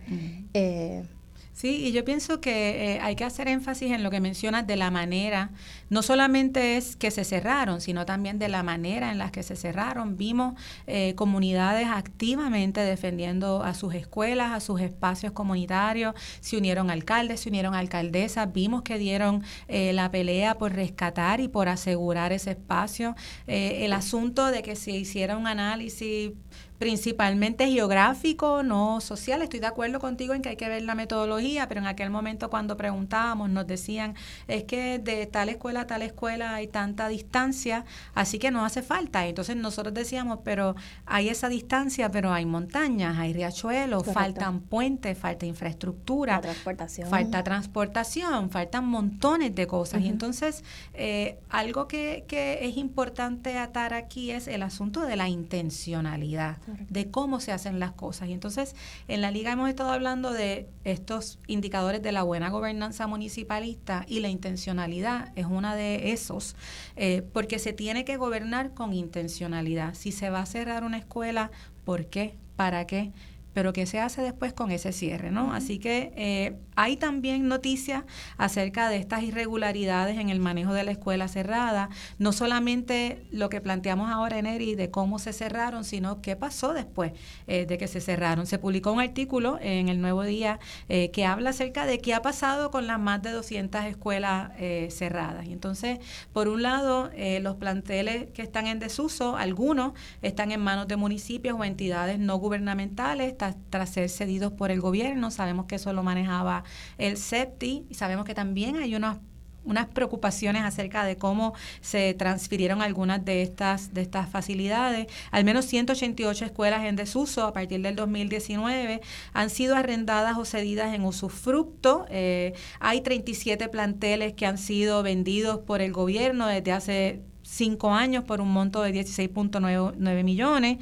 Sí, 1.56 1.88
y 1.88 1.94
yo 1.94 2.04
pienso 2.04 2.42
que 2.42 2.96
eh, 2.96 3.00
hay 3.00 3.16
que 3.16 3.24
hacer 3.24 3.48
énfasis 3.48 3.90
en 3.92 4.04
lo 4.04 4.12
que 4.12 4.20
mencionas 4.20 4.68
de 4.68 4.76
la 4.76 4.92
manera, 4.92 5.52
no 5.90 6.02
solamente 6.02 6.76
es 6.76 6.98
que 6.98 7.12
se 7.12 7.24
cerraron, 7.24 7.80
sino 7.80 8.06
también 8.06 8.40
de 8.40 8.50
la 8.50 8.62
manera 8.62 9.10
en 9.10 9.18
la 9.18 9.32
que 9.32 9.42
se 9.42 9.56
cerraron. 9.56 10.18
Vimos 10.18 10.56
eh, 10.86 11.16
comunidades 11.16 11.88
activamente 11.88 12.82
defendiendo 12.82 13.64
a 13.64 13.74
sus 13.74 13.96
escuelas, 13.96 14.52
a 14.52 14.60
sus 14.60 14.82
espacios 14.82 15.32
comunitarios, 15.32 16.14
se 16.42 16.58
unieron 16.58 16.92
alcaldes, 16.92 17.40
se 17.40 17.48
unieron 17.48 17.74
alcaldesas, 17.74 18.52
vimos 18.52 18.82
que 18.82 18.98
dieron 18.98 19.42
eh, 19.70 19.94
la 19.94 20.12
pelea 20.12 20.56
por 20.58 20.74
rescatar 20.74 21.40
y 21.40 21.48
por 21.48 21.70
asegurar 21.70 22.34
ese 22.34 22.52
espacio. 22.52 23.16
el 23.48 23.94
asunto 23.94 24.48
de 24.48 24.62
que 24.62 24.76
se 24.76 24.92
hiciera 24.92 25.38
un 25.38 25.48
análisis 25.48 26.34
principalmente 26.78 27.68
geográfico, 27.68 28.64
no 28.64 29.00
social. 29.00 29.42
Estoy 29.42 29.60
de 29.60 29.68
acuerdo 29.68 30.00
contigo 30.00 30.34
en 30.34 30.42
que 30.42 30.50
hay 30.50 30.56
que 30.58 30.68
ver 30.68 30.84
la 30.84 30.96
metodología, 30.96 31.68
pero 31.68 31.80
en 31.82 31.88
aquel 31.88 32.10
momento 32.10 32.50
cuando 32.50 32.76
preguntábamos 32.76 33.50
nos 33.50 33.66
decían, 33.66 34.16
es 34.48 34.66
que 34.66 35.00
de 35.00 35.26
tal 35.26 35.50
escuela 35.50 35.82
a 35.82 35.88
tal 35.88 36.02
escuela 36.02 36.56
hay 36.56 36.68
tanta 36.68 37.08
distancia, 37.08 37.86
así 38.14 38.40
que 38.40 38.52
no 38.52 38.66
hace 38.66 38.82
falta. 38.82 39.26
Entonces 39.26 39.56
nosotros 39.56 39.94
decíamos, 39.94 40.40
pero 40.44 40.76
hay 41.06 41.30
esa 41.30 41.48
distancia, 41.48 42.12
pero 42.12 42.34
hay 42.34 42.46
montañas, 42.46 43.18
hay 43.18 43.34
riachuelos, 43.34 44.06
faltan 44.06 44.60
puentes, 44.60 45.18
falta 45.18 45.46
infraestructura, 45.46 46.42
transportación. 46.42 47.10
falta 47.10 47.44
transportación, 47.44 48.50
faltan 48.50 48.86
montones 48.86 49.56
de 49.56 49.66
cosas. 49.66 50.02
Y 50.02 50.08
entonces 50.10 50.64
eh, 50.94 51.40
algo 51.50 51.88
que, 51.88 52.26
que 52.28 52.68
es 52.68 52.76
importante 52.76 53.58
atar 53.58 53.94
aquí 53.94 54.32
es 54.32 54.48
el 54.48 54.62
asunto 54.62 55.02
de 55.02 55.16
la 55.16 55.30
intencionalidad 55.30 56.45
de 56.90 57.10
cómo 57.12 57.40
se 57.40 57.52
hacen 57.52 57.80
las 57.80 57.92
cosas. 57.92 58.30
Y 58.30 58.34
entonces, 58.34 58.76
en 59.08 59.22
la 59.22 59.32
liga 59.32 59.52
hemos 59.52 59.70
estado 59.70 59.92
hablando 59.92 60.32
de 60.32 60.68
estos 60.84 61.40
indicadores 61.48 62.02
de 62.02 62.12
la 62.12 62.24
buena 62.24 62.50
gobernanza 62.50 63.08
municipalista 63.08 64.06
y 64.08 64.20
la 64.20 64.30
intencionalidad 64.30 65.32
es 65.36 65.46
una 65.46 65.76
de 65.76 66.12
esos, 66.12 66.56
eh, 66.96 67.24
porque 67.34 67.60
se 67.60 67.74
tiene 67.74 68.06
que 68.06 68.18
gobernar 68.18 68.74
con 68.74 68.94
intencionalidad. 68.94 69.94
Si 69.94 70.12
se 70.12 70.30
va 70.30 70.42
a 70.42 70.46
cerrar 70.46 70.84
una 70.84 70.98
escuela, 70.98 71.52
¿por 71.84 72.08
qué? 72.08 72.36
¿Para 72.56 72.88
qué? 72.88 73.12
Pero 73.56 73.72
qué 73.72 73.86
se 73.86 74.02
hace 74.02 74.22
después 74.22 74.52
con 74.52 74.70
ese 74.70 74.92
cierre, 74.92 75.32
¿no? 75.32 75.54
Así 75.54 75.80
que 75.80 76.12
eh, 76.18 76.58
hay 76.76 76.98
también 76.98 77.48
noticias 77.48 78.04
acerca 78.38 78.90
de 78.90 78.98
estas 78.98 79.24
irregularidades 79.24 80.18
en 80.18 80.30
el 80.30 80.42
manejo 80.42 80.74
de 80.74 80.84
la 80.84 80.92
escuela 80.92 81.30
cerrada, 81.30 81.90
no 82.20 82.34
solamente 82.34 83.26
lo 83.32 83.48
que 83.48 83.62
planteamos 83.62 84.12
ahora 84.12 84.40
en 84.40 84.46
ERI 84.46 84.76
de 84.76 84.92
cómo 84.92 85.20
se 85.20 85.32
cerraron, 85.32 85.86
sino 85.86 86.22
qué 86.22 86.36
pasó 86.36 86.74
después 86.74 87.14
eh, 87.48 87.66
de 87.66 87.78
que 87.78 87.88
se 87.88 88.02
cerraron. 88.02 88.46
Se 88.46 88.60
publicó 88.60 88.92
un 88.92 89.00
artículo 89.00 89.58
en 89.62 89.88
el 89.88 90.02
Nuevo 90.02 90.24
Día 90.24 90.60
eh, 90.90 91.12
que 91.12 91.26
habla 91.26 91.52
acerca 91.52 91.86
de 91.86 92.00
qué 92.00 92.14
ha 92.14 92.22
pasado 92.22 92.72
con 92.72 92.88
las 92.88 93.00
más 93.00 93.22
de 93.22 93.32
200 93.32 93.86
escuelas 93.86 94.52
cerradas. 94.90 95.46
Y 95.46 95.54
entonces, 95.54 96.00
por 96.34 96.50
un 96.50 96.62
lado, 96.62 97.10
los 97.40 97.56
planteles 97.56 98.32
que 98.32 98.42
están 98.42 98.68
en 98.68 98.80
desuso, 98.80 99.38
algunos 99.38 99.94
están 100.22 100.52
en 100.52 100.60
manos 100.60 100.90
de 100.90 100.98
municipios 100.98 101.58
o 101.58 101.64
entidades 101.64 102.20
no 102.20 102.38
gubernamentales, 102.38 103.38
tras 103.70 103.90
ser 103.90 104.10
cedidos 104.10 104.54
por 104.54 104.72
el 104.72 104.82
gobierno. 104.82 105.32
Sabemos 105.32 105.66
que 105.66 105.76
eso 105.76 105.94
lo 105.94 106.04
manejaba 106.04 106.64
el 106.98 107.18
CEPTI 107.18 107.86
y 107.90 107.94
sabemos 107.96 108.26
que 108.26 108.34
también 108.34 108.78
hay 108.78 108.96
unas 108.96 109.18
unas 109.66 109.88
preocupaciones 109.88 110.64
acerca 110.64 111.04
de 111.04 111.18
cómo 111.18 111.54
se 111.82 112.14
transfirieron 112.14 112.82
algunas 112.82 113.26
de 113.26 113.42
estas 113.42 113.94
de 113.94 114.02
estas 114.02 114.30
facilidades. 114.30 115.08
Al 115.32 115.44
menos 115.44 115.66
188 115.66 116.46
escuelas 116.46 116.86
en 116.86 116.96
desuso 116.96 117.46
a 117.46 117.54
partir 117.54 117.82
del 117.82 117.96
2019 117.96 119.02
han 119.34 119.50
sido 119.50 119.76
arrendadas 119.76 120.38
o 120.38 120.46
cedidas 120.46 120.94
en 120.94 121.04
usufructo. 121.04 122.06
Eh, 122.10 122.54
hay 122.80 123.02
37 123.02 123.68
planteles 123.70 124.34
que 124.34 124.46
han 124.46 124.58
sido 124.58 125.04
vendidos 125.04 125.60
por 125.60 125.82
el 125.82 125.92
gobierno 125.92 126.48
desde 126.48 126.72
hace 126.72 127.22
cinco 127.42 127.94
años 127.94 128.24
por 128.24 128.42
un 128.42 128.52
monto 128.52 128.82
de 128.82 128.92
16.9 128.92 130.24
millones 130.24 130.78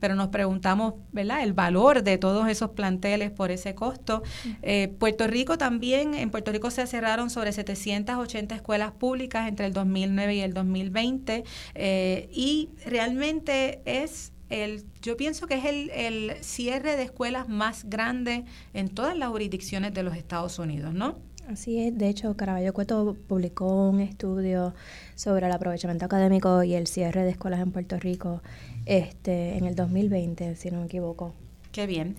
pero 0.00 0.14
nos 0.14 0.28
preguntamos, 0.28 0.94
¿verdad?, 1.12 1.42
el 1.42 1.52
valor 1.52 2.02
de 2.02 2.18
todos 2.18 2.48
esos 2.48 2.70
planteles 2.70 3.30
por 3.30 3.50
ese 3.50 3.74
costo. 3.74 4.22
Eh, 4.62 4.88
Puerto 4.98 5.26
Rico 5.26 5.58
también, 5.58 6.14
en 6.14 6.30
Puerto 6.30 6.52
Rico 6.52 6.70
se 6.70 6.86
cerraron 6.86 7.30
sobre 7.30 7.52
780 7.52 8.54
escuelas 8.54 8.92
públicas 8.92 9.48
entre 9.48 9.66
el 9.66 9.72
2009 9.72 10.34
y 10.34 10.40
el 10.40 10.54
2020 10.54 11.44
eh, 11.74 12.28
y 12.32 12.70
realmente 12.84 13.80
es 13.84 14.32
el, 14.48 14.84
yo 15.02 15.16
pienso 15.16 15.46
que 15.46 15.54
es 15.54 15.64
el, 15.64 15.90
el 15.90 16.36
cierre 16.42 16.96
de 16.96 17.02
escuelas 17.02 17.48
más 17.48 17.84
grande 17.84 18.44
en 18.74 18.88
todas 18.88 19.16
las 19.16 19.30
jurisdicciones 19.30 19.92
de 19.92 20.02
los 20.02 20.16
Estados 20.16 20.58
Unidos, 20.58 20.94
¿no? 20.94 21.18
Así 21.48 21.78
es, 21.80 21.96
de 21.96 22.08
hecho, 22.08 22.36
Caraballo 22.36 22.74
Cueto 22.74 23.16
publicó 23.28 23.88
un 23.88 24.00
estudio 24.00 24.74
sobre 25.14 25.46
el 25.46 25.52
aprovechamiento 25.52 26.04
académico 26.04 26.64
y 26.64 26.74
el 26.74 26.88
cierre 26.88 27.22
de 27.22 27.30
escuelas 27.30 27.60
en 27.60 27.70
Puerto 27.70 27.98
Rico 28.00 28.42
este, 28.84 29.56
en 29.56 29.64
el 29.64 29.76
2020, 29.76 30.56
si 30.56 30.70
no 30.72 30.80
me 30.80 30.86
equivoco. 30.86 31.34
Qué 31.70 31.86
bien. 31.86 32.16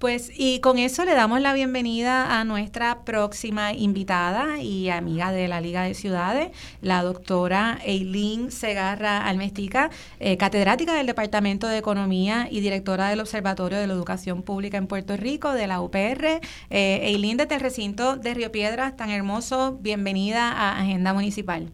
Pues 0.00 0.32
y 0.34 0.60
con 0.60 0.78
eso 0.78 1.04
le 1.04 1.14
damos 1.14 1.42
la 1.42 1.52
bienvenida 1.52 2.40
a 2.40 2.44
nuestra 2.44 3.04
próxima 3.04 3.74
invitada 3.74 4.58
y 4.58 4.88
amiga 4.88 5.30
de 5.30 5.46
la 5.46 5.60
Liga 5.60 5.82
de 5.82 5.92
Ciudades, 5.92 6.52
la 6.80 7.02
doctora 7.02 7.76
Eileen 7.84 8.50
Segarra 8.50 9.18
Almestica, 9.18 9.90
eh, 10.18 10.38
catedrática 10.38 10.94
del 10.94 11.06
Departamento 11.06 11.66
de 11.66 11.76
Economía 11.76 12.48
y 12.50 12.60
directora 12.60 13.10
del 13.10 13.20
Observatorio 13.20 13.76
de 13.76 13.86
la 13.86 13.92
Educación 13.92 14.42
Pública 14.42 14.78
en 14.78 14.86
Puerto 14.86 15.18
Rico, 15.18 15.52
de 15.52 15.66
la 15.66 15.82
UPR. 15.82 16.40
Eh, 16.70 17.00
Eileen, 17.02 17.36
desde 17.36 17.56
el 17.56 17.60
recinto 17.60 18.16
de 18.16 18.32
Río 18.32 18.50
Piedras, 18.50 18.96
tan 18.96 19.10
hermoso, 19.10 19.76
bienvenida 19.82 20.50
a 20.50 20.80
Agenda 20.80 21.12
Municipal. 21.12 21.68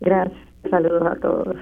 Gracias, 0.00 0.38
saludos 0.68 1.04
a 1.10 1.18
todos. 1.20 1.56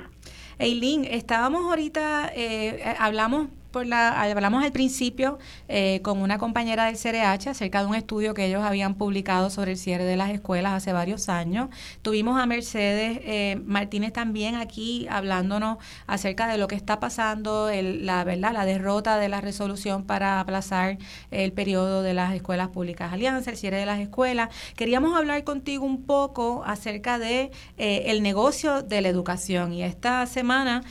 Eileen, 0.58 1.04
estábamos 1.04 1.66
ahorita, 1.66 2.32
eh, 2.34 2.96
hablamos 2.98 3.46
la, 3.82 4.22
hablamos 4.22 4.62
al 4.62 4.72
principio 4.72 5.38
eh, 5.68 6.00
con 6.02 6.18
una 6.18 6.38
compañera 6.38 6.86
del 6.86 6.96
CRH 6.96 7.48
acerca 7.50 7.80
de 7.80 7.86
un 7.86 7.94
estudio 7.94 8.34
que 8.34 8.46
ellos 8.46 8.62
habían 8.62 8.94
publicado 8.94 9.50
sobre 9.50 9.72
el 9.72 9.78
cierre 9.78 10.04
de 10.04 10.16
las 10.16 10.30
escuelas 10.30 10.72
hace 10.72 10.92
varios 10.92 11.28
años. 11.28 11.68
Tuvimos 12.02 12.40
a 12.40 12.46
Mercedes 12.46 13.20
eh, 13.24 13.60
Martínez 13.64 14.12
también 14.12 14.54
aquí 14.54 15.06
hablándonos 15.10 15.78
acerca 16.06 16.46
de 16.46 16.58
lo 16.58 16.68
que 16.68 16.76
está 16.76 17.00
pasando, 17.00 17.70
la 17.72 18.24
verdad, 18.24 18.52
la 18.52 18.64
derrota 18.64 19.18
de 19.18 19.28
la 19.28 19.40
resolución 19.40 20.04
para 20.04 20.40
aplazar 20.40 20.98
el 21.30 21.52
periodo 21.52 22.02
de 22.02 22.14
las 22.14 22.34
escuelas 22.34 22.68
públicas 22.68 23.12
Alianza, 23.12 23.50
el 23.50 23.56
cierre 23.56 23.78
de 23.78 23.86
las 23.86 24.00
escuelas. 24.00 24.50
Queríamos 24.76 25.16
hablar 25.16 25.42
contigo 25.44 25.84
un 25.84 26.04
poco 26.04 26.62
acerca 26.64 27.18
de 27.18 27.50
eh, 27.78 28.04
el 28.06 28.22
negocio 28.22 28.82
de 28.82 29.00
la 29.00 29.08
educación 29.08 29.72
y 29.72 29.82
esta 29.82 30.26
semana 30.26 30.82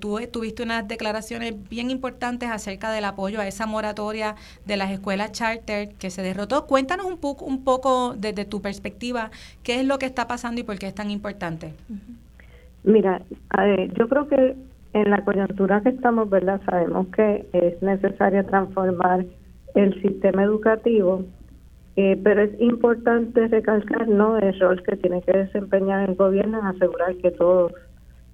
tú 0.00 0.18
tuviste 0.32 0.62
unas 0.62 0.88
declaraciones 0.88 1.54
bien 1.68 1.90
importantes 1.90 2.17
acerca 2.26 2.90
del 2.92 3.04
apoyo 3.04 3.40
a 3.40 3.46
esa 3.46 3.66
moratoria 3.66 4.34
de 4.66 4.76
las 4.76 4.90
escuelas 4.90 5.32
charter 5.32 5.90
que 5.98 6.10
se 6.10 6.22
derrotó. 6.22 6.66
Cuéntanos 6.66 7.06
un 7.06 7.18
poco, 7.18 7.44
un 7.44 7.64
poco 7.64 8.14
desde 8.16 8.44
tu 8.44 8.60
perspectiva 8.60 9.30
qué 9.62 9.80
es 9.80 9.86
lo 9.86 9.98
que 9.98 10.06
está 10.06 10.26
pasando 10.26 10.60
y 10.60 10.64
por 10.64 10.78
qué 10.78 10.88
es 10.88 10.94
tan 10.94 11.10
importante. 11.10 11.74
Mira, 12.84 13.22
yo 13.98 14.08
creo 14.08 14.28
que 14.28 14.56
en 14.92 15.10
la 15.10 15.24
coyuntura 15.24 15.80
que 15.82 15.90
estamos, 15.90 16.28
¿verdad? 16.30 16.60
Sabemos 16.64 17.06
que 17.08 17.46
es 17.52 17.82
necesario 17.82 18.44
transformar 18.46 19.24
el 19.74 20.00
sistema 20.02 20.42
educativo, 20.42 21.24
eh, 21.96 22.18
pero 22.22 22.42
es 22.42 22.60
importante 22.60 23.48
recalcar 23.48 24.08
no 24.08 24.38
el 24.38 24.58
rol 24.58 24.82
que 24.82 24.96
tiene 24.96 25.20
que 25.22 25.32
desempeñar 25.32 26.08
el 26.08 26.16
gobierno 26.16 26.60
en 26.60 26.66
asegurar 26.66 27.14
que 27.16 27.30
todos 27.32 27.72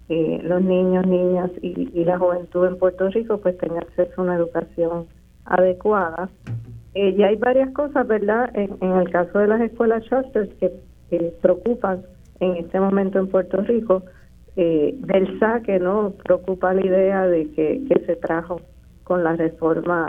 eh, 0.08 0.40
los 0.42 0.62
niños, 0.62 1.06
niñas 1.06 1.50
y, 1.62 2.04
la 2.04 2.18
juventud 2.18 2.66
en 2.66 2.78
Puerto 2.78 3.08
Rico 3.08 3.38
pues 3.38 3.56
tengan 3.56 3.84
acceso 3.84 4.12
a 4.16 4.24
una 4.24 4.36
educación 4.36 5.06
adecuada. 5.46 6.28
Eh, 6.94 7.14
y 7.16 7.22
hay 7.22 7.36
varias 7.36 7.70
cosas, 7.70 8.06
¿verdad? 8.06 8.50
En, 8.54 8.70
el 8.82 9.10
caso 9.10 9.38
de 9.38 9.48
las 9.48 9.60
escuelas 9.62 10.04
charters 10.04 10.50
que, 10.60 10.72
preocupan 11.40 12.02
en 12.40 12.56
este 12.56 12.80
momento 12.80 13.20
en 13.20 13.28
Puerto 13.28 13.58
Rico, 13.58 14.02
eh, 14.56 14.94
del 14.98 15.38
saque, 15.38 15.78
¿no? 15.78 16.12
Preocupa 16.24 16.74
la 16.74 16.84
idea 16.84 17.26
de 17.26 17.50
que, 17.52 17.82
que 17.88 18.04
se 18.04 18.16
trajo 18.16 18.60
con 19.04 19.22
la 19.22 19.36
reforma 19.36 20.08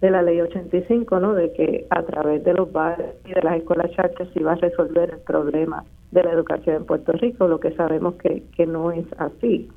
de 0.00 0.10
la 0.10 0.22
ley 0.22 0.40
85, 0.40 1.20
¿no? 1.20 1.34
De 1.34 1.52
que 1.52 1.86
a 1.90 2.02
través 2.02 2.42
de 2.44 2.54
los 2.54 2.72
bares 2.72 3.14
y 3.24 3.32
de 3.32 3.42
las 3.42 3.58
escuelas 3.58 3.90
charters 3.92 4.32
se 4.32 4.40
iba 4.40 4.52
a 4.52 4.56
resolver 4.56 5.10
el 5.10 5.20
problema 5.20 5.84
de 6.10 6.22
la 6.22 6.32
educación 6.32 6.76
en 6.76 6.84
Puerto 6.86 7.12
Rico, 7.12 7.46
lo 7.46 7.60
que 7.60 7.72
sabemos 7.72 8.14
que, 8.16 8.42
que 8.56 8.66
no 8.66 8.90
es 8.92 9.06
así. 9.18 9.68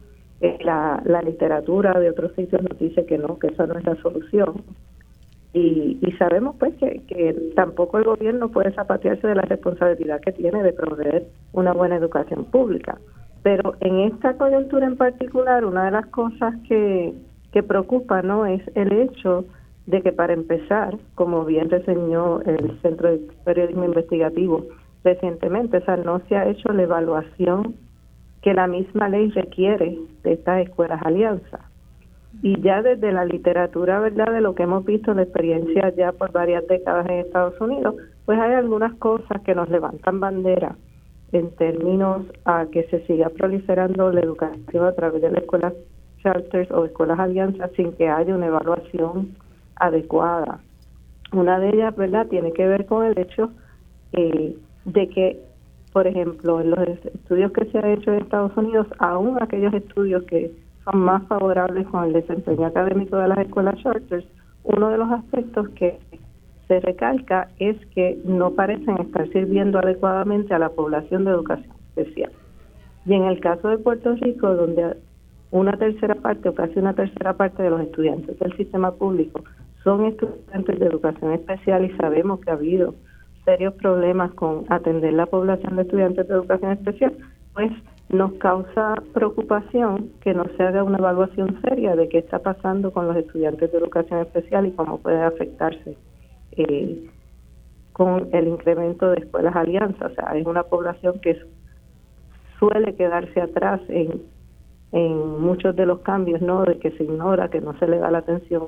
Eh, 0.41 0.57
la, 0.61 1.01
la 1.05 1.21
literatura 1.21 1.97
de 1.99 2.09
otros 2.09 2.33
sitios 2.33 2.61
nos 2.63 2.77
dice 2.79 3.05
que 3.05 3.17
no, 3.17 3.39
que 3.39 3.47
esa 3.47 3.65
no 3.65 3.77
es 3.77 3.85
la 3.85 3.95
solución. 4.01 4.63
Y, 5.53 5.99
y 6.01 6.11
sabemos 6.13 6.55
pues 6.57 6.73
que, 6.75 7.03
que 7.07 7.51
tampoco 7.55 7.99
el 7.99 8.05
gobierno 8.05 8.49
puede 8.49 8.73
zapatearse 8.73 9.27
de 9.27 9.35
la 9.35 9.43
responsabilidad 9.43 10.19
que 10.21 10.31
tiene 10.31 10.63
de 10.63 10.73
proveer 10.73 11.27
una 11.53 11.73
buena 11.73 11.95
educación 11.95 12.45
pública. 12.45 12.97
Pero 13.43 13.75
en 13.81 13.99
esta 13.99 14.35
coyuntura 14.35 14.87
en 14.87 14.97
particular, 14.97 15.63
una 15.63 15.85
de 15.85 15.91
las 15.91 16.07
cosas 16.07 16.55
que, 16.67 17.13
que 17.51 17.61
preocupa 17.61 18.21
no 18.23 18.45
es 18.47 18.61
el 18.73 18.91
hecho 18.93 19.45
de 19.85 20.01
que 20.01 20.11
para 20.11 20.33
empezar, 20.33 20.97
como 21.13 21.45
bien 21.45 21.69
reseñó 21.69 22.41
el 22.41 22.79
Centro 22.81 23.11
de 23.11 23.19
Periodismo 23.43 23.83
Investigativo, 23.83 24.65
recientemente, 25.03 25.77
o 25.77 25.85
sea, 25.85 25.97
no 25.97 26.21
se 26.27 26.35
ha 26.35 26.47
hecho 26.47 26.71
la 26.71 26.83
evaluación 26.83 27.75
que 28.41 28.53
la 28.53 28.67
misma 28.67 29.09
ley 29.09 29.29
requiere 29.31 29.97
de 30.23 30.33
estas 30.33 30.67
escuelas 30.67 31.01
alianza. 31.03 31.59
Y 32.41 32.59
ya 32.61 32.81
desde 32.81 33.11
la 33.11 33.25
literatura, 33.25 33.99
¿verdad? 33.99 34.33
De 34.33 34.41
lo 34.41 34.55
que 34.55 34.63
hemos 34.63 34.83
visto, 34.85 35.13
la 35.13 35.23
experiencia 35.23 35.93
ya 35.95 36.11
por 36.11 36.31
varias 36.31 36.67
décadas 36.67 37.05
en 37.05 37.19
Estados 37.19 37.59
Unidos, 37.61 37.95
pues 38.25 38.39
hay 38.39 38.53
algunas 38.53 38.93
cosas 38.95 39.41
que 39.43 39.55
nos 39.55 39.69
levantan 39.69 40.19
bandera 40.19 40.75
en 41.31 41.51
términos 41.55 42.25
a 42.45 42.65
que 42.71 42.83
se 42.85 43.05
siga 43.05 43.29
proliferando 43.29 44.11
la 44.11 44.21
educación 44.21 44.85
a 44.85 44.93
través 44.93 45.21
de 45.21 45.31
las 45.31 45.43
escuelas 45.43 45.73
charters 46.21 46.71
o 46.71 46.85
escuelas 46.85 47.19
alianzas 47.19 47.71
sin 47.75 47.93
que 47.93 48.09
haya 48.09 48.35
una 48.35 48.47
evaluación 48.47 49.35
adecuada. 49.75 50.59
Una 51.31 51.59
de 51.59 51.69
ellas, 51.69 51.95
¿verdad?, 51.95 52.27
tiene 52.27 52.51
que 52.51 52.67
ver 52.67 52.85
con 52.85 53.05
el 53.05 53.17
hecho 53.17 53.51
eh, 54.13 54.55
de 54.85 55.09
que, 55.09 55.39
por 55.91 56.07
ejemplo, 56.07 56.61
en 56.61 56.71
los 56.71 56.79
estudios 56.87 57.51
que 57.51 57.65
se 57.65 57.77
han 57.77 57.91
hecho 57.91 58.11
en 58.11 58.21
Estados 58.21 58.55
Unidos, 58.57 58.87
aún 58.99 59.37
aquellos 59.41 59.73
estudios 59.73 60.23
que 60.23 60.51
son 60.83 60.99
más 60.99 61.25
favorables 61.27 61.87
con 61.87 62.05
el 62.05 62.13
desempeño 62.13 62.65
académico 62.65 63.17
de 63.17 63.27
las 63.27 63.39
escuelas 63.39 63.81
charters, 63.81 64.25
uno 64.63 64.89
de 64.89 64.97
los 64.97 65.11
aspectos 65.11 65.69
que 65.69 65.99
se 66.67 66.79
recalca 66.79 67.49
es 67.59 67.77
que 67.87 68.19
no 68.25 68.51
parecen 68.51 68.97
estar 68.99 69.27
sirviendo 69.29 69.79
adecuadamente 69.79 70.53
a 70.53 70.59
la 70.59 70.69
población 70.69 71.25
de 71.25 71.31
educación 71.31 71.75
especial. 71.95 72.31
Y 73.05 73.13
en 73.13 73.23
el 73.23 73.39
caso 73.39 73.67
de 73.67 73.77
Puerto 73.77 74.15
Rico, 74.15 74.53
donde 74.55 74.95
una 75.51 75.77
tercera 75.77 76.15
parte 76.15 76.49
o 76.49 76.55
casi 76.55 76.79
una 76.79 76.93
tercera 76.93 77.33
parte 77.33 77.61
de 77.61 77.69
los 77.69 77.81
estudiantes 77.81 78.39
del 78.39 78.55
sistema 78.57 78.91
público 78.91 79.43
son 79.83 80.05
estudiantes 80.05 80.79
de 80.79 80.85
educación 80.85 81.33
especial 81.33 81.85
y 81.85 81.95
sabemos 81.97 82.39
que 82.39 82.49
ha 82.49 82.53
habido 82.53 82.95
serios 83.45 83.73
problemas 83.75 84.31
con 84.33 84.65
atender 84.69 85.13
la 85.13 85.25
población 85.25 85.75
de 85.75 85.83
estudiantes 85.83 86.27
de 86.27 86.33
educación 86.33 86.71
especial, 86.71 87.17
pues 87.53 87.71
nos 88.09 88.33
causa 88.33 88.95
preocupación 89.13 90.11
que 90.21 90.33
no 90.33 90.45
se 90.55 90.63
haga 90.63 90.83
una 90.83 90.99
evaluación 90.99 91.59
seria 91.61 91.95
de 91.95 92.09
qué 92.09 92.19
está 92.19 92.39
pasando 92.39 92.91
con 92.91 93.07
los 93.07 93.17
estudiantes 93.17 93.71
de 93.71 93.77
educación 93.77 94.19
especial 94.19 94.67
y 94.67 94.71
cómo 94.71 94.99
puede 94.99 95.21
afectarse 95.21 95.97
eh, 96.51 97.09
con 97.91 98.29
el 98.33 98.47
incremento 98.47 99.09
de 99.11 99.21
escuelas 99.21 99.55
alianzas. 99.55 100.11
O 100.11 100.15
sea, 100.15 100.35
es 100.35 100.45
una 100.45 100.63
población 100.63 101.19
que 101.21 101.39
suele 102.59 102.95
quedarse 102.95 103.41
atrás 103.41 103.81
en, 103.87 104.21
en 104.91 105.41
muchos 105.41 105.75
de 105.75 105.85
los 105.85 105.99
cambios, 105.99 106.41
¿no? 106.41 106.63
De 106.65 106.77
que 106.77 106.91
se 106.91 107.03
ignora, 107.03 107.49
que 107.49 107.61
no 107.61 107.77
se 107.79 107.87
le 107.87 107.97
da 107.97 108.11
la 108.11 108.19
atención 108.19 108.67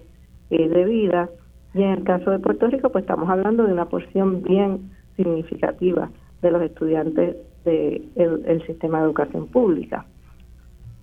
eh, 0.50 0.68
debida 0.70 1.30
y 1.76 1.84
en 1.84 1.90
el 1.90 2.04
caso 2.06 2.32
de 2.32 2.40
Puerto 2.40 2.68
Rico, 2.68 2.90
pues 2.90 3.04
estamos 3.04 3.30
hablando 3.30 3.66
de 3.66 3.74
una 3.74 3.86
porción 3.86 4.42
bien 4.44 4.92
significativa 5.18 6.10
de 6.42 6.52
los 6.52 6.62
estudiantes 6.62 7.36
del 7.66 8.14
de 8.16 8.44
el 8.46 8.66
sistema 8.66 9.00
de 9.00 9.06
educación 9.06 9.48
pública. 9.48 10.06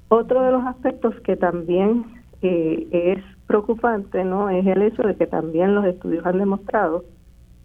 Otro 0.09 0.43
de 0.43 0.53
los 0.53 0.65
aspectos 0.65 1.15
que 1.25 1.37
también 1.37 2.07
eh, 2.41 2.89
es 2.91 3.25
preocupante 3.47 4.25
no 4.25 4.49
es 4.49 4.67
el 4.67 4.81
hecho 4.81 5.03
de 5.03 5.15
que 5.15 5.27
también 5.27 5.75
los 5.75 5.85
estudios 5.85 6.25
han 6.25 6.39
demostrado 6.39 7.05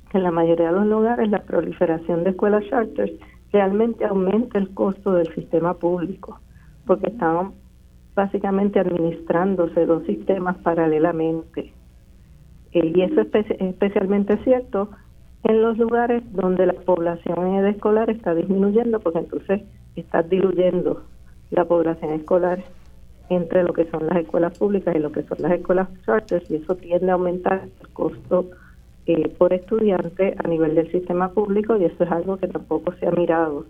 que 0.10 0.18
en 0.18 0.24
la 0.24 0.32
mayoría 0.32 0.68
de 0.68 0.74
los 0.74 0.86
lugares 0.88 1.30
la 1.30 1.44
proliferación 1.44 2.26
de 2.26 2.32
escuelas 2.32 2.66
charters 2.70 3.14
realmente 3.54 4.04
aumenta 4.04 4.60
el 4.60 4.74
costo 4.74 5.14
del 5.14 5.34
sistema 5.34 5.76
público, 5.76 6.42
porque 6.86 7.08
están 7.08 7.54
básicamente 8.16 8.82
administrándose 8.82 9.86
dos 9.86 10.04
sistemas 10.06 10.58
paralelamente 10.58 11.74
eh, 12.74 12.92
y 12.94 13.02
eso 13.02 13.22
es 13.22 13.52
especialmente 13.60 14.38
cierto 14.44 14.90
en 15.44 15.62
los 15.62 15.78
lugares 15.78 16.24
donde 16.34 16.66
la 16.66 16.74
población 16.74 17.66
escolar 17.66 18.10
está 18.10 18.34
disminuyendo, 18.36 19.00
porque 19.00 19.20
entonces 19.20 19.62
está 19.96 20.24
diluyendo 20.24 21.04
la 21.52 21.66
población 21.66 22.14
escolar 22.14 22.64
entre 23.30 23.64
lo 23.64 23.74
que 23.74 23.86
son 23.90 24.08
las 24.08 24.18
escuelas 24.18 24.58
públicas 24.58 24.96
y 24.96 25.00
lo 25.00 25.12
que 25.12 25.24
son 25.24 25.38
las 25.40 25.52
escuelas 25.54 25.90
charters 26.06 26.50
y 26.50 26.56
eso 26.56 26.76
tiende 26.76 27.10
a 27.10 27.14
aumentar 27.14 27.68
el 27.82 27.88
costo 27.90 28.46
eh, 29.06 29.30
por 29.38 29.54
estudiante 29.54 30.36
a 30.44 30.48
nivel 30.48 30.76
del 30.76 30.92
sistema 30.92 31.30
público 31.32 31.78
y 31.78 31.86
eso 31.86 32.04
es 32.04 32.12
algo 32.12 32.38
que 32.38 32.48
tampoco 32.48 32.94
se 32.94 33.08
ha 33.08 33.12
mirado 33.12 33.66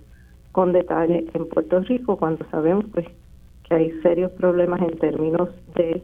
con 0.51 0.73
detalle 0.73 1.25
en 1.33 1.47
Puerto 1.49 1.79
Rico 1.81 2.17
cuando 2.17 2.45
sabemos 2.49 2.85
pues 2.93 3.07
que 3.67 3.75
hay 3.75 3.91
serios 4.01 4.31
problemas 4.31 4.81
en 4.81 4.97
términos 4.97 5.49
de 5.75 6.01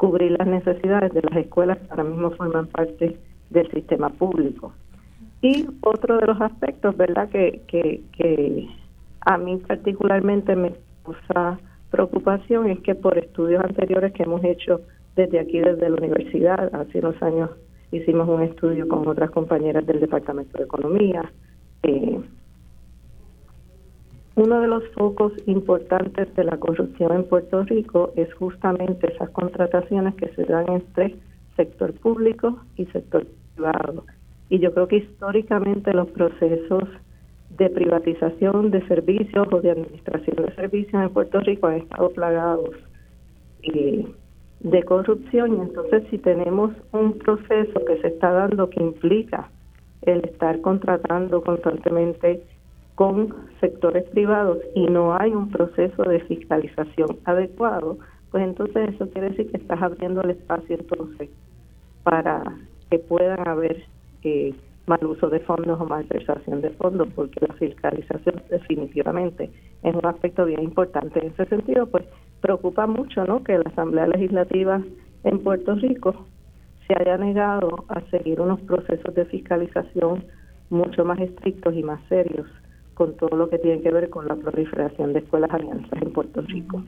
cubrir 0.00 0.34
las 0.38 0.46
necesidades 0.48 1.12
de 1.12 1.20
las 1.20 1.36
escuelas 1.36 1.76
que 1.76 1.86
ahora 1.90 2.04
mismo 2.04 2.30
forman 2.30 2.66
parte 2.68 3.18
del 3.50 3.70
sistema 3.70 4.08
público. 4.08 4.72
Y 5.42 5.66
otro 5.82 6.16
de 6.16 6.26
los 6.26 6.40
aspectos, 6.40 6.96
¿verdad?, 6.96 7.28
que, 7.28 7.60
que, 7.66 8.00
que 8.16 8.66
a 9.20 9.36
mí 9.36 9.58
particularmente 9.58 10.56
me 10.56 10.72
causa 11.04 11.60
preocupación 11.90 12.70
es 12.70 12.80
que 12.80 12.94
por 12.94 13.18
estudios 13.18 13.62
anteriores 13.62 14.14
que 14.14 14.22
hemos 14.22 14.42
hecho 14.42 14.80
desde 15.16 15.38
aquí, 15.38 15.58
desde 15.58 15.90
la 15.90 15.96
universidad, 15.96 16.74
hace 16.74 17.00
unos 17.00 17.22
años 17.22 17.50
hicimos 17.92 18.26
un 18.26 18.40
estudio 18.40 18.88
con 18.88 19.06
otras 19.06 19.30
compañeras 19.30 19.84
del 19.86 20.00
Departamento 20.00 20.56
de 20.56 20.64
Economía. 20.64 21.30
Eh, 21.82 22.20
uno 24.40 24.60
de 24.62 24.68
los 24.68 24.82
focos 24.94 25.32
importantes 25.44 26.34
de 26.34 26.44
la 26.44 26.56
corrupción 26.56 27.12
en 27.12 27.24
Puerto 27.24 27.62
Rico 27.64 28.10
es 28.16 28.32
justamente 28.34 29.12
esas 29.12 29.28
contrataciones 29.30 30.14
que 30.14 30.28
se 30.28 30.44
dan 30.44 30.64
entre 30.72 31.16
sector 31.56 31.92
público 31.92 32.58
y 32.76 32.86
sector 32.86 33.26
privado. 33.54 34.06
Y 34.48 34.58
yo 34.58 34.72
creo 34.72 34.88
que 34.88 34.96
históricamente 34.96 35.92
los 35.92 36.08
procesos 36.12 36.84
de 37.58 37.68
privatización 37.68 38.70
de 38.70 38.86
servicios 38.88 39.46
o 39.52 39.60
de 39.60 39.72
administración 39.72 40.36
de 40.46 40.54
servicios 40.54 41.02
en 41.02 41.10
Puerto 41.10 41.40
Rico 41.40 41.66
han 41.66 41.76
estado 41.76 42.08
plagados 42.08 42.70
eh, 43.62 44.06
de 44.60 44.82
corrupción 44.84 45.58
y 45.58 45.60
entonces 45.60 46.02
si 46.08 46.16
tenemos 46.16 46.72
un 46.92 47.18
proceso 47.18 47.84
que 47.86 48.00
se 48.00 48.08
está 48.08 48.30
dando 48.30 48.70
que 48.70 48.82
implica 48.82 49.50
el 50.00 50.24
estar 50.24 50.62
contratando 50.62 51.42
constantemente 51.42 52.42
con 53.00 53.34
sectores 53.60 54.04
privados 54.10 54.58
y 54.74 54.84
no 54.84 55.16
hay 55.18 55.30
un 55.30 55.48
proceso 55.48 56.02
de 56.02 56.20
fiscalización 56.20 57.16
adecuado, 57.24 57.96
pues 58.30 58.44
entonces 58.44 58.90
eso 58.90 59.08
quiere 59.08 59.30
decir 59.30 59.50
que 59.50 59.56
estás 59.56 59.80
abriendo 59.80 60.20
el 60.20 60.32
espacio 60.32 60.76
entonces 60.78 61.30
para 62.02 62.42
que 62.90 62.98
puedan 62.98 63.48
haber 63.48 63.84
eh, 64.22 64.52
mal 64.86 65.02
uso 65.06 65.30
de 65.30 65.40
fondos 65.40 65.80
o 65.80 65.86
malversación 65.86 66.60
de 66.60 66.68
fondos, 66.72 67.08
porque 67.14 67.40
la 67.40 67.54
fiscalización 67.54 68.42
definitivamente 68.50 69.48
es 69.82 69.94
un 69.94 70.04
aspecto 70.04 70.44
bien 70.44 70.62
importante. 70.62 71.24
En 71.24 71.32
ese 71.32 71.46
sentido, 71.46 71.86
pues 71.86 72.04
preocupa 72.42 72.86
mucho 72.86 73.24
¿no? 73.24 73.42
que 73.42 73.56
la 73.56 73.70
Asamblea 73.70 74.08
Legislativa 74.08 74.82
en 75.24 75.38
Puerto 75.38 75.74
Rico 75.76 76.26
se 76.86 76.94
haya 77.00 77.16
negado 77.16 77.86
a 77.88 78.02
seguir 78.10 78.42
unos 78.42 78.60
procesos 78.60 79.14
de 79.14 79.24
fiscalización 79.24 80.22
mucho 80.68 81.02
más 81.06 81.18
estrictos 81.18 81.74
y 81.74 81.82
más 81.82 81.98
serios 82.06 82.46
con 83.00 83.16
todo 83.16 83.34
lo 83.34 83.48
que 83.48 83.56
tiene 83.56 83.80
que 83.80 83.90
ver 83.90 84.10
con 84.10 84.28
la 84.28 84.36
proliferación 84.36 85.14
de 85.14 85.20
escuelas 85.20 85.50
alianzas 85.50 86.02
en 86.02 86.12
Puerto 86.12 86.42
Rico. 86.42 86.84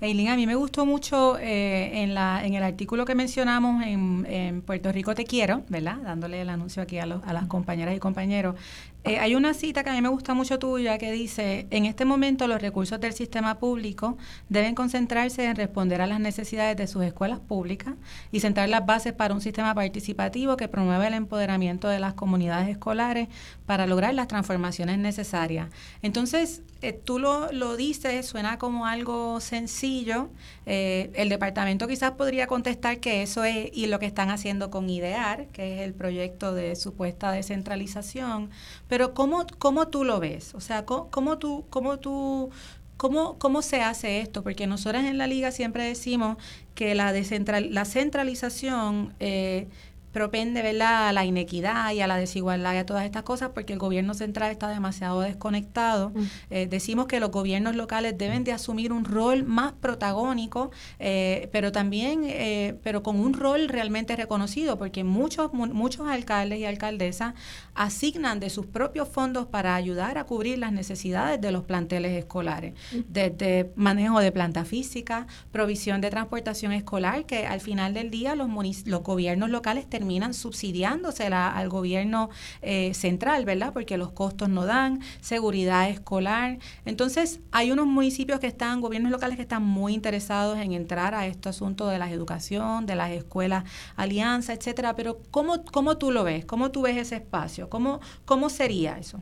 Eileen, 0.00 0.26
a 0.30 0.34
mí 0.34 0.44
me 0.44 0.56
gustó 0.56 0.84
mucho 0.84 1.38
eh, 1.38 2.02
en, 2.02 2.14
la, 2.14 2.44
en 2.44 2.54
el 2.54 2.64
artículo 2.64 3.04
que 3.04 3.14
mencionamos 3.14 3.84
en, 3.86 4.26
en, 4.28 4.62
Puerto 4.62 4.90
Rico 4.90 5.14
Te 5.14 5.24
Quiero, 5.24 5.62
¿verdad? 5.68 5.98
Dándole 6.02 6.40
el 6.40 6.48
anuncio 6.48 6.82
aquí 6.82 6.98
a, 6.98 7.06
los, 7.06 7.22
a 7.22 7.32
las 7.32 7.46
compañeras 7.46 7.94
y 7.94 8.00
compañeros. 8.00 8.56
Eh, 9.04 9.18
hay 9.18 9.34
una 9.34 9.52
cita 9.52 9.82
que 9.82 9.90
a 9.90 9.94
mí 9.94 10.00
me 10.00 10.08
gusta 10.08 10.32
mucho 10.32 10.60
tuya 10.60 10.96
que 10.96 11.10
dice, 11.10 11.66
en 11.70 11.86
este 11.86 12.04
momento 12.04 12.46
los 12.46 12.62
recursos 12.62 13.00
del 13.00 13.12
sistema 13.12 13.58
público 13.58 14.16
deben 14.48 14.76
concentrarse 14.76 15.44
en 15.44 15.56
responder 15.56 16.00
a 16.00 16.06
las 16.06 16.20
necesidades 16.20 16.76
de 16.76 16.86
sus 16.86 17.02
escuelas 17.02 17.40
públicas 17.40 17.94
y 18.30 18.38
sentar 18.38 18.68
las 18.68 18.86
bases 18.86 19.12
para 19.12 19.34
un 19.34 19.40
sistema 19.40 19.74
participativo 19.74 20.56
que 20.56 20.68
promueva 20.68 21.08
el 21.08 21.14
empoderamiento 21.14 21.88
de 21.88 21.98
las 21.98 22.14
comunidades 22.14 22.68
escolares 22.68 23.28
para 23.66 23.88
lograr 23.88 24.14
las 24.14 24.28
transformaciones 24.28 24.98
necesarias. 24.98 25.68
Entonces, 26.02 26.62
eh, 26.82 26.92
tú 26.92 27.18
lo, 27.18 27.50
lo, 27.52 27.76
dices, 27.76 28.26
suena 28.26 28.58
como 28.58 28.86
algo 28.86 29.40
sencillo. 29.40 30.30
Eh, 30.66 31.10
el 31.14 31.28
departamento 31.28 31.86
quizás 31.86 32.12
podría 32.12 32.46
contestar 32.48 32.98
que 32.98 33.22
eso 33.22 33.44
es 33.44 33.70
y 33.72 33.86
lo 33.86 33.98
que 34.00 34.06
están 34.06 34.30
haciendo 34.30 34.70
con 34.70 34.90
IDEAR, 34.90 35.46
que 35.48 35.76
es 35.76 35.80
el 35.82 35.94
proyecto 35.94 36.54
de 36.54 36.74
supuesta 36.74 37.30
descentralización. 37.30 38.50
Pero 38.88 39.14
¿cómo, 39.14 39.46
cómo 39.58 39.88
tú 39.88 40.04
lo 40.04 40.18
ves? 40.20 40.54
O 40.54 40.60
sea, 40.60 40.84
¿cómo, 40.84 41.38
tú, 41.38 41.64
cómo 41.70 41.98
tú 41.98 42.50
¿Cómo, 42.96 43.36
¿Cómo 43.38 43.62
se 43.62 43.82
hace 43.82 44.20
esto? 44.20 44.44
Porque 44.44 44.68
nosotros 44.68 45.02
en 45.04 45.18
la 45.18 45.26
liga 45.26 45.50
siempre 45.50 45.84
decimos 45.84 46.36
que 46.76 46.94
la, 46.94 47.12
la 47.12 47.84
centralización 47.84 49.14
eh, 49.18 49.66
propende 50.12 50.62
¿verdad? 50.62 51.08
a 51.08 51.12
la 51.12 51.24
inequidad 51.24 51.92
y 51.92 52.00
a 52.00 52.06
la 52.06 52.16
desigualdad 52.16 52.74
y 52.74 52.76
a 52.76 52.86
todas 52.86 53.04
estas 53.04 53.22
cosas 53.22 53.50
porque 53.54 53.72
el 53.72 53.78
gobierno 53.78 54.14
central 54.14 54.50
está 54.50 54.68
demasiado 54.68 55.20
desconectado. 55.20 56.10
Mm. 56.10 56.22
Eh, 56.50 56.66
decimos 56.68 57.06
que 57.06 57.18
los 57.18 57.30
gobiernos 57.30 57.74
locales 57.74 58.16
deben 58.16 58.44
de 58.44 58.52
asumir 58.52 58.92
un 58.92 59.04
rol 59.04 59.44
más 59.44 59.72
protagónico, 59.72 60.70
eh, 60.98 61.48
pero 61.52 61.72
también, 61.72 62.22
eh, 62.24 62.76
pero 62.82 63.02
con 63.02 63.18
un 63.18 63.32
rol 63.32 63.68
realmente 63.68 64.14
reconocido, 64.14 64.78
porque 64.78 65.02
muchos, 65.02 65.52
muchos 65.52 66.08
alcaldes 66.08 66.58
y 66.58 66.64
alcaldesas 66.64 67.34
asignan 67.74 68.38
de 68.38 68.50
sus 68.50 68.66
propios 68.66 69.08
fondos 69.08 69.46
para 69.46 69.74
ayudar 69.74 70.18
a 70.18 70.24
cubrir 70.24 70.58
las 70.58 70.72
necesidades 70.72 71.40
de 71.40 71.52
los 71.52 71.64
planteles 71.64 72.12
escolares, 72.12 72.74
mm. 72.92 72.98
desde 73.08 73.72
manejo 73.76 74.20
de 74.20 74.30
planta 74.30 74.64
física, 74.64 75.26
provisión 75.50 76.00
de 76.00 76.10
transportación 76.10 76.72
escolar, 76.72 77.24
que 77.24 77.46
al 77.46 77.60
final 77.60 77.94
del 77.94 78.10
día 78.10 78.34
los, 78.34 78.48
los 78.86 79.02
gobiernos 79.02 79.50
locales 79.50 79.88
terminan 80.02 80.34
subsidiándosela 80.34 81.48
al 81.48 81.68
gobierno 81.68 82.28
eh, 82.60 82.92
central, 82.92 83.44
¿verdad? 83.44 83.72
Porque 83.72 83.96
los 83.96 84.10
costos 84.10 84.48
no 84.48 84.66
dan, 84.66 84.98
seguridad 85.20 85.88
escolar. 85.88 86.58
Entonces, 86.84 87.40
hay 87.52 87.70
unos 87.70 87.86
municipios 87.86 88.40
que 88.40 88.48
están, 88.48 88.80
gobiernos 88.80 89.12
locales 89.12 89.36
que 89.36 89.42
están 89.42 89.62
muy 89.62 89.94
interesados 89.94 90.58
en 90.58 90.72
entrar 90.72 91.14
a 91.14 91.28
este 91.28 91.50
asunto 91.50 91.86
de 91.86 92.00
la 92.00 92.10
educación, 92.10 92.84
de 92.84 92.96
las 92.96 93.12
escuelas 93.12 93.62
alianza, 93.94 94.52
etcétera. 94.52 94.96
Pero, 94.96 95.18
¿cómo, 95.30 95.64
cómo 95.72 95.96
tú 95.98 96.10
lo 96.10 96.24
ves? 96.24 96.44
¿Cómo 96.46 96.72
tú 96.72 96.82
ves 96.82 96.96
ese 96.96 97.14
espacio? 97.14 97.68
¿Cómo, 97.68 98.00
cómo 98.24 98.48
sería 98.48 98.98
eso? 98.98 99.20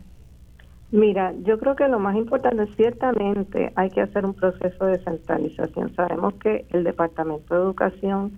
Mira, 0.92 1.34
yo 1.44 1.58
creo 1.58 1.76
que 1.76 1.86
lo 1.88 1.98
más 1.98 2.16
importante, 2.16 2.66
ciertamente 2.74 3.70
hay 3.76 3.90
que 3.90 4.00
hacer 4.00 4.24
un 4.24 4.32
proceso 4.32 4.86
de 4.86 4.98
centralización. 5.04 5.94
Sabemos 5.94 6.32
que 6.42 6.64
el 6.70 6.84
Departamento 6.84 7.54
de 7.54 7.60
Educación 7.60 8.32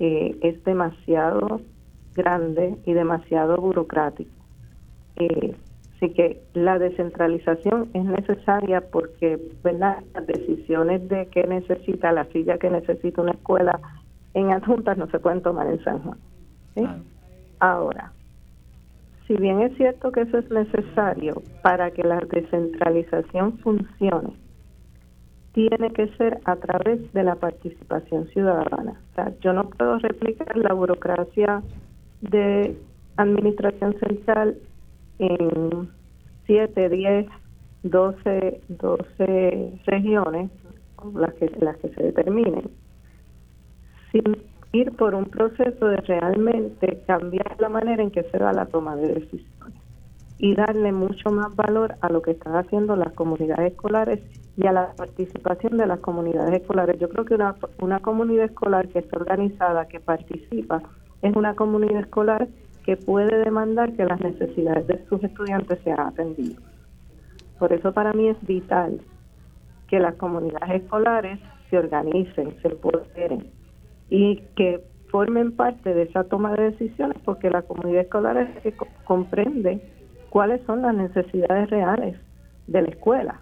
eh, 0.00 0.36
es 0.42 0.62
demasiado 0.64 1.60
grande 2.18 2.76
y 2.84 2.92
demasiado 2.92 3.56
burocrático. 3.56 4.30
Eh, 5.16 5.56
así 5.96 6.10
que 6.12 6.42
la 6.52 6.78
descentralización 6.78 7.88
es 7.94 8.04
necesaria 8.04 8.82
porque 8.82 9.38
las 9.62 10.04
decisiones 10.26 11.08
de 11.08 11.26
qué 11.28 11.44
necesita 11.46 12.12
la 12.12 12.24
silla 12.26 12.58
que 12.58 12.68
necesita 12.68 13.22
una 13.22 13.32
escuela 13.32 13.80
en 14.34 14.52
adjuntas 14.52 14.98
no 14.98 15.08
se 15.08 15.18
pueden 15.18 15.42
tomar 15.42 15.66
en 15.68 15.82
San 15.82 16.00
Juan. 16.00 16.18
Ahora, 17.60 18.12
si 19.26 19.34
bien 19.36 19.60
es 19.62 19.76
cierto 19.76 20.12
que 20.12 20.22
eso 20.22 20.38
es 20.38 20.50
necesario 20.50 21.42
para 21.62 21.90
que 21.90 22.02
la 22.02 22.20
descentralización 22.20 23.58
funcione, 23.58 24.34
tiene 25.52 25.90
que 25.90 26.06
ser 26.16 26.38
a 26.44 26.56
través 26.56 27.12
de 27.12 27.24
la 27.24 27.34
participación 27.34 28.28
ciudadana. 28.28 29.00
O 29.10 29.14
sea, 29.14 29.32
yo 29.40 29.52
no 29.52 29.68
puedo 29.70 29.98
replicar 29.98 30.56
la 30.56 30.72
burocracia 30.72 31.62
de 32.20 32.76
administración 33.16 33.96
central 33.98 34.58
en 35.18 35.90
7, 36.46 36.88
10, 36.88 37.26
12, 37.82 38.60
12 38.68 39.80
regiones, 39.86 40.50
las 41.14 41.34
que, 41.34 41.50
las 41.60 41.76
que 41.78 41.88
se 41.90 42.02
determinen, 42.02 42.70
sin 44.12 44.36
ir 44.72 44.92
por 44.92 45.14
un 45.14 45.26
proceso 45.26 45.86
de 45.86 45.96
realmente 45.98 47.02
cambiar 47.06 47.56
la 47.58 47.68
manera 47.68 48.02
en 48.02 48.10
que 48.10 48.24
se 48.24 48.38
da 48.38 48.52
la 48.52 48.66
toma 48.66 48.96
de 48.96 49.14
decisiones 49.14 49.48
y 50.38 50.54
darle 50.54 50.92
mucho 50.92 51.30
más 51.30 51.54
valor 51.56 51.96
a 52.00 52.08
lo 52.10 52.22
que 52.22 52.30
están 52.32 52.54
haciendo 52.54 52.94
las 52.94 53.12
comunidades 53.12 53.72
escolares 53.72 54.20
y 54.56 54.66
a 54.66 54.72
la 54.72 54.92
participación 54.96 55.76
de 55.76 55.86
las 55.86 55.98
comunidades 55.98 56.60
escolares. 56.60 56.98
Yo 57.00 57.08
creo 57.08 57.24
que 57.24 57.34
una, 57.34 57.56
una 57.80 58.00
comunidad 58.00 58.44
escolar 58.44 58.88
que 58.88 59.00
está 59.00 59.18
organizada, 59.18 59.88
que 59.88 59.98
participa, 59.98 60.82
es 61.22 61.34
una 61.36 61.54
comunidad 61.54 62.00
escolar 62.00 62.48
que 62.84 62.96
puede 62.96 63.44
demandar 63.44 63.92
que 63.92 64.04
las 64.04 64.20
necesidades 64.20 64.86
de 64.86 65.04
sus 65.08 65.22
estudiantes 65.22 65.78
sean 65.84 66.00
atendidas. 66.00 66.62
Por 67.58 67.72
eso 67.72 67.92
para 67.92 68.12
mí 68.12 68.28
es 68.28 68.36
vital 68.46 69.00
que 69.88 69.98
las 69.98 70.14
comunidades 70.14 70.82
escolares 70.82 71.38
se 71.70 71.78
organicen, 71.78 72.54
se 72.62 72.68
empoderen 72.68 73.46
y 74.10 74.36
que 74.56 74.82
formen 75.10 75.52
parte 75.52 75.92
de 75.92 76.02
esa 76.02 76.24
toma 76.24 76.54
de 76.54 76.70
decisiones 76.70 77.18
porque 77.24 77.50
la 77.50 77.62
comunidad 77.62 78.02
escolar 78.02 78.36
es 78.36 78.62
que 78.62 78.74
comprende 79.04 79.80
cuáles 80.30 80.62
son 80.66 80.82
las 80.82 80.94
necesidades 80.94 81.70
reales 81.70 82.16
de 82.66 82.82
la 82.82 82.88
escuela. 82.88 83.40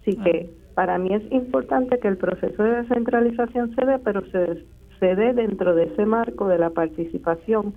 Así 0.00 0.16
que 0.16 0.50
para 0.74 0.98
mí 0.98 1.14
es 1.14 1.22
importante 1.30 1.98
que 1.98 2.08
el 2.08 2.16
proceso 2.16 2.62
de 2.62 2.82
descentralización 2.82 3.74
se 3.74 3.84
dé, 3.84 3.98
pero 3.98 4.24
se, 4.30 4.64
se 5.02 5.16
dentro 5.16 5.74
de 5.74 5.86
ese 5.86 6.06
marco 6.06 6.46
de 6.46 6.58
la 6.58 6.70
participación 6.70 7.74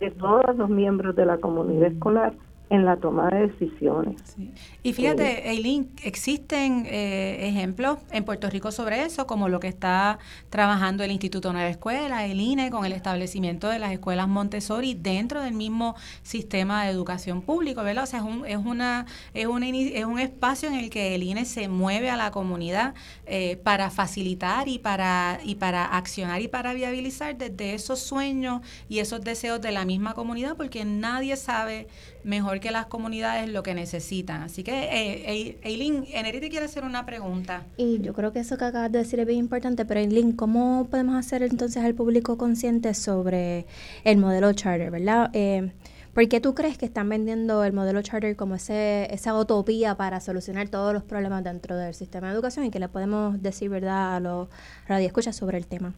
de 0.00 0.10
todos 0.12 0.56
los 0.56 0.70
miembros 0.70 1.14
de 1.14 1.26
la 1.26 1.36
comunidad 1.36 1.92
escolar 1.92 2.32
en 2.68 2.84
la 2.84 2.96
toma 2.96 3.28
de 3.30 3.48
decisiones. 3.48 4.36
Y 4.82 4.92
fíjate, 4.92 5.50
Eileen, 5.50 5.88
existen 6.02 6.84
eh, 6.86 7.48
ejemplos 7.48 7.98
en 8.10 8.24
Puerto 8.24 8.50
Rico 8.50 8.72
sobre 8.72 9.04
eso, 9.04 9.26
como 9.26 9.48
lo 9.48 9.60
que 9.60 9.68
está 9.68 10.18
trabajando 10.50 11.04
el 11.04 11.12
Instituto 11.12 11.52
Nueva 11.52 11.68
Escuela, 11.68 12.26
el 12.26 12.40
INE, 12.40 12.70
con 12.70 12.84
el 12.84 12.92
establecimiento 12.92 13.68
de 13.68 13.78
las 13.78 13.92
escuelas 13.92 14.26
Montessori 14.26 14.94
dentro 14.94 15.42
del 15.42 15.54
mismo 15.54 15.94
sistema 16.22 16.84
de 16.84 16.90
educación 16.90 17.40
público, 17.40 17.84
¿verdad? 17.84 18.02
O 18.02 18.06
sea, 18.06 18.18
es 18.18 18.24
un, 18.24 18.44
es 18.46 18.56
una, 18.56 19.06
es, 19.32 19.46
un, 19.46 19.62
es 19.62 20.04
un 20.04 20.18
espacio 20.18 20.68
en 20.68 20.74
el 20.74 20.90
que 20.90 21.14
el 21.14 21.22
INE 21.22 21.44
se 21.44 21.68
mueve 21.68 22.10
a 22.10 22.16
la 22.16 22.32
comunidad 22.32 22.94
eh, 23.26 23.58
para 23.62 23.90
facilitar 23.90 24.66
y 24.66 24.80
para, 24.80 25.38
y 25.44 25.54
para 25.54 25.84
accionar 25.84 26.40
y 26.40 26.48
para 26.48 26.74
viabilizar 26.74 27.36
desde 27.36 27.74
esos 27.74 28.00
sueños 28.00 28.60
y 28.88 28.98
esos 28.98 29.22
deseos 29.22 29.60
de 29.60 29.70
la 29.70 29.84
misma 29.84 30.14
comunidad, 30.14 30.56
porque 30.56 30.84
nadie 30.84 31.36
sabe 31.36 31.86
mejor 32.26 32.58
que 32.60 32.70
las 32.70 32.86
comunidades 32.86 33.48
lo 33.48 33.62
que 33.62 33.72
necesitan. 33.74 34.42
Así 34.42 34.64
que, 34.64 34.72
eh, 34.72 35.58
Eileen, 35.62 36.04
Eneri 36.12 36.40
te 36.40 36.50
quiere 36.50 36.66
hacer 36.66 36.84
una 36.84 37.06
pregunta. 37.06 37.62
Y 37.76 38.00
yo 38.00 38.12
creo 38.12 38.32
que 38.32 38.40
eso 38.40 38.58
que 38.58 38.64
acabas 38.64 38.90
de 38.92 38.98
decir 38.98 39.20
es 39.20 39.26
bien 39.26 39.38
importante, 39.38 39.84
pero 39.84 40.00
Eileen, 40.00 40.32
¿cómo 40.32 40.88
podemos 40.90 41.14
hacer 41.14 41.42
entonces 41.42 41.82
al 41.84 41.94
público 41.94 42.36
consciente 42.36 42.92
sobre 42.94 43.66
el 44.04 44.18
modelo 44.18 44.52
charter, 44.52 44.90
verdad? 44.90 45.30
Eh, 45.32 45.70
¿Por 46.14 46.28
qué 46.28 46.40
tú 46.40 46.54
crees 46.54 46.78
que 46.78 46.86
están 46.86 47.08
vendiendo 47.08 47.62
el 47.62 47.72
modelo 47.72 48.02
charter 48.02 48.36
como 48.36 48.54
ese, 48.54 49.06
esa 49.12 49.38
utopía 49.38 49.96
para 49.96 50.20
solucionar 50.20 50.68
todos 50.68 50.92
los 50.92 51.04
problemas 51.04 51.44
dentro 51.44 51.76
del 51.76 51.94
sistema 51.94 52.28
de 52.28 52.34
educación 52.34 52.64
y 52.64 52.70
qué 52.70 52.80
le 52.80 52.88
podemos 52.88 53.40
decir, 53.42 53.70
verdad, 53.70 54.16
a 54.16 54.20
los 54.20 54.48
radioescuchas 54.88 55.36
sobre 55.36 55.58
el 55.58 55.66
tema? 55.66 55.94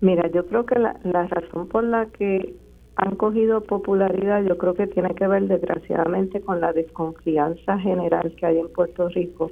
Mira, 0.00 0.28
yo 0.32 0.46
creo 0.46 0.66
que 0.66 0.78
la, 0.78 0.98
la 1.04 1.26
razón 1.28 1.68
por 1.68 1.84
la 1.84 2.06
que 2.06 2.56
han 2.96 3.16
cogido 3.16 3.62
popularidad, 3.62 4.42
yo 4.44 4.56
creo 4.56 4.74
que 4.74 4.86
tiene 4.86 5.14
que 5.14 5.26
ver 5.26 5.48
desgraciadamente 5.48 6.40
con 6.40 6.60
la 6.60 6.72
desconfianza 6.72 7.78
general 7.78 8.34
que 8.36 8.46
hay 8.46 8.58
en 8.58 8.72
Puerto 8.72 9.08
Rico 9.08 9.50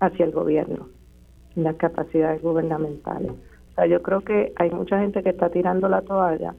hacia 0.00 0.24
el 0.24 0.32
gobierno, 0.32 0.88
las 1.56 1.76
capacidades 1.76 2.40
gubernamentales. 2.42 3.32
O 3.32 3.74
sea, 3.74 3.86
yo 3.86 4.02
creo 4.02 4.22
que 4.22 4.52
hay 4.56 4.70
mucha 4.70 4.98
gente 5.00 5.22
que 5.22 5.30
está 5.30 5.50
tirando 5.50 5.88
la 5.88 6.02
toalla 6.02 6.54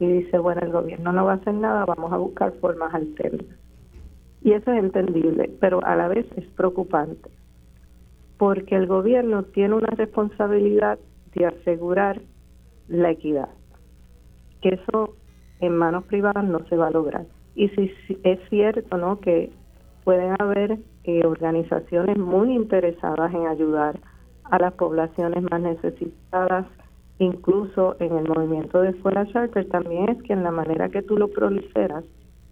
y 0.00 0.06
dice, 0.06 0.38
bueno, 0.38 0.60
el 0.62 0.72
gobierno 0.72 1.12
no 1.12 1.24
va 1.24 1.32
a 1.32 1.36
hacer 1.36 1.54
nada, 1.54 1.84
vamos 1.84 2.12
a 2.12 2.16
buscar 2.16 2.52
formas 2.54 2.92
alternas. 2.94 3.46
Y 4.42 4.52
eso 4.52 4.72
es 4.72 4.78
entendible, 4.78 5.50
pero 5.60 5.84
a 5.84 5.94
la 5.96 6.08
vez 6.08 6.26
es 6.36 6.46
preocupante, 6.50 7.30
porque 8.38 8.76
el 8.76 8.86
gobierno 8.86 9.42
tiene 9.42 9.74
una 9.74 9.90
responsabilidad 9.90 10.98
de 11.34 11.46
asegurar 11.46 12.20
la 12.88 13.10
equidad, 13.10 13.50
que 14.62 14.70
eso 14.70 15.17
en 15.60 15.76
manos 15.76 16.04
privadas 16.04 16.44
no 16.44 16.60
se 16.68 16.76
va 16.76 16.88
a 16.88 16.90
lograr. 16.90 17.26
Y 17.54 17.68
si, 17.70 17.92
es 18.22 18.38
cierto, 18.50 18.96
¿no? 18.96 19.20
Que 19.20 19.50
pueden 20.04 20.34
haber 20.38 20.78
eh, 21.04 21.26
organizaciones 21.26 22.16
muy 22.16 22.54
interesadas 22.54 23.34
en 23.34 23.46
ayudar 23.46 23.98
a 24.44 24.58
las 24.58 24.72
poblaciones 24.74 25.42
más 25.50 25.60
necesitadas, 25.60 26.66
incluso 27.18 27.96
en 28.00 28.16
el 28.16 28.28
movimiento 28.28 28.80
de 28.80 28.90
escuela 28.90 29.26
charter, 29.26 29.68
también 29.68 30.08
es 30.08 30.22
que 30.22 30.32
en 30.32 30.44
la 30.44 30.50
manera 30.50 30.88
que 30.88 31.02
tú 31.02 31.16
lo 31.16 31.28
proliferas, 31.28 32.04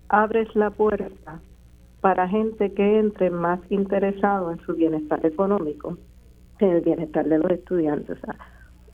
abres 0.09 0.55
la 0.55 0.71
puerta 0.71 1.41
para 2.01 2.29
gente 2.29 2.73
que 2.73 2.99
entre 2.99 3.31
más 3.31 3.61
interesado 3.71 4.53
en 4.53 4.59
su 4.61 4.75
bienestar 4.75 5.25
económico, 5.25 5.97
en 6.59 6.71
el 6.71 6.81
bienestar 6.83 7.27
de 7.27 7.39
los 7.39 7.51
estudiantes. 7.51 8.19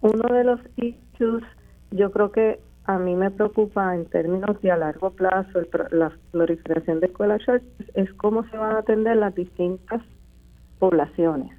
uno 0.01 0.35
de 0.35 0.45
los 0.45 0.61
issues, 0.77 1.43
yo 1.91 2.11
creo 2.11 2.33
que 2.33 2.61
a 2.85 2.99
mí 2.99 3.15
me 3.15 3.31
preocupa 3.31 3.95
en 3.95 4.07
términos 4.07 4.61
de 4.61 4.73
a 4.73 4.77
largo 4.77 5.11
plazo 5.11 5.61
la 5.93 6.13
proliferación 6.33 7.01
de 7.01 7.07
escuelas 7.07 7.41
es 7.95 8.13
cómo 8.15 8.45
se 8.49 8.57
van 8.57 8.77
a 8.77 8.79
atender 8.81 9.17
las 9.17 9.35
distintas 9.35 10.03
poblaciones. 10.79 11.57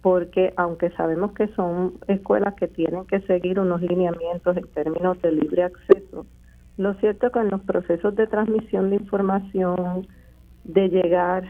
Porque 0.00 0.54
aunque 0.56 0.90
sabemos 0.90 1.32
que 1.32 1.48
son 1.48 1.94
escuelas 2.06 2.54
que 2.54 2.68
tienen 2.68 3.04
que 3.06 3.20
seguir 3.22 3.58
unos 3.58 3.82
lineamientos 3.82 4.56
en 4.56 4.66
términos 4.68 5.20
de 5.22 5.32
libre 5.32 5.64
acceso, 5.64 6.24
lo 6.78 6.94
cierto 6.94 7.26
es 7.26 7.32
que 7.32 7.40
en 7.40 7.50
los 7.50 7.60
procesos 7.62 8.14
de 8.14 8.26
transmisión 8.26 8.90
de 8.90 8.96
información, 8.96 10.06
de 10.64 10.88
llegar 10.88 11.44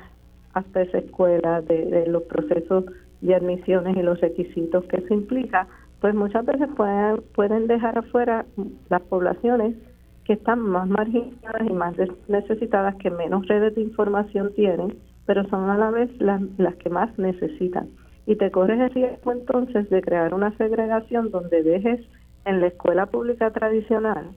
hasta 0.54 0.82
esa 0.82 0.98
escuela, 0.98 1.60
de, 1.60 1.84
de 1.84 2.06
los 2.06 2.22
procesos 2.22 2.86
de 3.20 3.34
admisiones 3.34 3.96
y 3.96 4.02
los 4.02 4.20
requisitos 4.20 4.84
que 4.86 5.02
se 5.02 5.14
implica, 5.14 5.68
pues 6.00 6.14
muchas 6.14 6.44
veces 6.46 6.68
pueden, 6.76 7.22
pueden 7.34 7.66
dejar 7.66 7.98
afuera 7.98 8.46
las 8.88 9.02
poblaciones 9.02 9.76
que 10.24 10.34
están 10.34 10.60
más 10.60 10.88
marginadas 10.88 11.62
y 11.68 11.72
más 11.72 11.94
necesitadas, 12.28 12.96
que 12.96 13.10
menos 13.10 13.46
redes 13.48 13.74
de 13.74 13.82
información 13.82 14.52
tienen, 14.54 14.96
pero 15.26 15.44
son 15.48 15.68
a 15.68 15.76
la 15.76 15.90
vez 15.90 16.10
las, 16.20 16.40
las 16.58 16.74
que 16.76 16.88
más 16.88 17.16
necesitan. 17.18 17.88
Y 18.26 18.36
te 18.36 18.50
corres 18.50 18.80
el 18.80 18.90
riesgo 18.90 19.32
entonces 19.32 19.90
de 19.90 20.02
crear 20.02 20.32
una 20.34 20.56
segregación 20.56 21.30
donde 21.30 21.62
dejes 21.62 22.00
en 22.44 22.60
la 22.60 22.68
escuela 22.68 23.06
pública 23.06 23.50
tradicional 23.50 24.30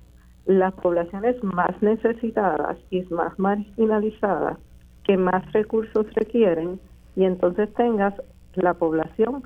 las 0.45 0.73
poblaciones 0.73 1.41
más 1.43 1.81
necesitadas 1.81 2.77
y 2.89 3.01
más 3.03 3.37
marginalizadas 3.39 4.57
que 5.05 5.17
más 5.17 5.49
recursos 5.53 6.05
requieren 6.15 6.79
y 7.15 7.23
entonces 7.23 7.73
tengas 7.75 8.13
la 8.55 8.73
población 8.73 9.43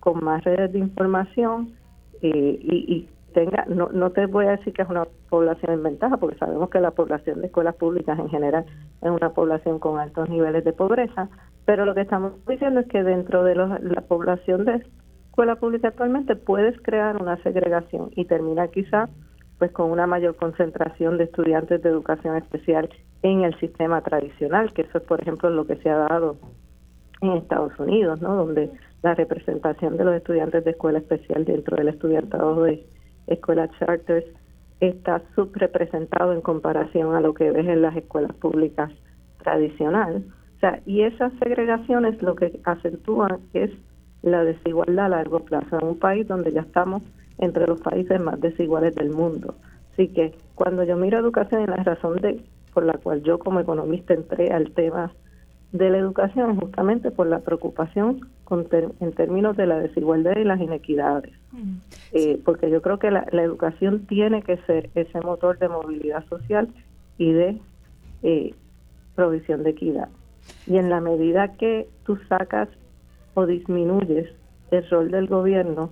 con 0.00 0.22
más 0.22 0.44
redes 0.44 0.72
de 0.72 0.78
información 0.78 1.72
eh, 2.22 2.58
y, 2.60 3.08
tenga, 3.34 3.66
no, 3.68 3.90
no 3.92 4.10
te 4.10 4.26
voy 4.26 4.46
a 4.46 4.52
decir 4.52 4.72
que 4.72 4.82
es 4.82 4.88
una 4.88 5.06
población 5.28 5.72
en 5.72 5.82
ventaja, 5.82 6.16
porque 6.16 6.38
sabemos 6.38 6.70
que 6.70 6.80
la 6.80 6.92
población 6.92 7.40
de 7.40 7.48
escuelas 7.48 7.74
públicas 7.74 8.18
en 8.18 8.28
general 8.30 8.64
es 9.02 9.10
una 9.10 9.30
población 9.30 9.78
con 9.78 9.98
altos 9.98 10.28
niveles 10.30 10.64
de 10.64 10.72
pobreza, 10.72 11.28
pero 11.66 11.84
lo 11.84 11.94
que 11.94 12.00
estamos 12.00 12.32
diciendo 12.46 12.80
es 12.80 12.88
que 12.88 13.02
dentro 13.02 13.44
de 13.44 13.54
la 13.54 14.00
población 14.08 14.64
de 14.64 14.82
escuela 15.28 15.56
pública 15.56 15.88
actualmente 15.88 16.34
puedes 16.36 16.80
crear 16.80 17.20
una 17.20 17.36
segregación 17.42 18.10
y 18.16 18.24
terminar 18.24 18.70
quizá 18.70 19.08
pues 19.58 19.70
con 19.72 19.90
una 19.90 20.06
mayor 20.06 20.36
concentración 20.36 21.18
de 21.18 21.24
estudiantes 21.24 21.82
de 21.82 21.88
educación 21.88 22.36
especial 22.36 22.88
en 23.22 23.42
el 23.42 23.58
sistema 23.58 24.00
tradicional, 24.00 24.72
que 24.72 24.82
eso 24.82 24.98
es 24.98 25.04
por 25.04 25.20
ejemplo 25.20 25.50
lo 25.50 25.66
que 25.66 25.76
se 25.76 25.90
ha 25.90 25.96
dado 25.96 26.36
en 27.20 27.32
Estados 27.32 27.78
Unidos, 27.78 28.20
¿no? 28.20 28.34
Donde 28.34 28.70
la 29.02 29.14
representación 29.14 29.96
de 29.96 30.04
los 30.04 30.14
estudiantes 30.14 30.64
de 30.64 30.72
escuela 30.72 30.98
especial 30.98 31.44
dentro 31.44 31.76
del 31.76 31.88
estudiantado 31.88 32.62
de 32.62 32.84
escuelas 33.26 33.70
charters 33.78 34.26
está 34.80 35.22
subrepresentado 35.34 36.32
en 36.32 36.40
comparación 36.40 37.14
a 37.14 37.20
lo 37.20 37.34
que 37.34 37.50
ves 37.50 37.66
en 37.66 37.82
las 37.82 37.96
escuelas 37.96 38.32
públicas 38.34 38.90
tradicionales. 39.42 40.22
O 40.56 40.60
sea, 40.60 40.80
y 40.86 41.02
esas 41.02 41.32
segregaciones 41.38 42.20
lo 42.22 42.34
que 42.34 42.60
acentúan 42.64 43.38
es 43.52 43.70
la 44.22 44.44
desigualdad 44.44 45.06
a 45.06 45.08
largo 45.10 45.40
plazo 45.40 45.78
en 45.80 45.86
un 45.86 45.98
país 45.98 46.26
donde 46.26 46.52
ya 46.52 46.62
estamos 46.62 47.02
entre 47.38 47.66
los 47.66 47.80
países 47.80 48.20
más 48.20 48.40
desiguales 48.40 48.94
del 48.96 49.10
mundo. 49.10 49.54
Así 49.92 50.08
que 50.08 50.34
cuando 50.54 50.82
yo 50.84 50.96
miro 50.96 51.18
educación 51.18 51.62
y 51.62 51.66
la 51.66 51.76
razón 51.76 52.16
de 52.16 52.42
por 52.74 52.84
la 52.84 52.94
cual 52.94 53.22
yo 53.22 53.38
como 53.38 53.60
economista 53.60 54.14
entré 54.14 54.52
al 54.52 54.72
tema 54.72 55.12
de 55.72 55.90
la 55.90 55.98
educación 55.98 56.56
justamente 56.56 57.10
por 57.10 57.26
la 57.26 57.40
preocupación 57.40 58.20
en 58.50 59.12
términos 59.12 59.56
de 59.56 59.66
la 59.66 59.78
desigualdad 59.78 60.36
y 60.36 60.44
las 60.44 60.60
inequidades. 60.60 61.32
Mm. 61.52 61.76
Eh, 62.12 62.40
porque 62.44 62.70
yo 62.70 62.80
creo 62.82 62.98
que 62.98 63.10
la, 63.10 63.24
educación 63.32 64.06
tiene 64.06 64.42
que 64.42 64.56
ser 64.58 64.90
ese 64.94 65.20
motor 65.20 65.58
de 65.58 65.68
movilidad 65.68 66.26
social 66.28 66.68
y 67.18 67.32
de 67.32 67.58
eh, 68.22 68.54
provisión 69.14 69.62
de 69.62 69.70
equidad. 69.70 70.08
Y 70.66 70.76
en 70.76 70.88
la 70.88 71.00
medida 71.00 71.54
que 71.56 71.88
tú 72.04 72.18
sacas 72.28 72.68
o 73.34 73.46
disminuyes 73.46 74.28
el 74.70 74.88
rol 74.90 75.10
del 75.10 75.26
gobierno 75.26 75.90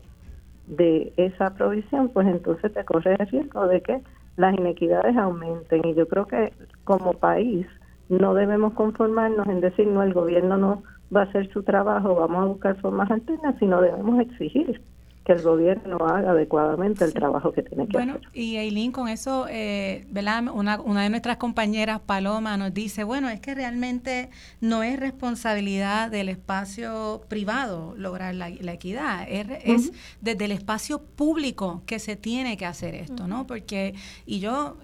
de 0.67 1.13
esa 1.17 1.55
provisión, 1.55 2.09
pues 2.09 2.27
entonces 2.27 2.73
te 2.73 2.85
corre 2.85 3.17
el 3.19 3.27
riesgo 3.29 3.67
de 3.69 3.81
que 3.83 4.01
las 4.37 4.55
inequidades 4.55 5.17
aumenten. 5.17 5.87
Y 5.87 5.95
yo 5.95 6.09
creo 6.09 6.27
que 6.27 6.53
como 6.85 7.13
país, 7.13 7.67
no 8.09 8.35
debemos 8.35 8.73
conformarnos 8.75 9.47
en 9.49 9.61
decir, 9.61 9.87
no, 9.87 10.03
el 10.03 10.15
gobierno 10.15 10.57
no 10.57 10.83
va 11.15 11.23
a 11.23 11.25
hacer 11.25 11.51
su 11.53 11.63
trabajo, 11.63 12.15
vamos 12.15 12.43
a 12.43 12.47
buscar 12.47 12.81
formas 12.81 13.11
alternas, 13.11 13.55
sino 13.59 13.81
debemos 13.81 14.21
exigir 14.21 14.81
que 15.27 15.33
el 15.33 15.43
gobierno 15.43 15.99
haga 16.07 16.31
adecuadamente 16.31 17.05
el 17.05 17.13
trabajo 17.13 17.51
que 17.51 17.63
tiene 17.63 17.89
que 17.89 17.99
hacer. 17.99 18.13
Bueno, 18.13 18.29
y 18.33 18.59
Eileen, 18.59 18.93
con 18.93 19.09
eso, 19.09 19.47
eh, 19.51 20.07
Una, 20.55 20.81
una 20.81 21.03
de 21.03 21.11
nuestras 21.11 21.37
compañeras, 21.39 22.01
Paloma, 22.01 22.57
nos 22.57 22.73
dice, 22.73 23.03
bueno, 23.03 23.29
es 23.29 23.41
que 23.41 23.55
realmente 23.55 24.31
no 24.61 24.85
es 24.85 25.01
responsabilidad 25.01 26.13
del 26.13 26.29
espacio 26.29 27.23
privado 27.29 27.95
lograr 27.97 28.37
la, 28.37 28.49
equidad, 28.49 29.27
es, 29.29 29.93
desde 30.21 30.45
el 30.45 30.53
espacio 30.53 31.03
público 31.03 31.83
que 31.87 31.99
se 31.99 32.15
tiene 32.15 32.57
que 32.57 32.67
hacer 32.67 32.95
esto, 32.95 33.27
¿no? 33.27 33.49
Porque, 33.49 33.95
y 34.27 34.39
yo 34.39 34.77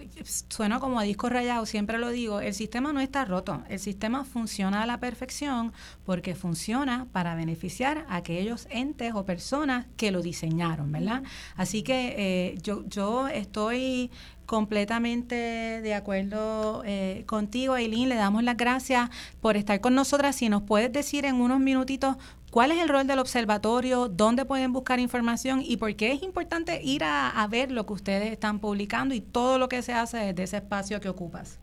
sueno 0.49 0.81
como 0.81 0.99
a 0.99 1.05
disco 1.05 1.29
rayado, 1.29 1.67
siempre 1.67 1.99
lo 1.99 2.09
digo, 2.09 2.41
el 2.41 2.55
sistema 2.55 2.93
no 2.93 3.01
está 3.01 3.25
roto, 3.25 3.63
el 3.69 3.79
sistema 3.79 4.25
funciona 4.25 4.83
a 4.83 4.87
la 4.87 4.99
perfección 4.99 5.73
porque 6.05 6.35
funciona 6.35 7.07
para 7.13 7.37
beneficiar 7.37 8.07
a 8.09 8.17
aquellos 8.17 8.67
entes 8.71 9.15
o 9.15 9.25
personas 9.25 9.87
que 9.97 10.11
lo 10.11 10.21
diseñaron, 10.33 10.91
¿verdad? 10.91 11.23
Así 11.57 11.83
que 11.83 12.15
eh, 12.17 12.59
yo, 12.63 12.85
yo 12.87 13.29
estoy 13.29 14.11
completamente 14.47 15.35
de 15.83 15.95
acuerdo 15.95 16.83
eh, 16.85 17.25
contigo, 17.27 17.75
Aileen. 17.75 18.09
Le 18.09 18.17
damos 18.17 18.43
las 18.43 18.57
gracias 18.57 19.11
por 19.41 19.57
estar 19.57 19.81
con 19.81 19.95
nosotras. 19.95 20.37
Si 20.37 20.49
nos 20.49 20.63
puedes 20.63 20.93
decir 20.93 21.25
en 21.25 21.37
unos 21.37 21.61
minutitos 21.61 22.17
cuál 22.51 22.71
es 22.73 22.83
el 22.83 22.89
rol 22.89 23.07
del 23.07 23.19
observatorio, 23.19 24.09
dónde 24.09 24.45
pueden 24.45 24.73
buscar 24.73 24.99
información 25.01 25.61
y 25.63 25.77
por 25.77 25.95
qué 25.97 26.13
es 26.13 26.23
importante 26.23 26.83
ir 26.83 27.03
a, 27.05 27.47
ver 27.51 27.73
lo 27.73 27.87
que 27.87 27.93
ustedes 27.95 28.33
están 28.33 28.59
publicando 28.59 29.15
y 29.15 29.21
todo 29.21 29.59
lo 29.59 29.69
que 29.69 29.83
se 29.83 29.93
hace 29.93 30.19
desde 30.19 30.43
ese 30.43 30.57
espacio 30.59 31.01
que 31.01 31.09
ocupas. 31.09 31.61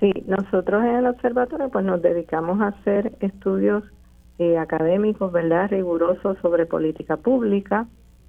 Sí, 0.00 0.12
nosotros 0.26 0.82
en 0.82 0.96
el 0.96 1.06
observatorio 1.06 1.70
pues 1.70 1.84
nos 1.84 2.02
dedicamos 2.02 2.60
a 2.60 2.68
hacer 2.68 3.12
estudios 3.20 3.84
eh, 4.42 4.58
académicos, 4.58 5.30
¿verdad? 5.32 5.70
Rigurosos 5.70 6.38
sobre 6.42 6.66
política 6.66 7.16
pública 7.16 7.86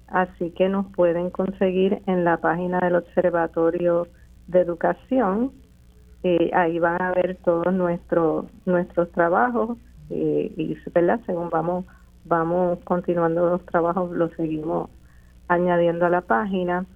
así 0.08 0.50
que 0.50 0.68
nos 0.68 0.86
pueden 0.92 1.30
conseguir 1.30 2.02
en 2.06 2.24
la 2.24 2.36
página 2.38 2.78
del 2.80 2.96
Observatorio 2.96 4.06
de 4.46 4.60
Educación. 4.60 5.52
Eh, 6.22 6.50
ahí 6.54 6.78
van 6.78 7.02
a 7.02 7.12
ver 7.12 7.36
todos 7.44 7.72
nuestros 7.72 8.46
nuestros 8.64 9.10
trabajos 9.12 9.76
eh, 10.10 10.52
y 10.56 10.76
¿verdad? 10.94 11.20
según 11.26 11.50
vamos 11.50 11.84
vamos 12.24 12.78
continuando 12.84 13.50
los 13.50 13.66
trabajos 13.66 14.10
los 14.12 14.32
seguimos 14.32 14.88
añadiendo 15.48 16.06
a 16.06 16.10
la 16.10 16.22
página. 16.22 16.86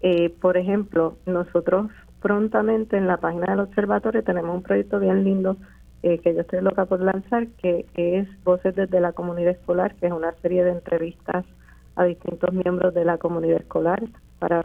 Eh, 0.00 0.30
por 0.40 0.56
ejemplo, 0.56 1.18
nosotros 1.26 1.90
prontamente 2.22 2.96
en 2.96 3.06
la 3.06 3.18
página 3.18 3.46
del 3.46 3.60
observatorio 3.60 4.22
tenemos 4.22 4.54
un 4.54 4.62
proyecto 4.62 5.00
bien 5.00 5.24
lindo 5.24 5.56
que 6.02 6.34
yo 6.34 6.40
estoy 6.40 6.60
loca 6.62 6.86
por 6.86 7.00
lanzar, 7.00 7.48
que 7.58 7.86
es 7.94 8.28
Voces 8.44 8.74
desde 8.74 9.00
la 9.00 9.12
Comunidad 9.12 9.52
Escolar, 9.52 9.94
que 9.96 10.06
es 10.06 10.12
una 10.12 10.32
serie 10.42 10.64
de 10.64 10.70
entrevistas 10.70 11.44
a 11.98 12.04
distintos 12.04 12.54
miembros 12.54 12.94
de 12.94 13.04
la 13.04 13.18
comunidad 13.18 13.60
escolar 13.60 14.00
para 14.38 14.62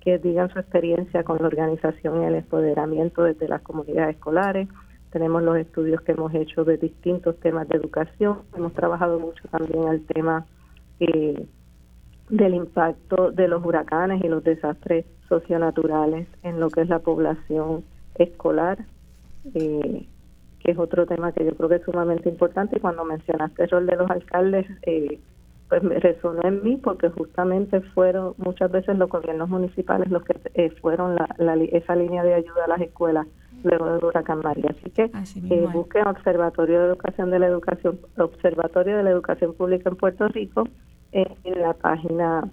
que 0.00 0.18
digan 0.18 0.50
su 0.50 0.58
experiencia 0.58 1.22
con 1.22 1.38
la 1.38 1.48
organización 1.48 2.22
y 2.22 2.24
el 2.24 2.36
empoderamiento 2.36 3.24
desde 3.24 3.46
las 3.46 3.60
comunidades 3.60 4.16
escolares. 4.16 4.66
Tenemos 5.10 5.42
los 5.42 5.58
estudios 5.58 6.00
que 6.00 6.12
hemos 6.12 6.32
hecho 6.34 6.64
de 6.64 6.78
distintos 6.78 7.38
temas 7.40 7.68
de 7.68 7.76
educación. 7.76 8.38
Hemos 8.56 8.72
trabajado 8.72 9.18
mucho 9.20 9.46
también 9.48 9.86
el 9.88 10.06
tema 10.06 10.46
eh, 11.00 11.46
del 12.30 12.54
impacto 12.54 13.32
de 13.32 13.48
los 13.48 13.62
huracanes 13.64 14.24
y 14.24 14.28
los 14.28 14.42
desastres 14.42 15.04
socionaturales 15.28 16.26
en 16.42 16.58
lo 16.58 16.70
que 16.70 16.80
es 16.80 16.88
la 16.88 17.00
población 17.00 17.84
escolar, 18.14 18.78
eh, 19.54 20.06
que 20.66 20.72
es 20.72 20.78
otro 20.78 21.06
tema 21.06 21.30
que 21.30 21.44
yo 21.44 21.54
creo 21.54 21.68
que 21.68 21.76
es 21.76 21.84
sumamente 21.84 22.28
importante. 22.28 22.76
Y 22.76 22.80
cuando 22.80 23.04
mencionaste 23.04 23.62
el 23.62 23.70
rol 23.70 23.86
de 23.86 23.96
los 23.96 24.10
alcaldes, 24.10 24.66
eh, 24.82 25.20
pues 25.68 25.82
me 25.82 25.98
resonó 26.00 26.40
en 26.42 26.62
mí 26.64 26.76
porque 26.76 27.08
justamente 27.08 27.80
fueron 27.80 28.34
muchas 28.38 28.70
veces 28.72 28.98
los 28.98 29.08
gobiernos 29.08 29.48
municipales 29.48 30.10
los 30.10 30.24
que 30.24 30.36
eh, 30.54 30.70
fueron 30.80 31.14
la, 31.14 31.54
esa 31.72 31.94
línea 31.94 32.24
de 32.24 32.34
ayuda 32.34 32.64
a 32.64 32.68
las 32.68 32.80
escuelas 32.80 33.28
luego 33.62 33.92
del 33.92 34.04
huracán 34.04 34.40
María. 34.40 34.70
Así 34.70 34.90
que 34.90 35.04
eh, 35.50 35.68
busquen 35.72 36.08
Observatorio 36.08 36.80
de 36.80 36.86
Educación 36.86 37.30
de 37.30 37.38
la 37.38 37.46
Educación, 37.46 38.00
Observatorio 38.18 38.96
de 38.96 39.04
la 39.04 39.10
Educación 39.10 39.54
Pública 39.54 39.88
en 39.88 39.96
Puerto 39.96 40.26
Rico 40.28 40.68
eh, 41.12 41.32
en 41.44 41.60
la 41.60 41.74
página, 41.74 42.48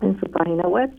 en 0.00 0.18
su 0.18 0.26
página 0.26 0.66
web 0.66 0.90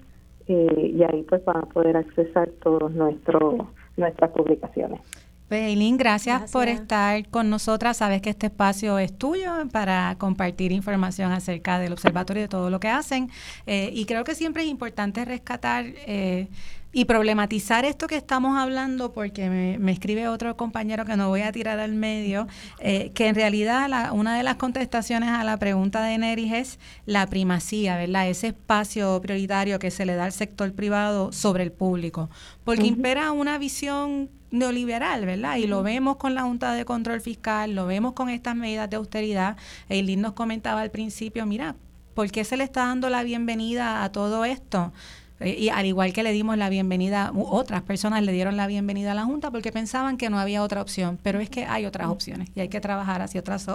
y 0.49 1.03
ahí 1.03 1.23
pues 1.23 1.43
van 1.43 1.57
a 1.57 1.61
poder 1.63 1.97
accesar 1.97 2.47
todos 2.63 2.93
nuestros 2.93 3.67
nuestras 3.97 4.31
publicaciones. 4.31 5.01
Eileen, 5.49 5.95
gracias, 5.97 6.51
por 6.51 6.67
estar 6.67 7.27
con 7.29 7.49
nosotras. 7.49 7.97
Sabes 7.97 8.21
que 8.21 8.29
este 8.29 8.47
espacio 8.47 8.99
es 8.99 9.17
tuyo 9.17 9.53
para 9.71 10.15
compartir 10.17 10.71
información 10.71 11.31
acerca 11.31 11.79
del 11.79 11.93
observatorio 11.93 12.41
y 12.41 12.43
de 12.43 12.49
todo 12.49 12.69
lo 12.69 12.79
que 12.79 12.89
hacen. 12.89 13.29
Eh, 13.65 13.91
y 13.93 14.05
creo 14.05 14.23
que 14.25 14.35
siempre 14.35 14.63
es 14.63 14.69
importante 14.69 15.23
rescatar 15.23 15.85
eh, 15.85 16.49
y 16.91 17.05
problematizar 17.05 17.85
esto 17.85 18.07
que 18.07 18.17
estamos 18.17 18.57
hablando, 18.57 19.13
porque 19.13 19.49
me, 19.49 19.91
escribe 19.91 20.27
otro 20.27 20.57
compañero 20.57 21.05
que 21.05 21.15
no 21.15 21.29
voy 21.29 21.41
a 21.41 21.51
tirar 21.51 21.79
al 21.79 21.93
medio, 21.93 22.47
eh, 22.79 23.11
que 23.13 23.27
en 23.27 23.35
realidad 23.35 23.87
la, 23.87 24.11
una 24.13 24.35
de 24.35 24.43
las 24.43 24.55
contestaciones 24.55 25.29
a 25.29 25.43
la 25.43 25.57
pregunta 25.57 26.03
de 26.03 26.17
Neris 26.17 26.53
es 26.53 26.79
la 27.05 27.27
primacía, 27.27 27.97
¿verdad? 27.97 28.27
Ese 28.27 28.47
espacio 28.47 29.21
prioritario 29.21 29.79
que 29.79 29.91
se 29.91 30.05
le 30.05 30.15
da 30.15 30.25
al 30.25 30.33
sector 30.33 30.73
privado 30.73 31.31
sobre 31.31 31.63
el 31.63 31.71
público, 31.71 32.29
porque 32.63 32.87
impera 32.87 33.31
una 33.31 33.57
visión 33.57 34.29
neoliberal, 34.51 35.25
¿verdad? 35.25 35.57
Y 35.57 35.67
lo 35.67 35.83
vemos 35.83 36.17
con 36.17 36.35
la 36.35 36.43
Junta 36.43 36.73
de 36.73 36.85
Control 36.85 37.21
Fiscal, 37.21 37.75
lo 37.75 37.85
vemos 37.85 38.13
con 38.13 38.29
estas 38.29 38.55
medidas 38.55 38.89
de 38.89 38.97
austeridad. 38.97 39.57
Eileen 39.89 40.21
nos 40.21 40.33
comentaba 40.33 40.81
al 40.81 40.91
principio, 40.91 41.45
mira, 41.45 41.75
¿por 42.13 42.31
qué 42.31 42.43
se 42.43 42.57
le 42.57 42.63
está 42.63 42.85
dando 42.85 43.09
la 43.09 43.23
bienvenida 43.23 44.03
a 44.03 44.11
todo 44.11 44.45
esto? 44.45 44.91
Y 45.39 45.69
al 45.69 45.85
igual 45.85 46.13
que 46.13 46.23
le 46.23 46.31
dimos 46.31 46.57
la 46.57 46.69
bienvenida, 46.69 47.31
otras 47.35 47.83
personas 47.83 48.23
le 48.23 48.31
dieron 48.31 48.57
la 48.57 48.65
bienvenida 48.65 49.11
a 49.11 49.15
la 49.15 49.23
Junta 49.23 49.51
porque 49.51 49.71
pensaban 49.71 50.17
que 50.17 50.29
no 50.29 50.39
había 50.39 50.63
otra 50.63 50.81
opción, 50.81 51.19
pero 51.21 51.39
es 51.39 51.49
que 51.49 51.65
hay 51.65 51.85
otras 51.85 52.07
opciones 52.07 52.49
y 52.55 52.61
hay 52.61 52.69
que 52.69 52.81
trabajar 52.81 53.21
hacia, 53.21 53.41
otras, 53.41 53.67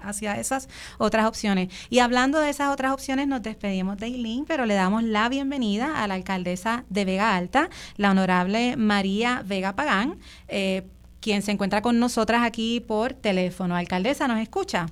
hacia 0.00 0.38
esas 0.38 0.68
otras 0.98 1.26
opciones. 1.26 1.68
Y 1.90 1.98
hablando 1.98 2.40
de 2.40 2.48
esas 2.48 2.72
otras 2.72 2.92
opciones, 2.92 3.28
nos 3.28 3.42
despedimos 3.42 3.98
de 3.98 4.06
Eileen, 4.06 4.46
pero 4.46 4.64
le 4.64 4.74
damos 4.74 5.02
la 5.02 5.28
bienvenida 5.28 6.02
a 6.02 6.06
la 6.06 6.14
alcaldesa 6.14 6.84
de 6.88 7.04
Vega 7.04 7.36
Alta, 7.36 7.68
la 7.96 8.10
honorable 8.10 8.76
María 8.76 9.42
Vega 9.44 9.76
Pagán, 9.76 10.18
eh, 10.48 10.86
quien 11.20 11.42
se 11.42 11.52
encuentra 11.52 11.82
con 11.82 11.98
nosotras 11.98 12.42
aquí 12.42 12.80
por 12.80 13.12
teléfono. 13.12 13.76
Alcaldesa, 13.76 14.28
¿nos 14.28 14.40
escucha? 14.40 14.86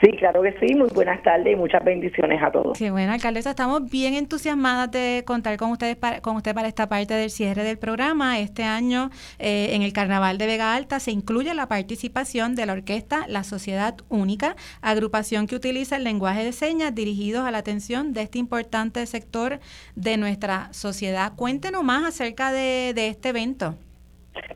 Sí, 0.00 0.10
claro 0.18 0.42
que 0.42 0.54
sí. 0.60 0.74
Muy 0.74 0.88
buenas 0.90 1.22
tardes 1.22 1.54
y 1.54 1.56
muchas 1.56 1.82
bendiciones 1.82 2.42
a 2.42 2.50
todos. 2.50 2.76
Qué 2.76 2.90
bueno, 2.90 3.12
alcaldesa. 3.12 3.50
Estamos 3.50 3.90
bien 3.90 4.14
entusiasmadas 4.14 4.90
de 4.90 5.24
contar 5.26 5.56
con 5.56 5.70
ustedes 5.70 5.96
para, 5.96 6.20
con 6.20 6.36
usted 6.36 6.54
para 6.54 6.68
esta 6.68 6.86
parte 6.88 7.14
del 7.14 7.30
cierre 7.30 7.64
del 7.64 7.78
programa. 7.78 8.38
Este 8.38 8.62
año, 8.62 9.10
eh, 9.38 9.70
en 9.72 9.80
el 9.80 9.94
Carnaval 9.94 10.36
de 10.36 10.46
Vega 10.46 10.74
Alta, 10.74 11.00
se 11.00 11.12
incluye 11.12 11.54
la 11.54 11.66
participación 11.66 12.54
de 12.54 12.66
la 12.66 12.74
orquesta 12.74 13.24
La 13.26 13.42
Sociedad 13.42 13.96
Única, 14.10 14.56
agrupación 14.82 15.46
que 15.46 15.56
utiliza 15.56 15.96
el 15.96 16.04
lenguaje 16.04 16.44
de 16.44 16.52
señas 16.52 16.94
dirigidos 16.94 17.46
a 17.46 17.50
la 17.50 17.58
atención 17.58 18.12
de 18.12 18.22
este 18.22 18.38
importante 18.38 19.06
sector 19.06 19.60
de 19.94 20.18
nuestra 20.18 20.68
sociedad. 20.72 21.32
Cuéntenos 21.36 21.82
más 21.84 22.04
acerca 22.04 22.52
de 22.52 22.92
este 23.08 23.30
evento. 23.30 23.76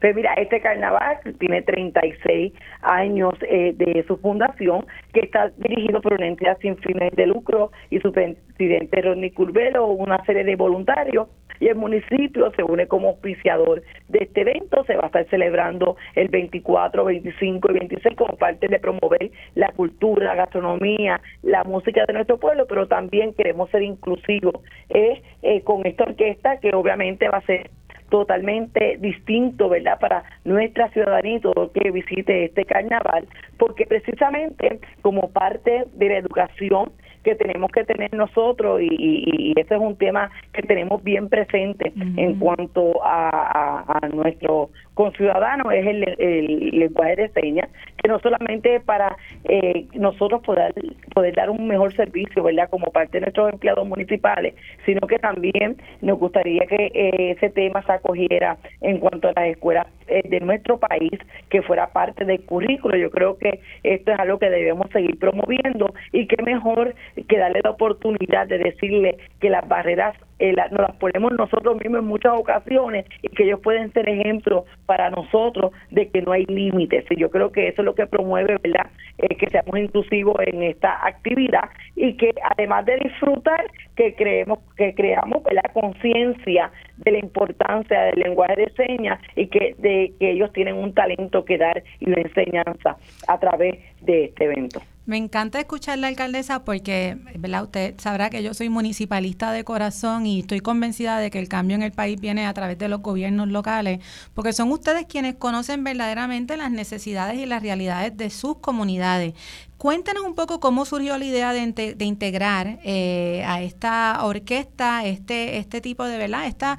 Pues 0.01 0.15
mira, 0.17 0.33
este 0.35 0.61
carnaval 0.61 1.19
tiene 1.39 1.63
36 1.63 2.55
años 2.81 3.35
eh, 3.43 3.75
de 3.77 4.03
su 4.07 4.17
fundación, 4.17 4.87
que 5.13 5.21
está 5.21 5.51
dirigido 5.59 6.01
por 6.01 6.15
una 6.15 6.27
entidad 6.27 6.57
sin 6.61 6.77
fines 6.79 7.13
de 7.17 7.27
lucro 7.27 7.71
y 7.91 8.01
su 8.01 8.11
presidente 8.11 9.03
Ronnie 9.03 9.33
Curvelo, 9.33 9.87
una 9.87 10.25
serie 10.25 10.45
de 10.45 10.57
voluntarios 10.57 11.29
y 11.61 11.69
el 11.69 11.77
municipio 11.77 12.51
se 12.57 12.63
une 12.63 12.89
como 12.89 13.09
auspiciador 13.09 13.83
de 14.09 14.21
este 14.21 14.41
evento. 14.41 14.83
Se 14.85 14.97
va 14.97 15.05
a 15.05 15.07
estar 15.07 15.29
celebrando 15.29 15.97
el 16.15 16.29
24, 16.29 17.05
25 17.05 17.71
y 17.71 17.75
26 17.75 18.17
como 18.17 18.37
parte 18.39 18.67
de 18.69 18.81
promover 18.81 19.31
la 19.55 19.69
cultura, 19.73 20.29
la 20.29 20.35
gastronomía, 20.35 21.21
la 21.43 21.63
música 21.65 22.05
de 22.07 22.15
nuestro 22.15 22.39
pueblo, 22.39 22.67
pero 22.67 22.89
también 22.89 23.35
queremos 23.35 23.69
ser 23.71 23.83
inclusivos 23.83 24.55
eh, 24.89 25.23
eh, 25.43 25.61
con 25.63 25.87
esta 25.87 26.05
orquesta 26.05 26.59
que 26.61 26.75
obviamente 26.75 27.29
va 27.29 27.39
a 27.39 27.43
ser 27.43 27.71
totalmente 28.11 28.99
distinto, 28.99 29.69
¿verdad?, 29.69 29.99
para 29.99 30.25
nuestra 30.45 30.91
ciudadanía 30.91 31.41
que 31.73 31.91
visite 31.91 32.45
este 32.47 32.65
carnaval, 32.65 33.27
porque 33.57 33.87
precisamente 33.87 34.81
como 35.01 35.31
parte 35.31 35.85
de 35.95 36.09
la 36.09 36.19
educación 36.19 36.93
que 37.25 37.35
tenemos 37.35 37.71
que 37.71 37.85
tener 37.85 38.13
nosotros 38.15 38.81
y, 38.81 38.89
y, 38.91 39.55
es 39.57 39.71
un 39.79 39.97
tema 39.97 40.31
que 40.53 40.63
tenemos 40.63 41.03
bien 41.05 41.29
presente 41.29 41.93
en 42.17 42.39
cuanto 42.39 43.05
a, 43.05 43.85
a, 43.87 44.09
nuestro 44.09 44.71
conciudadano 44.95 45.71
es 45.71 45.87
el, 45.87 46.15
el, 46.19 46.71
lenguaje 46.79 47.17
de 47.17 47.29
señas 47.31 47.69
que 47.97 48.09
no 48.09 48.19
solamente 48.21 48.81
para 48.81 49.17
eh, 49.45 49.87
nosotros 49.95 50.43
poder, 50.43 50.75
poder 51.15 51.35
dar 51.35 51.51
un 51.51 51.67
mejor 51.67 51.95
servicio, 51.95 52.43
¿verdad? 52.43 52.69
Como 52.69 52.87
parte 52.87 53.19
de 53.19 53.23
nuestros 53.23 53.53
empleados 53.53 53.87
municipales, 53.87 54.55
sino 54.85 55.01
que 55.07 55.19
también 55.19 55.77
nos 56.01 56.19
gustaría 56.19 56.67
que 56.67 56.91
eh, 56.95 57.31
ese 57.37 57.51
tema 57.51 57.83
se 57.83 57.93
acogiera 57.93 58.59
en 58.81 58.99
cuanto 58.99 59.29
a 59.29 59.33
las 59.35 59.49
escuelas 59.49 59.87
eh, 60.09 60.23
de 60.29 60.41
nuestro 60.41 60.79
país, 60.79 61.13
que 61.49 61.63
fuera 61.63 61.87
parte 61.89 62.25
del 62.25 62.45
currículo. 62.45 62.97
Yo 62.97 63.11
creo 63.11 63.39
que 63.39 63.61
esto 63.83 64.13
es 64.13 64.19
algo 64.19 64.39
que 64.39 64.51
debemos 64.51 64.91
seguir 64.91 65.19
promoviendo 65.19 65.95
y 66.13 66.27
que 66.27 66.43
mejor 66.43 66.95
que 67.29 67.39
darle 67.39 67.61
la 67.63 67.71
oportunidad 67.71 68.47
de 68.47 68.59
decirle 68.59 69.19
que 69.41 69.51
las 69.51 69.67
barreras 69.69 70.17
eh, 70.41 70.55
nos 70.71 70.81
las 70.81 70.97
ponemos 70.97 71.33
nosotros 71.33 71.77
mismos 71.77 72.01
en 72.01 72.07
muchas 72.07 72.33
ocasiones 72.33 73.05
y 73.23 73.29
que 73.29 73.45
ellos 73.45 73.61
pueden 73.61 73.93
ser 73.93 74.09
ejemplo 74.09 74.65
para 74.87 75.11
nosotros 75.11 75.73
de 75.91 76.09
que 76.09 76.23
no 76.23 76.33
hay 76.33 76.47
límites. 76.47 77.05
Y 77.11 77.17
yo 77.17 77.31
creo 77.31 77.53
que 77.53 77.69
eso 77.69 77.83
es 77.83 77.85
lo 77.85 77.95
que 77.95 78.07
promueve, 78.07 78.57
¿verdad? 78.63 78.91
Eh, 79.19 79.37
que 79.37 79.51
seamos 79.51 79.79
inclusivos 79.79 80.37
en 80.47 80.63
esta 80.63 81.07
actividad 81.07 81.69
y 81.95 82.17
que 82.17 82.35
además 82.57 82.87
de 82.87 82.97
disfrutar, 82.97 83.67
que 83.97 84.15
creemos 84.15 84.61
que 84.77 84.95
creamos 84.95 85.43
la 85.51 85.63
conciencia 85.75 86.71
de 86.97 87.11
la 87.11 87.19
importancia 87.19 88.01
del 88.05 88.21
lenguaje 88.21 88.57
de 88.57 88.71
señas 88.71 89.21
y 89.37 89.49
que 89.49 89.75
de 89.79 90.15
que 90.19 90.31
ellos 90.31 90.53
tienen 90.53 90.77
un 90.77 90.95
talento 90.95 91.45
que 91.45 91.59
dar 91.59 91.83
y 91.99 92.09
una 92.11 92.23
enseñanza 92.23 92.97
a 93.29 93.39
través 93.39 93.79
de 94.01 94.25
este 94.25 94.45
evento. 94.45 94.81
Me 95.07 95.17
encanta 95.17 95.59
escuchar 95.59 95.99
la 95.99 96.09
alcaldesa 96.09 96.63
porque, 96.63 97.19
¿verdad? 97.39 97.65
Usted 97.65 97.95
sabrá 97.99 98.31
que 98.31 98.43
yo 98.43 98.55
soy 98.55 98.69
municipalista 98.69 99.51
de 99.51 99.65
corazón 99.65 100.27
y 100.27 100.41
estoy 100.41 100.61
convencida 100.61 101.19
de 101.19 101.31
que 101.31 101.39
el 101.39 101.49
cambio 101.49 101.75
en 101.75 101.83
el 101.83 101.91
país 101.91 102.21
viene 102.21 102.47
a 102.47 102.55
través 102.55 102.79
de 102.79 102.89
los 102.89 103.01
gobiernos 103.01 103.49
locales, 103.49 104.01
porque 104.35 104.53
son 104.53 104.71
ustedes 104.71 105.07
quienes 105.07 105.35
conocen 105.35 105.83
verdaderamente 105.83 106.57
las 106.57 106.71
necesidades 106.71 107.39
y 107.39 107.47
las 107.47 107.63
realidades 107.63 108.17
de 108.17 108.31
sus 108.31 108.59
comunidades. 108.59 109.35
Cuéntenos 109.79 110.23
un 110.23 110.35
poco 110.35 110.61
cómo 110.61 110.85
surgió 110.85 111.17
la 111.17 111.25
idea 111.25 111.53
de, 111.55 111.95
de 111.97 112.05
integrar 112.05 112.79
eh, 112.85 113.43
a 113.47 113.63
esta 113.63 114.19
orquesta, 114.23 115.07
este, 115.07 115.57
este 115.57 115.81
tipo 115.81 116.05
de, 116.05 116.19
¿verdad? 116.19 116.47
Esta 116.47 116.79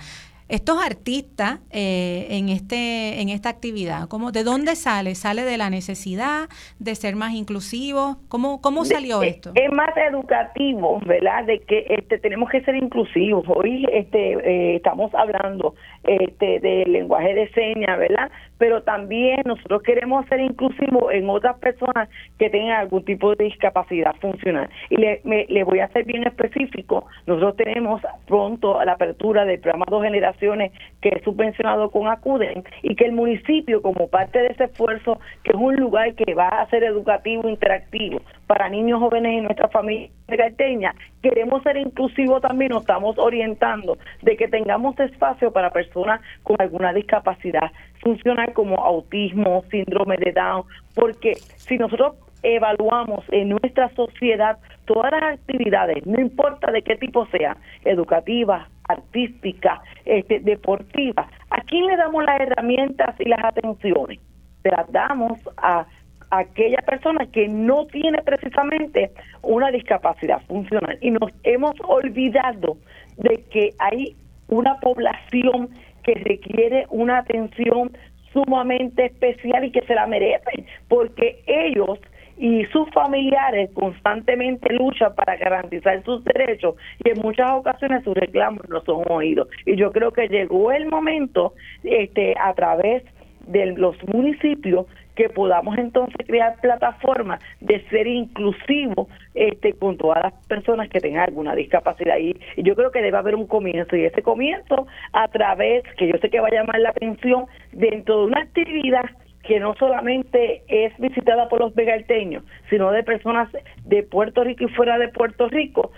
estos 0.52 0.84
artistas 0.84 1.60
eh, 1.72 2.28
en 2.30 2.50
este 2.50 3.22
en 3.22 3.30
esta 3.30 3.50
actividad? 3.50 4.08
¿Cómo, 4.10 4.32
¿De 4.32 4.44
dónde 4.44 4.76
sale? 4.76 5.16
¿Sale 5.16 5.44
de 5.44 5.58
la 5.58 5.70
necesidad 5.70 6.50
de 6.78 6.94
ser 6.96 7.16
más 7.16 7.34
inclusivos? 7.34 8.18
¿Cómo, 8.28 8.62
cómo 8.62 8.84
salió 8.84 9.24
esto? 9.24 9.52
Es 9.56 9.72
más 9.72 9.96
educativo, 9.96 11.00
¿verdad? 11.06 11.46
De 11.46 11.60
que 11.60 11.86
este, 11.90 12.20
tenemos 12.20 12.50
que 12.50 12.62
ser 12.62 12.76
inclusivos. 12.76 13.46
Hoy 13.48 13.86
este, 13.94 14.34
eh, 14.34 14.76
estamos 14.76 15.14
hablando 15.16 15.76
este, 16.04 16.60
del 16.60 16.92
lenguaje 16.92 17.34
de 17.34 17.50
señas, 17.52 17.98
¿verdad? 17.98 18.30
Pero 18.62 18.84
también 18.84 19.42
nosotros 19.44 19.82
queremos 19.82 20.24
ser 20.28 20.40
inclusivos 20.40 21.12
en 21.12 21.28
otras 21.28 21.58
personas 21.58 22.08
que 22.38 22.48
tengan 22.52 22.82
algún 22.82 23.04
tipo 23.04 23.34
de 23.34 23.46
discapacidad 23.46 24.14
funcional. 24.22 24.70
Y 24.92 24.98
le, 24.98 25.20
le 25.24 25.64
voy 25.64 25.80
a 25.80 25.88
ser 25.88 26.06
bien 26.06 26.28
específico. 26.28 27.08
Nosotros 27.26 27.56
tenemos 27.56 28.04
pronto 28.28 28.80
la 28.86 28.92
apertura 28.92 29.46
del 29.46 29.60
programa 29.60 29.86
Dos 29.90 30.04
Generaciones 30.04 30.74
que 31.02 31.10
es 31.10 31.24
subvencionado 31.24 31.90
con 31.90 32.08
Acuden 32.08 32.64
y 32.84 32.94
que 32.94 33.06
el 33.06 33.14
municipio, 33.14 33.82
como 33.82 34.10
parte 34.10 34.38
de 34.38 34.50
ese 34.50 34.66
esfuerzo, 34.66 35.20
que 35.44 35.54
es 35.54 35.58
un 35.58 35.78
lugar 35.78 36.14
que 36.14 36.36
va 36.36 36.50
a 36.50 36.70
ser 36.70 36.84
educativo, 36.84 37.50
interactivo 37.50 38.22
para 38.52 38.68
niños 38.68 39.00
jóvenes 39.00 39.32
y 39.32 39.42
nuestra 39.44 39.70
familia 39.70 40.10
carteña, 40.28 40.94
queremos 41.24 41.64
ser 41.64 41.78
inclusivos 41.78 42.42
también, 42.42 42.72
nos 42.72 42.82
estamos 42.82 43.18
orientando 43.18 43.98
de 44.24 44.36
que 44.36 44.50
tengamos 44.50 45.00
espacio 45.00 45.54
para 45.54 45.70
personas 45.70 46.20
con 46.44 46.58
alguna 46.60 46.92
discapacidad 46.92 47.72
funcional 48.02 48.52
como 48.52 48.76
autismo, 48.84 49.64
síndrome 49.72 50.18
de 50.18 50.34
Down, 50.34 50.66
porque 50.96 51.36
si 51.36 51.78
nosotros 51.78 52.16
evaluamos 52.44 53.24
en 53.32 53.52
nuestra 53.52 53.88
sociedad 53.96 54.58
todas 54.84 55.14
las 55.14 55.36
actividades, 55.36 56.06
no 56.06 56.20
importa 56.20 56.74
de 56.74 56.82
qué 56.82 56.98
tipo 56.98 57.26
sea, 57.28 57.56
educativa, 57.86 58.68
artística, 58.90 59.82
este, 60.04 60.42
deportiva, 60.42 61.26
¿a 61.52 61.62
quién 61.62 61.86
le 61.86 61.96
damos 61.96 62.26
las 62.26 62.42
herramientas 62.42 63.16
y 63.18 63.30
las 63.30 63.46
atenciones? 63.46 64.20
Se 64.62 64.70
las 64.72 64.92
damos 64.92 65.40
a 65.56 65.86
aquella 66.32 66.82
persona 66.82 67.26
que 67.28 67.48
no 67.48 67.86
tiene 67.88 68.22
precisamente 68.24 69.12
una 69.42 69.70
discapacidad 69.70 70.42
funcional 70.48 70.98
y 71.02 71.12
nos 71.12 71.32
hemos 71.44 71.76
olvidado 71.88 72.78
de 73.18 73.44
que 73.52 73.70
hay 73.80 74.16
una 74.48 74.80
población 74.80 75.70
que 76.04 76.16
requiere 76.16 76.86
una 76.90 77.20
atención 77.20 77.92
sumamente 78.34 79.06
especial 79.06 79.66
y 79.66 79.72
que 79.72 79.82
se 79.82 79.94
la 79.94 80.08
merecen, 80.08 80.66
porque 80.88 81.44
ellos 81.48 82.00
y 82.38 82.66
sus 82.68 82.90
familiares 82.92 83.70
constantemente 83.74 84.74
luchan 84.74 85.14
para 85.14 85.36
garantizar 85.36 86.04
sus 86.04 86.24
derechos 86.24 86.76
y 87.04 87.10
en 87.10 87.20
muchas 87.20 87.52
ocasiones 87.52 88.04
sus 88.04 88.16
reclamos 88.16 88.68
no 88.70 88.82
son 88.82 89.04
oídos. 89.10 89.48
Y 89.66 89.76
yo 89.76 89.92
creo 89.92 90.12
que 90.12 90.28
llegó 90.28 90.72
el 90.72 90.88
momento 90.88 91.54
este 91.84 92.34
a 92.40 92.54
través 92.54 93.04
de 93.46 93.68
los 93.68 93.96
municipios 94.08 94.88
que 95.16 95.30
podamos 95.30 95.78
entonces 95.78 96.26
crear 96.26 96.56
plataformas 96.62 97.42
de 97.60 97.82
ser 97.90 98.08
inclusivos 98.08 99.08
este, 99.34 99.74
con 99.74 99.98
todas 99.98 100.24
las 100.24 100.34
personas 100.48 100.90
que 100.90 101.00
tengan 101.00 101.24
alguna 101.24 101.56
discapacidad. 101.56 102.18
Y, 102.18 102.40
yo 102.58 102.76
creo 102.76 102.92
que 102.92 103.02
debe 103.02 103.18
haber 103.18 103.36
un 103.36 103.48
comienzo, 103.48 103.96
y 103.96 104.06
ese 104.06 104.22
comienzo 104.22 104.88
a 105.14 105.28
través, 105.28 105.84
que 105.98 106.08
yo 106.08 106.18
sé 106.22 106.30
que 106.30 106.40
va 106.40 106.48
a 106.48 106.52
llamar 106.52 106.80
la 106.80 106.90
atención, 106.90 107.46
dentro 107.72 108.20
de 108.20 108.26
una 108.28 108.42
actividad 108.42 109.06
que 109.44 109.60
no 109.60 109.74
solamente 109.76 110.64
es 110.68 110.98
visitada 111.00 111.50
por 111.50 111.62
los 111.62 111.74
vegalteños, 111.74 112.44
sino 112.70 112.92
de 112.92 113.04
personas 113.04 113.50
de 113.86 114.04
Puerto 114.04 114.44
Rico 114.44 114.66
y 114.66 114.68
fuera 114.68 114.98
de 115.00 115.10
Puerto 115.10 115.50
Rico, 115.50 115.92